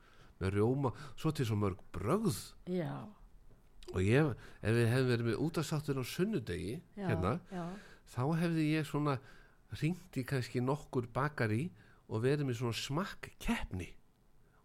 með 0.43 0.55
rjóma 0.57 0.91
svo 1.15 1.31
til 1.31 1.47
svo 1.47 1.57
mörg 1.63 1.79
brögð. 1.95 2.41
Já, 2.67 3.07
og 3.93 4.03
ég, 4.03 4.33
ef 4.63 4.77
við 4.77 4.91
hefum 4.91 5.11
verið 5.13 5.29
með 5.29 5.41
útastáttur 5.47 6.01
á 6.01 6.05
sunnudegi 6.07 6.77
hérna, 6.97 7.37
þá 8.13 8.23
hefði 8.41 8.67
ég 8.73 8.89
svona 8.89 9.19
ringt 9.81 10.19
í 10.19 10.25
kannski 10.29 10.63
nokkur 10.65 11.07
bakari 11.13 11.69
og 12.09 12.25
verið 12.25 12.49
með 12.49 12.59
svona 12.61 12.77
smakk 12.77 13.31
keppni 13.43 13.91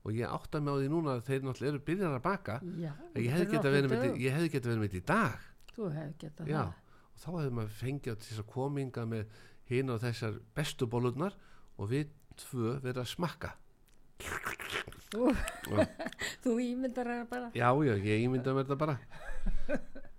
og 0.07 0.15
ég 0.15 0.31
átta 0.31 0.61
mig 0.63 0.71
á 0.71 0.77
því 0.79 0.89
núna 0.93 1.13
að 1.17 1.23
þeir 1.27 1.41
náttúrulega 1.43 1.71
eru 1.73 1.83
byrjar 1.89 2.15
að 2.15 2.23
baka. 2.23 2.57
Já 2.79 2.91
að 2.95 3.21
ég 3.25 3.33
hefði 3.35 3.47
geta 3.51 3.71
verið 3.73 3.89
með 3.91 4.03
þetta- 4.03 4.19
geta 4.55 4.69
í 4.97 5.03
dag. 5.11 5.39
Þú 5.75 5.89
hefði 5.93 6.13
getað 6.23 6.47
já, 6.53 6.61
það. 6.63 6.73
Og 7.13 7.19
þá 7.21 7.29
hefði 7.37 7.53
maður 7.57 7.75
fengið 7.81 8.13
á 8.13 8.21
þessar 8.23 8.47
kominga 8.53 9.05
með 9.05 9.25
hinn 9.67 9.89
og 9.91 9.99
þessar 10.01 10.39
bestu 10.55 10.87
bólurnar 10.87 11.35
og 11.77 11.89
við 11.91 12.07
tvö 12.37 12.77
verið 12.81 13.01
að 13.03 13.11
smakka. 13.11 13.51
Þú- 15.11 15.35
Já. 15.67 15.85
þú 16.43 16.55
ímyndar 16.63 17.05
það 17.11 17.27
bara. 17.29 17.51
Já, 17.53 17.69
já, 17.85 17.93
ég 17.99 18.23
ímynda 18.25 18.53
mér 18.55 18.65
þetta 18.65 18.79
bara. 18.79 18.97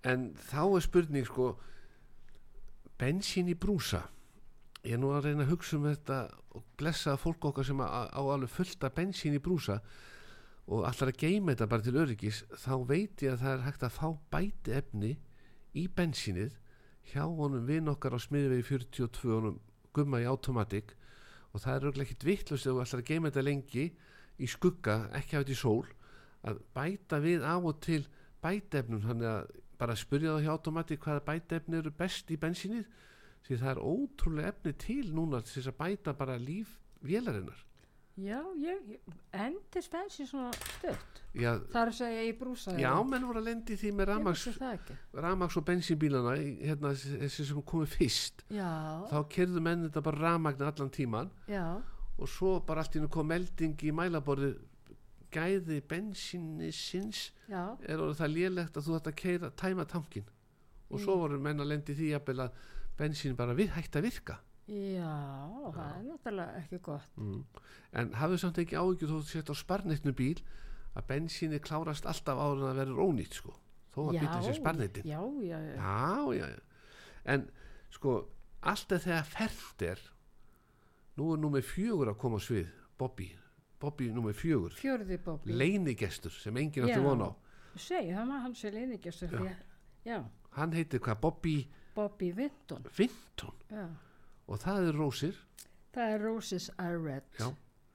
En 0.09 0.29
þá 0.47 0.61
er 0.77 0.81
spurning 0.85 1.25
sko 1.27 1.57
bensín 2.99 3.49
í 3.51 3.55
brúsa 3.59 4.05
ég 4.85 4.95
er 4.95 5.01
nú 5.01 5.11
að 5.11 5.25
reyna 5.27 5.43
að 5.43 5.51
hugsa 5.53 5.75
um 5.77 5.87
þetta 5.89 6.19
og 6.55 6.63
blessa 6.79 7.17
fólk 7.19 7.49
okkar 7.49 7.67
sem 7.67 7.81
á, 7.83 8.07
á 8.07 8.21
alveg 8.21 8.51
fullt 8.53 8.85
af 8.87 8.95
bensín 8.95 9.35
í 9.35 9.41
brúsa 9.43 9.79
og 10.69 10.85
allar 10.87 11.11
að 11.11 11.19
geima 11.19 11.51
þetta 11.51 11.67
bara 11.71 11.85
til 11.85 11.97
öryggis 11.99 12.43
þá 12.61 12.73
veit 12.87 13.23
ég 13.25 13.33
að 13.33 13.43
það 13.43 13.53
er 13.55 13.65
hægt 13.65 13.85
að 13.87 13.97
fá 13.97 14.07
bæti 14.31 14.75
efni 14.77 15.11
í 15.75 15.87
bensínið 15.91 16.55
hjá 17.11 17.23
honum 17.25 17.65
vinn 17.67 17.91
okkar 17.91 18.15
á 18.15 18.19
smiðvegi 18.21 18.67
42 18.69 19.33
honum 19.33 19.59
gumma 19.95 20.21
í 20.21 20.29
automatik 20.29 20.93
og 21.51 21.63
það 21.63 21.73
er 21.73 21.87
auðvitað 21.87 22.05
ekkit 22.05 22.27
vittlust 22.27 22.67
ef 22.69 22.75
þú 22.75 22.83
allar 22.83 23.01
að 23.03 23.09
geima 23.09 23.31
þetta 23.31 23.45
lengi 23.47 23.85
í 24.39 24.47
skugga, 24.47 24.97
ekki 25.17 25.35
hafa 25.35 25.43
þetta 25.43 25.55
í 25.55 25.59
sól 25.59 25.87
að 26.47 26.61
bæta 26.77 27.19
við 27.23 27.43
á 27.43 27.55
og 27.57 27.81
til 27.83 28.03
bætefnum 28.43 29.03
þannig 29.03 29.31
að 29.33 29.49
bara 29.79 29.95
spyrja 29.99 30.35
það 30.35 30.45
hjá 30.45 30.51
automatik 30.53 31.03
hvaða 31.03 31.25
bætefni 31.27 31.79
eru 31.79 31.91
best 31.95 32.31
í 32.31 32.37
bensínið 32.39 32.85
því 33.47 33.57
það 33.63 33.71
er 33.71 33.81
ótrúlega 33.93 34.53
efni 34.53 34.75
til 34.85 35.07
núna 35.15 35.41
til 35.43 35.55
þess 35.55 35.71
að 35.71 35.79
bæta 35.79 36.13
bara 36.17 36.37
líf 36.41 36.77
vélarinnar. 37.05 37.65
Já, 38.19 38.39
ég, 38.59 38.79
ég 38.89 39.19
endist 39.31 39.91
bensin 39.93 40.27
svona 40.27 40.49
það 41.71 41.77
er 41.79 41.91
að 41.91 41.93
segja 41.95 42.23
í 42.27 42.31
brúsa 42.35 42.73
já 42.75 42.91
menn 43.07 43.27
voru 43.29 43.39
að 43.39 43.45
lendi 43.47 43.77
því 43.79 43.91
með 43.95 44.09
ég 44.09 44.09
ramags, 45.23 45.55
og 45.55 45.65
bensínbílana 45.69 46.33
hérna 46.39 46.91
þessi 46.97 47.45
sem 47.47 47.61
komið 47.63 47.93
fyrst. 47.93 48.43
Já, 48.51 48.71
þá 49.11 49.19
kerðu 49.35 49.63
menn 49.63 49.85
þetta 49.85 50.03
bara 50.09 50.23
ramagna 50.25 50.71
allan 50.73 50.91
tíman 50.91 51.31
já, 51.47 51.63
og 52.17 52.31
svo 52.33 52.57
bara 52.65 52.83
allt 52.83 52.97
í 52.97 52.99
hennu 52.99 53.11
kom 53.13 53.29
melding 53.31 53.85
í 53.87 53.93
mælaborði 53.95 54.51
gæði 55.31 55.79
bensinisins 55.87 57.29
já, 57.47 57.63
er 57.85 58.01
orðið 58.01 58.19
það 58.19 58.35
lélegt 58.35 58.81
að 58.81 58.89
þú 58.89 58.97
ætti 58.97 59.13
að 59.13 59.19
keira, 59.23 59.53
tæma 59.63 59.85
tankin 59.87 60.27
og 60.89 60.99
svo 60.99 61.19
voru 61.21 61.39
menn 61.39 61.61
að 61.61 61.71
lendi 61.71 61.95
því 61.95 62.11
jafnvel 62.15 62.47
að 62.47 62.61
bensín 62.99 63.37
bara 63.39 63.55
við 63.57 63.73
hægt 63.75 63.95
að 63.97 64.07
virka. 64.09 64.39
Já 64.69 65.09
það 65.73 65.85
er 65.89 66.03
náttúrulega 66.05 66.59
ekki 66.61 66.79
gott. 66.85 67.15
Mm. 67.17 67.43
en 67.97 68.11
hafðu 68.19 68.37
samt 68.37 68.59
ekki 68.61 68.77
áhyggjur 68.77 69.09
þó 69.09 69.15
þú 69.17 69.29
sett 69.31 69.49
á 69.49 69.55
sparnitnu 69.57 70.13
bíl 70.13 70.43
að 70.93 71.07
bensíni 71.09 71.59
klárast 71.63 72.05
alltaf 72.05 72.37
áður 72.37 72.65
en 72.67 72.69
að 72.69 72.81
verður 72.83 73.01
ónýtt 73.07 73.39
sko. 73.39 73.55
Þó 73.89 73.99
að 74.03 74.19
bílinn 74.19 74.45
sé 74.45 74.53
sparnitin 74.59 75.07
já, 75.09 75.19
já, 75.41 75.57
já, 75.57 75.73
já, 75.73 76.33
já, 76.37 76.49
já. 76.53 76.59
En 77.33 77.47
sko 77.89 78.15
alltaf 78.61 79.07
þegar 79.07 79.25
fermt 79.31 79.85
er 79.87 80.03
nú 81.17 81.33
er 81.33 81.41
númer 81.41 81.65
fjögur 81.65 82.11
að 82.13 82.19
koma 82.21 82.39
svið 82.43 82.69
Bobby, 82.99 83.29
Bobby 83.79 84.09
númer 84.11 84.35
fjögur. 84.35 84.73
Fjörði 84.75 85.17
Bobby. 85.23 85.55
Leinigestur 85.55 86.33
sem 86.35 86.57
enginn 86.59 86.83
átti 86.83 86.99
Já. 86.99 87.03
von 87.03 87.23
á. 87.23 87.29
Segi, 87.79 88.11
það 88.11 88.31
var 88.31 88.41
hans 88.43 88.63
er 88.67 88.75
leiningjastur 88.75 89.35
Já. 89.39 89.53
já, 90.03 90.17
hann 90.57 90.73
heitir 90.75 90.99
hvað 90.99 91.21
Bobby 91.23 91.55
Bobby 91.95 92.31
Vinton 92.35 92.85
Vinton 92.97 93.55
já. 93.71 93.85
og 94.47 94.61
það 94.63 94.89
er 94.89 94.99
rósir 94.99 95.35
það 95.95 96.13
er 96.15 96.23
Roses 96.23 96.69
are 96.77 96.99
red 97.01 97.23
Já. 97.39 97.49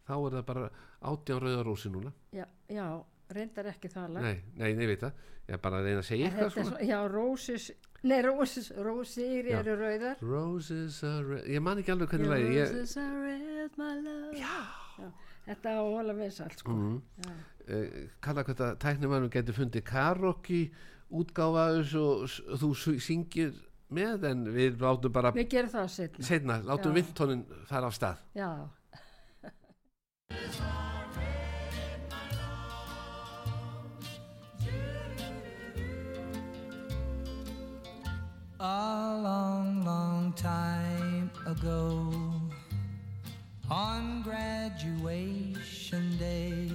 þá 0.09 0.15
er 0.19 0.37
það 0.39 0.45
bara 0.51 0.69
átján 1.05 1.43
rauða 1.45 1.65
rósi 1.67 1.91
núna 1.93 2.13
já, 2.35 2.47
já, 2.69 2.87
reyndar 3.35 3.71
ekki 3.73 3.91
það 3.93 4.21
nei, 4.21 4.37
nei, 4.57 4.71
nei, 4.75 4.87
veit 4.91 5.03
það 5.05 5.19
ég 5.45 5.57
er 5.57 5.61
bara 5.65 5.81
að 5.81 5.89
reyna 5.91 6.03
að 6.03 6.09
segja 6.09 6.31
eitthvað 6.31 6.55
svona 6.55 6.71
svo, 6.71 6.87
já, 6.89 6.99
Roses 7.13 7.67
nei, 8.05 8.19
Roses, 8.25 8.71
Rosir 8.85 9.51
Já. 9.51 9.59
eru 9.61 9.77
rauðar 9.81 10.25
Roses 10.25 11.03
are 11.09 11.27
red 11.29 11.51
ég 11.55 11.65
man 11.65 11.83
ekki 11.83 11.95
alveg 11.95 12.15
hvernig 12.15 12.33
lagi 12.33 12.49
ég, 12.57 12.73
Roses 12.73 12.97
are 13.01 13.21
red, 13.27 13.77
my 13.81 13.93
love 14.01 14.41
já. 14.41 15.11
þetta 15.45 15.77
á 15.77 15.81
að 15.83 15.93
hóla 15.93 16.17
vinsalt 16.19 16.65
sko. 16.65 16.73
mm, 16.73 16.99
já. 17.27 17.37
uh, 17.69 18.01
kalla 18.25 18.47
hvað 18.49 18.61
það 18.63 18.75
tæknumannum 18.87 19.33
getur 19.37 19.59
fundið 19.61 19.87
karaoke 19.93 20.65
útgáfa 21.15 21.69
þessu 21.79 22.05
og 22.05 22.61
þú 22.63 22.99
syngir 23.05 23.55
með 23.95 24.27
en 24.31 24.45
við 24.55 24.81
látum 24.83 25.13
bara 25.15 25.33
við 25.37 25.51
gerum 25.57 25.73
það 25.75 25.91
setna 25.97 26.29
setna, 26.31 26.61
látum 26.67 26.95
Já. 26.95 26.99
vintonin 27.01 27.45
fara 27.71 27.91
af 27.91 27.99
stað 27.99 28.25
já, 28.39 28.51
A 38.61 39.21
long, 39.23 39.85
long 39.85 40.33
time 40.33 41.31
ago, 41.47 42.01
on 43.71 44.23
graduation 44.23 46.17
day, 46.19 46.71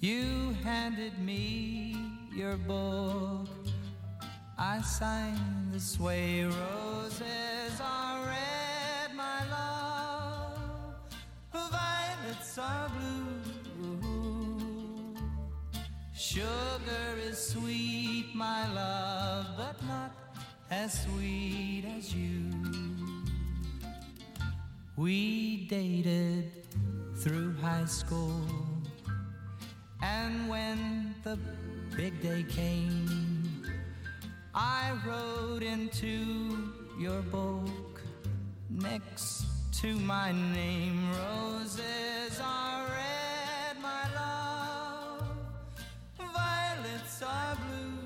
you 0.00 0.54
handed 0.62 1.18
me 1.18 1.96
your 2.34 2.56
book. 2.56 3.48
I 4.76 4.82
signed 4.82 5.72
this 5.72 5.98
way, 5.98 6.44
roses 6.44 7.80
are 7.80 8.26
red, 8.26 9.16
my 9.16 9.42
love, 9.50 10.58
violets 11.50 12.58
are 12.58 12.90
blue. 12.90 15.14
Sugar 16.12 17.16
is 17.22 17.38
sweet, 17.38 18.34
my 18.34 18.70
love, 18.74 19.46
but 19.56 19.82
not 19.86 20.10
as 20.70 21.04
sweet 21.04 21.84
as 21.96 22.14
you. 22.14 22.52
We 24.98 25.68
dated 25.68 26.52
through 27.16 27.54
high 27.62 27.86
school, 27.86 28.46
and 30.02 30.50
when 30.50 31.14
the 31.24 31.38
big 31.96 32.20
day 32.20 32.44
came, 32.46 33.25
I 34.58 34.94
wrote 35.06 35.62
into 35.62 36.72
your 36.98 37.20
book 37.20 38.00
next 38.70 39.44
to 39.82 39.94
my 39.98 40.32
name. 40.32 41.10
Roses 41.12 42.40
are 42.42 42.86
red, 42.86 43.78
my 43.82 44.14
love, 44.14 45.28
violets 46.16 47.22
are 47.22 47.58
blue. 47.68 47.98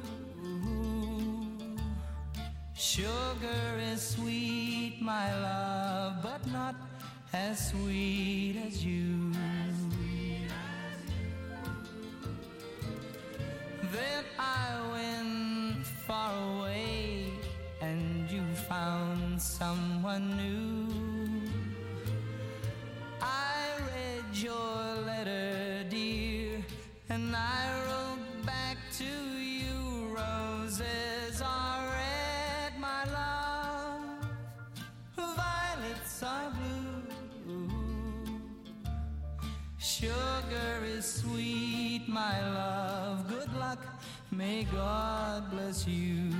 Sugar 2.75 3.79
is 3.93 4.03
sweet, 4.03 5.01
my 5.01 5.33
love, 5.43 6.21
but 6.21 6.45
not 6.51 6.75
as 7.33 7.71
sweet 7.71 8.57
as 8.67 8.85
you. 8.85 9.31
Then 13.93 14.25
I 14.39 14.81
went 14.93 15.50
far 16.11 16.35
away 16.59 17.27
and 17.81 18.29
you 18.29 18.43
found 18.69 19.41
someone 19.41 20.27
new. 20.43 20.89
I 23.23 23.61
read 23.91 24.37
your 24.37 25.05
letter, 25.07 25.85
dear, 25.89 26.65
and 27.11 27.37
I 27.37 27.63
wrote 27.87 28.45
back 28.45 28.79
to 28.99 29.13
you. 29.59 29.77
Roses 30.21 31.41
are 31.45 31.81
red, 32.01 32.73
my 32.89 33.05
love, 33.21 34.03
violets 35.17 36.25
are 36.25 36.51
blue. 36.59 37.71
Sugar 39.79 40.75
is 40.97 41.05
sweet, 41.21 42.03
my 42.09 42.37
love. 42.59 43.00
May 44.41 44.65
God 44.65 45.51
bless 45.51 45.87
you. 45.87 46.33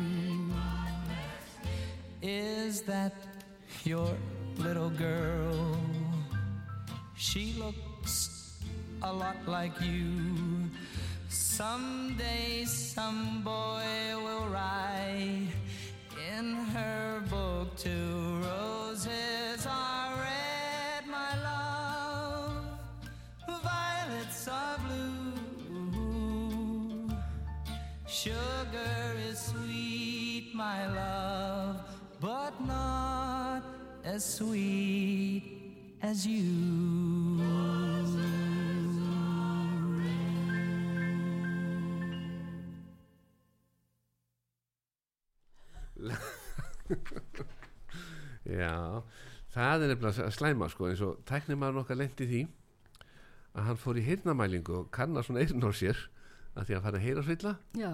Is 2.23 2.81
that 2.89 3.13
your 3.85 4.09
little 4.57 4.89
girl? 4.89 5.77
She 7.15 7.53
looks 7.59 8.57
a 9.03 9.13
lot 9.13 9.37
like 9.47 9.79
you. 9.83 10.71
Someday 11.29 12.65
some 12.65 13.43
boy 13.45 13.85
will 14.25 14.49
ride 14.49 15.53
in 16.33 16.55
her 16.73 17.10
as 34.21 34.37
sweet 34.37 35.43
as 36.03 36.27
you. 36.27 36.45
Já, 48.61 49.01
það 49.55 49.83
er 49.85 49.89
nefnilega 49.89 50.31
slæma 50.37 50.69
sko 50.69 50.89
eins 50.91 51.01
og 51.05 51.21
tæknimaður 51.29 51.81
okkar 51.85 52.01
lendi 52.03 52.27
því 52.29 52.41
að 53.57 53.67
hann 53.71 53.81
fór 53.81 53.97
í 54.01 54.05
heyrnamælingu 54.05 54.75
og 54.83 54.93
kannar 54.93 55.25
svona 55.25 55.41
eyrun 55.45 55.65
á 55.65 55.73
sér 55.73 55.99
að 56.57 56.65
því 56.67 56.75
að 56.77 56.85
fara 56.87 56.99
að 57.01 57.05
heyra 57.07 57.23
svilla 57.25 57.53
já, 57.79 57.93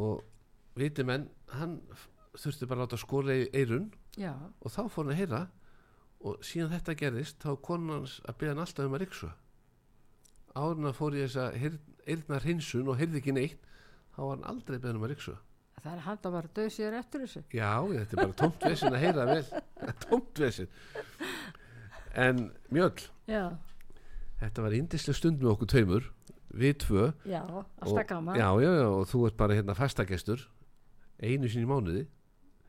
og 0.00 0.14
viti 0.80 1.04
menn, 1.04 1.28
hann 1.56 1.80
þurfti 2.38 2.68
bara 2.68 2.78
að 2.78 2.84
láta 2.86 3.04
skóla 3.04 3.32
í 3.36 3.48
eyrun 3.52 3.90
já, 4.20 4.34
og 4.36 4.74
þá 4.74 4.80
fór 4.86 5.04
hann 5.04 5.14
að 5.14 5.20
heyra 5.22 5.42
og 6.20 6.42
síðan 6.44 6.74
þetta 6.74 6.98
gerðist 7.00 7.40
þá 7.42 7.52
konan 7.64 7.96
hans 7.96 8.18
að 8.28 8.40
beða 8.42 8.54
hann 8.54 8.64
alltaf 8.66 8.88
um 8.88 8.96
að 8.98 9.04
ryksu 9.06 9.30
árun 10.60 10.90
að 10.90 10.98
fór 10.98 11.16
í 11.16 11.22
þessa 11.24 11.46
eyrna 12.10 12.42
hreinsun 12.44 12.90
og 12.90 12.98
heyrði 13.00 13.22
ekki 13.22 13.36
neitt 13.36 13.70
þá 14.16 14.20
var 14.24 14.34
hann 14.34 14.50
aldrei 14.52 14.76
beðan 14.76 15.00
um 15.00 15.06
að 15.08 15.14
ryksu 15.14 15.36
það 15.80 15.92
er 15.94 16.04
hann 16.04 16.20
að 16.20 16.36
bara 16.36 16.52
döð 16.58 16.70
sér 16.74 16.96
eftir 16.98 17.24
þessu. 17.24 17.42
Já, 17.56 17.72
þetta 17.88 18.16
er 18.16 18.20
bara 18.20 18.36
tómt 18.36 18.64
vesin 18.66 18.94
að 18.94 19.02
heyra 19.04 19.26
vel. 19.30 19.44
Tómt 20.04 20.40
vesin 20.42 20.72
en 22.20 22.40
mjöll, 22.74 23.04
já, 23.30 23.44
þetta 24.40 24.64
var 24.64 24.74
indislega 24.74 25.16
stund 25.16 25.42
með 25.42 25.52
okkur 25.52 25.70
tveimur 25.70 26.08
við 26.50 26.80
tvö. 26.82 27.04
Já, 27.30 27.44
og, 27.46 28.34
já, 28.34 28.48
og 28.50 29.04
þú 29.06 29.20
ert 29.28 29.38
bara 29.38 29.54
hérna 29.54 29.76
fastagestur 29.78 30.42
einu 31.22 31.48
sinni 31.48 31.68
í 31.68 31.70
mánuði. 31.70 32.02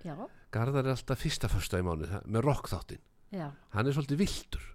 Já, 0.06 0.14
Garðar 0.52 0.86
er 0.88 0.96
alltaf 0.96 1.22
fyrsta 1.22 1.48
fyrsta 1.52 1.80
í 1.80 1.84
það- 1.84 2.26
með 2.28 2.46
rockþáttin, 2.48 3.04
já, 3.32 3.52
hann 3.72 3.88
er 3.88 3.94
svolítið 3.96 4.18
viltur 4.18 4.66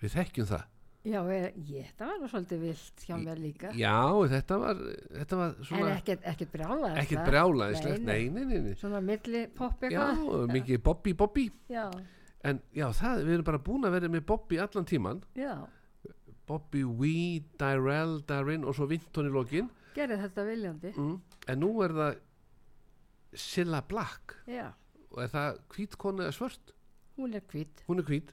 við 0.00 0.14
þekkjum 0.16 0.46
það. 0.48 0.64
Já 1.00 1.20
ég, 1.32 1.54
ég, 1.64 1.92
það 1.96 2.20
var 2.20 2.28
svolítið 2.28 2.60
vilt 2.60 3.04
hjá 3.06 3.16
mér 3.16 3.38
líka. 3.40 3.70
Já, 3.72 3.96
þetta 4.28 4.56
var, 4.60 4.80
þetta 5.16 5.36
var 5.40 5.54
en 5.54 5.64
svona 5.64 5.92
ekkert, 5.94 6.24
ekkert 6.28 6.52
brjála 6.52 6.90
ekkert 7.00 8.02
nei. 8.04 8.74
svona 8.76 9.00
milli 9.00 9.46
popp 9.56 9.80
já, 9.80 9.88
eitthvað? 9.88 10.50
mikið 10.52 10.82
Bobby 10.82 11.14
Bobby. 11.16 11.46
Já, 11.72 11.86
en 12.44 12.60
já, 12.76 12.86
það, 12.92 13.24
við 13.24 13.32
erum 13.38 13.48
bara 13.48 13.62
búin 13.64 13.88
að 13.88 13.96
vera 13.96 14.12
með 14.12 14.26
Bobby 14.28 14.60
allan 14.60 14.84
tíman 14.84 15.22
já, 15.34 15.54
Bobby 16.50 16.84
Wee, 16.84 17.44
Dyrell, 17.56 18.20
Darin 18.28 18.64
og 18.68 18.76
svo 18.76 18.88
Vinton 18.90 19.30
í 19.30 19.32
lokin. 19.32 19.70
Gerði 19.96 20.20
þetta 20.20 20.44
viljandi. 20.50 20.92
Mm. 20.96 21.16
en 21.48 21.60
nú 21.64 21.72
er 21.84 21.96
það 21.96 22.20
Silla 23.40 23.80
Black. 23.88 24.36
Já, 24.50 24.68
og 25.10 25.22
er 25.24 25.32
það 25.32 25.58
hvít 25.74 25.96
konu 25.98 26.22
eða 26.24 26.34
svört? 26.36 26.72
Hún 27.18 27.34
er 27.34 27.42
hvít. 27.50 27.82
Hún 27.88 27.98
er 28.02 28.06
hvít, 28.08 28.32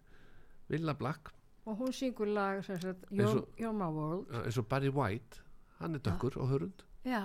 Villa 0.69 0.93
Black. 0.93 1.31
Og 1.67 1.75
hún 1.81 1.91
syngur 1.91 2.29
lag 2.31 2.61
sem 2.63 2.79
sagt 2.79 3.05
You're, 3.11 3.43
You're 3.59 3.73
my 3.75 3.89
world. 3.91 4.29
Eins 4.45 4.57
og 4.57 4.67
Barry 4.71 4.89
White. 4.93 5.41
Hann 5.79 5.95
er 5.95 5.99
dökkur 6.05 6.37
og 6.41 6.47
hörund. 6.49 6.83
Já, 7.05 7.21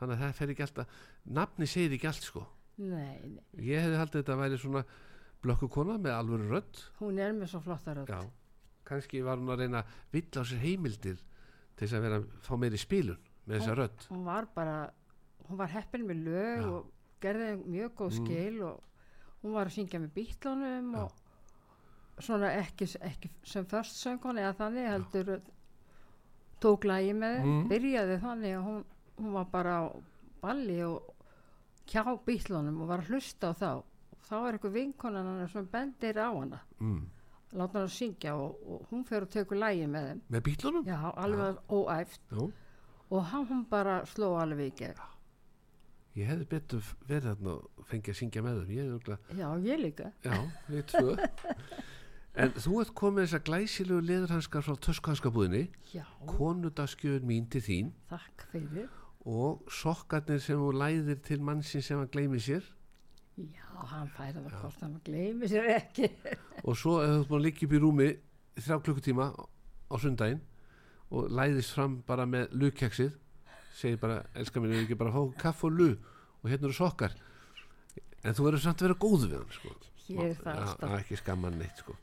þannig 0.00 0.16
að 0.16 0.22
það 0.22 0.32
fer 0.38 0.52
ekki 0.54 0.64
alltaf 0.66 0.96
nafni 1.36 1.66
segir 1.70 1.92
ekki 1.96 2.08
allt 2.10 2.24
sko. 2.26 2.42
Nei, 2.76 3.20
nei, 3.24 3.44
ég 3.64 3.80
hefði 3.84 4.00
haldið 4.00 4.20
þetta 4.22 4.34
að 4.34 4.40
væri 4.42 4.58
svona 4.60 4.82
blökku 5.44 5.68
kona 5.72 5.94
með 6.02 6.16
alvöru 6.16 6.48
rödd. 6.50 6.80
Hún 7.00 7.20
er 7.22 7.32
með 7.36 7.52
svo 7.52 7.60
flotta 7.64 7.94
rödd. 7.96 8.10
Já, 8.10 8.20
kannski 8.88 9.22
var 9.24 9.38
hún 9.40 9.52
að 9.54 9.62
reyna 9.62 9.84
að 9.84 9.94
villa 10.16 10.42
á 10.42 10.48
sér 10.50 10.60
heimildir 10.64 11.22
til 11.76 11.86
þess 11.86 11.96
að 11.96 12.04
vera 12.08 12.20
fá 12.48 12.52
meiri 12.60 12.80
spílun 12.80 13.22
með 13.46 13.60
þessa 13.60 13.76
rödd. 13.78 14.06
hún 14.10 14.24
var 14.26 14.48
bara 14.54 14.76
hún 15.48 15.60
var 15.60 15.70
heppin 15.70 16.06
með 16.08 16.22
lög 16.26 16.60
Já. 16.60 16.68
og 16.72 16.92
gerði 17.20 17.50
mjög 17.64 17.94
góð 17.96 18.10
Mm. 18.12 18.26
skil 18.26 18.62
og 18.62 18.82
hún 19.42 19.52
var 19.52 19.66
að 19.66 19.76
syngja 19.76 20.00
með 20.00 20.10
bítlunum 20.16 20.94
Já. 20.94 21.02
og 21.04 22.22
svona 22.22 22.50
ekki, 22.60 22.86
ekki 23.00 23.30
sem 23.44 23.64
först 23.66 23.96
söngkona 24.02 24.40
eða 24.46 24.56
þannig 24.60 24.88
heldur 24.90 25.40
tók 26.60 26.84
lagi 26.84 27.12
með 27.14 27.42
Mm. 27.44 27.68
byrjaði 27.68 28.20
þannig 28.22 28.54
að 28.58 28.64
hún, 28.64 28.84
hún 29.18 29.32
var 29.32 29.44
bara 29.52 29.74
á 29.80 29.84
balli 30.42 30.80
og 30.84 31.02
kjá 31.86 32.02
bítlunum 32.26 32.80
og 32.82 32.88
var 32.88 32.98
að 33.00 33.10
hlusta 33.10 33.50
á 33.50 33.54
þá 33.54 33.70
og 33.76 33.84
þá 34.28 34.34
er 34.48 34.52
eitthvað 34.58 34.72
vinkonan 34.72 35.26
hann 35.26 35.48
sem 35.48 35.66
bendir 35.66 36.16
á 36.18 36.28
hana 36.32 36.60
mm. 36.80 37.02
láta 37.52 37.78
hann 37.78 37.86
að 37.88 37.92
syngja 37.96 38.34
og, 38.34 38.56
og 38.66 38.86
hún 38.90 39.04
fer 39.06 39.22
og 39.22 39.30
tekur 39.30 39.56
lagi 39.60 39.86
með 39.86 40.08
þeim 40.08 40.20
með 40.30 40.42
bílunum 40.48 40.84
já, 40.86 41.12
alveg 41.16 41.58
óæft 41.70 42.20
Já. 42.32 42.50
og 43.10 43.22
hann 43.30 43.46
hún 43.46 43.64
bara 43.70 44.00
sló 44.06 44.34
alveg 44.40 44.72
í 44.72 44.76
gegn 44.80 44.98
ég 46.16 46.30
hefði 46.30 46.46
betur 46.50 46.86
verið 47.08 47.28
þarna 47.30 47.54
og 47.60 47.86
fengið 47.90 48.12
að 48.12 48.18
syngja 48.20 48.42
með 48.44 48.60
þeim. 48.62 48.72
Ég 48.76 49.38
já, 49.40 49.48
ég 49.66 49.82
líka. 49.82 50.10
Já, 50.24 50.36
við 50.70 50.86
tvö. 50.92 51.16
En 52.36 52.52
þú 52.52 52.78
ert 52.82 52.92
komið 53.00 53.24
þessa 53.24 53.40
glæsilegu 53.46 54.04
leðurhanskar 54.04 54.64
frá 54.64 54.74
töskuhanskabúðinni 54.84 55.62
já, 55.94 56.02
konudaskjöðun 56.28 57.28
mín 57.28 57.46
til 57.52 57.62
þín. 57.64 57.92
Takk 58.10 58.44
fyrir. 58.50 58.90
Og 59.26 59.62
sokkarnir 59.72 60.42
sem 60.44 60.60
þú 60.60 60.74
læðir 60.76 61.22
til 61.24 61.38
mannsinn 61.44 61.84
sem 61.84 62.00
hann 62.00 62.10
gleymi 62.12 62.40
sér. 62.44 62.66
Já, 63.40 63.64
hann 63.92 64.12
færi 64.16 64.36
það 64.36 64.58
hvort 64.60 64.84
hann 64.84 64.98
gleymi 65.04 65.48
sér 65.48 65.70
ekki. 65.78 66.10
Og 66.64 66.76
svo 66.76 66.98
ef 67.04 67.14
þú 67.22 67.30
búin 67.30 67.40
að 67.40 67.46
liggja 67.48 67.68
upp 67.68 67.76
í 67.76 67.80
rúmi 67.82 68.10
þrjá 68.60 68.78
klukkutíma 68.84 69.30
á 69.36 69.94
sundaginn 70.00 70.44
og 71.12 71.32
læðist 71.32 71.72
fram 71.76 72.00
bara 72.06 72.24
með 72.28 72.52
lukjaksið 72.56 73.16
segir 73.76 73.98
bara, 74.00 74.22
elskar 74.38 74.62
mín, 74.64 74.74
við 74.74 74.84
ekki 74.86 74.98
bara 74.98 75.12
að 75.12 75.16
fá 75.16 75.40
kaff 75.46 75.64
og 75.68 75.74
lu 75.76 75.90
og 75.92 76.48
hérna 76.50 76.68
eru 76.68 76.76
sokkar? 76.76 77.16
En 78.24 78.36
þú 78.36 78.48
verður 78.48 78.64
samt 78.64 78.80
að 78.82 78.88
vera 78.88 79.00
góðu 79.04 79.30
við 79.30 79.36
hann 79.38 79.56
sko. 79.56 79.74
ég 80.06 80.22
er 80.30 80.38
það 80.40 80.60
já, 80.62 80.92
ekki 81.00 81.18
skamman 81.20 81.58
neitt 81.60 81.82
sko. 81.82 81.96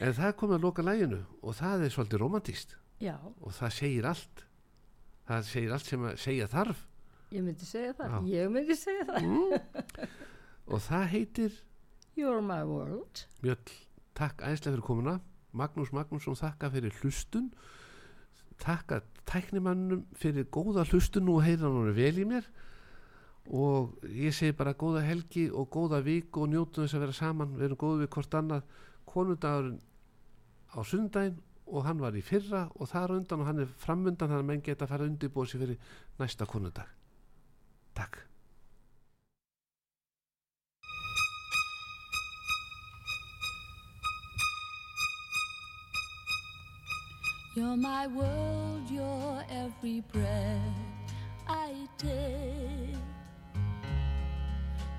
en 0.00 0.14
það 0.16 0.26
er 0.28 0.36
komið 0.42 0.58
að 0.58 0.66
loka 0.66 0.84
læginu 0.84 1.20
og 1.40 1.56
það 1.58 1.86
er 1.86 1.94
svolítið 1.94 2.22
romantíst 2.22 2.76
já, 3.00 3.16
og 3.18 3.56
það 3.56 3.74
segir 3.78 4.08
allt. 4.10 4.44
Það 5.30 5.44
segir 5.46 5.74
allt 5.76 5.86
sem 5.86 6.06
að 6.08 6.16
segja 6.18 6.46
þarf. 6.50 6.86
Ég 7.30 7.44
myndi 7.46 7.66
segja 7.68 7.92
það. 7.94 8.14
Já. 8.14 8.30
ég 8.34 8.48
myndi 8.50 8.76
segja 8.78 9.04
það. 9.10 10.06
Og 10.70 10.82
það 10.82 11.04
heitir 11.12 11.58
you're 12.18 12.42
my 12.42 12.62
world. 12.66 13.24
Mjöll, 13.44 13.74
takk 14.18 14.42
æðislega 14.42 14.76
fyrir 14.76 14.86
komuna. 14.86 15.18
Magnús 15.56 15.90
Magnússon 15.94 16.38
þakka 16.38 16.70
fyrir 16.74 16.94
hlustun 17.00 17.48
takka 18.60 19.00
tæknimannum 19.30 20.06
fyrir 20.18 20.48
góða 20.52 20.84
hlustun 20.88 21.28
og 21.32 21.44
heyra 21.46 21.68
hann 21.68 21.94
vel 21.96 22.16
í 22.18 22.26
mér. 22.28 22.48
Og 23.50 23.98
ég 24.06 24.34
segi 24.36 24.54
bara 24.54 24.76
góða 24.78 25.02
helgi 25.06 25.48
og 25.50 25.70
góða 25.74 26.02
vik 26.06 26.36
og 26.36 26.52
njótum 26.52 26.84
þess 26.84 26.98
að 26.98 27.06
vera 27.06 27.18
saman. 27.18 27.54
Við 27.56 27.70
erum 27.70 27.80
góðu 27.80 28.02
við 28.04 28.12
hvort 28.14 28.36
annað. 28.38 28.66
Konundagurinn 29.10 29.80
á 30.70 30.80
sundaginn 30.86 31.40
og 31.70 31.86
hann 31.86 32.02
var 32.02 32.16
í 32.18 32.22
fyrra 32.24 32.64
og 32.76 32.90
þar 32.90 33.14
á 33.14 33.18
undan 33.18 33.42
og 33.42 33.50
hann 33.50 33.62
er 33.64 33.76
framundan 33.82 34.30
þannig 34.30 34.42
að 34.42 34.50
menn 34.50 34.64
geta 34.66 34.86
að 34.86 34.94
fara 34.94 35.06
að 35.06 35.12
undirbúa 35.14 35.46
sig 35.46 35.62
fyrir 35.62 35.94
næsta 36.18 36.48
konundag 36.50 36.90
Takk 37.94 38.29
You're 47.60 47.76
my 47.76 48.06
world, 48.06 48.90
you're 48.90 49.44
every 49.50 50.00
breath 50.00 50.80
I 51.46 51.74
take. 51.98 52.96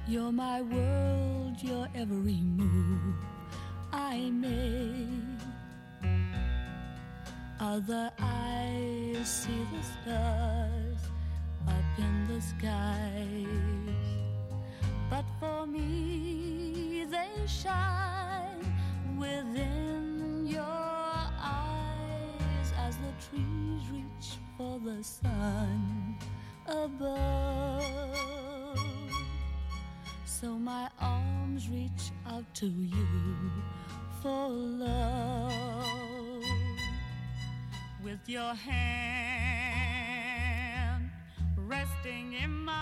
You're 0.08 0.32
my 0.32 0.62
world, 0.62 1.56
your 1.60 1.88
every 1.96 2.40
move 2.60 3.16
I 3.92 4.30
make. 4.30 5.42
Other 7.60 8.12
eyes 8.20 9.28
see 9.28 9.66
the 9.74 9.84
stars 9.96 11.02
up 11.68 11.98
in 11.98 12.28
the 12.28 12.42
skies, 12.42 14.06
but 15.10 15.26
for 15.40 15.66
me 15.66 17.08
they 17.10 17.32
shine 17.48 18.64
within 19.18 20.01
trees 23.30 23.82
reach 23.92 24.38
for 24.58 24.80
the 24.80 25.04
sun 25.04 26.18
above. 26.66 27.86
So 30.26 30.58
my 30.58 30.90
arms 31.00 31.70
reach 31.70 32.12
out 32.26 32.46
to 32.56 32.66
you 32.66 33.06
for 34.22 34.50
love. 34.50 36.44
With 38.04 38.28
your 38.28 38.56
hand 38.56 38.82
resting 41.56 42.34
in 42.34 42.52
mine, 42.52 42.76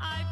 I 0.00 0.24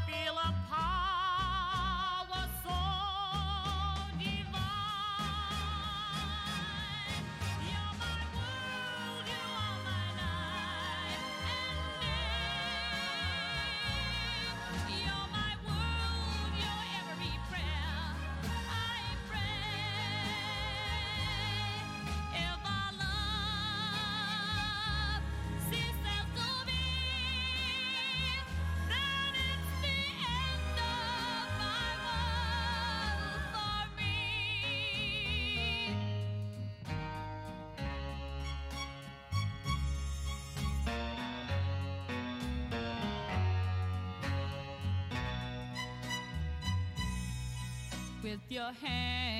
with 48.24 48.40
your 48.48 48.72
hand. 48.72 49.33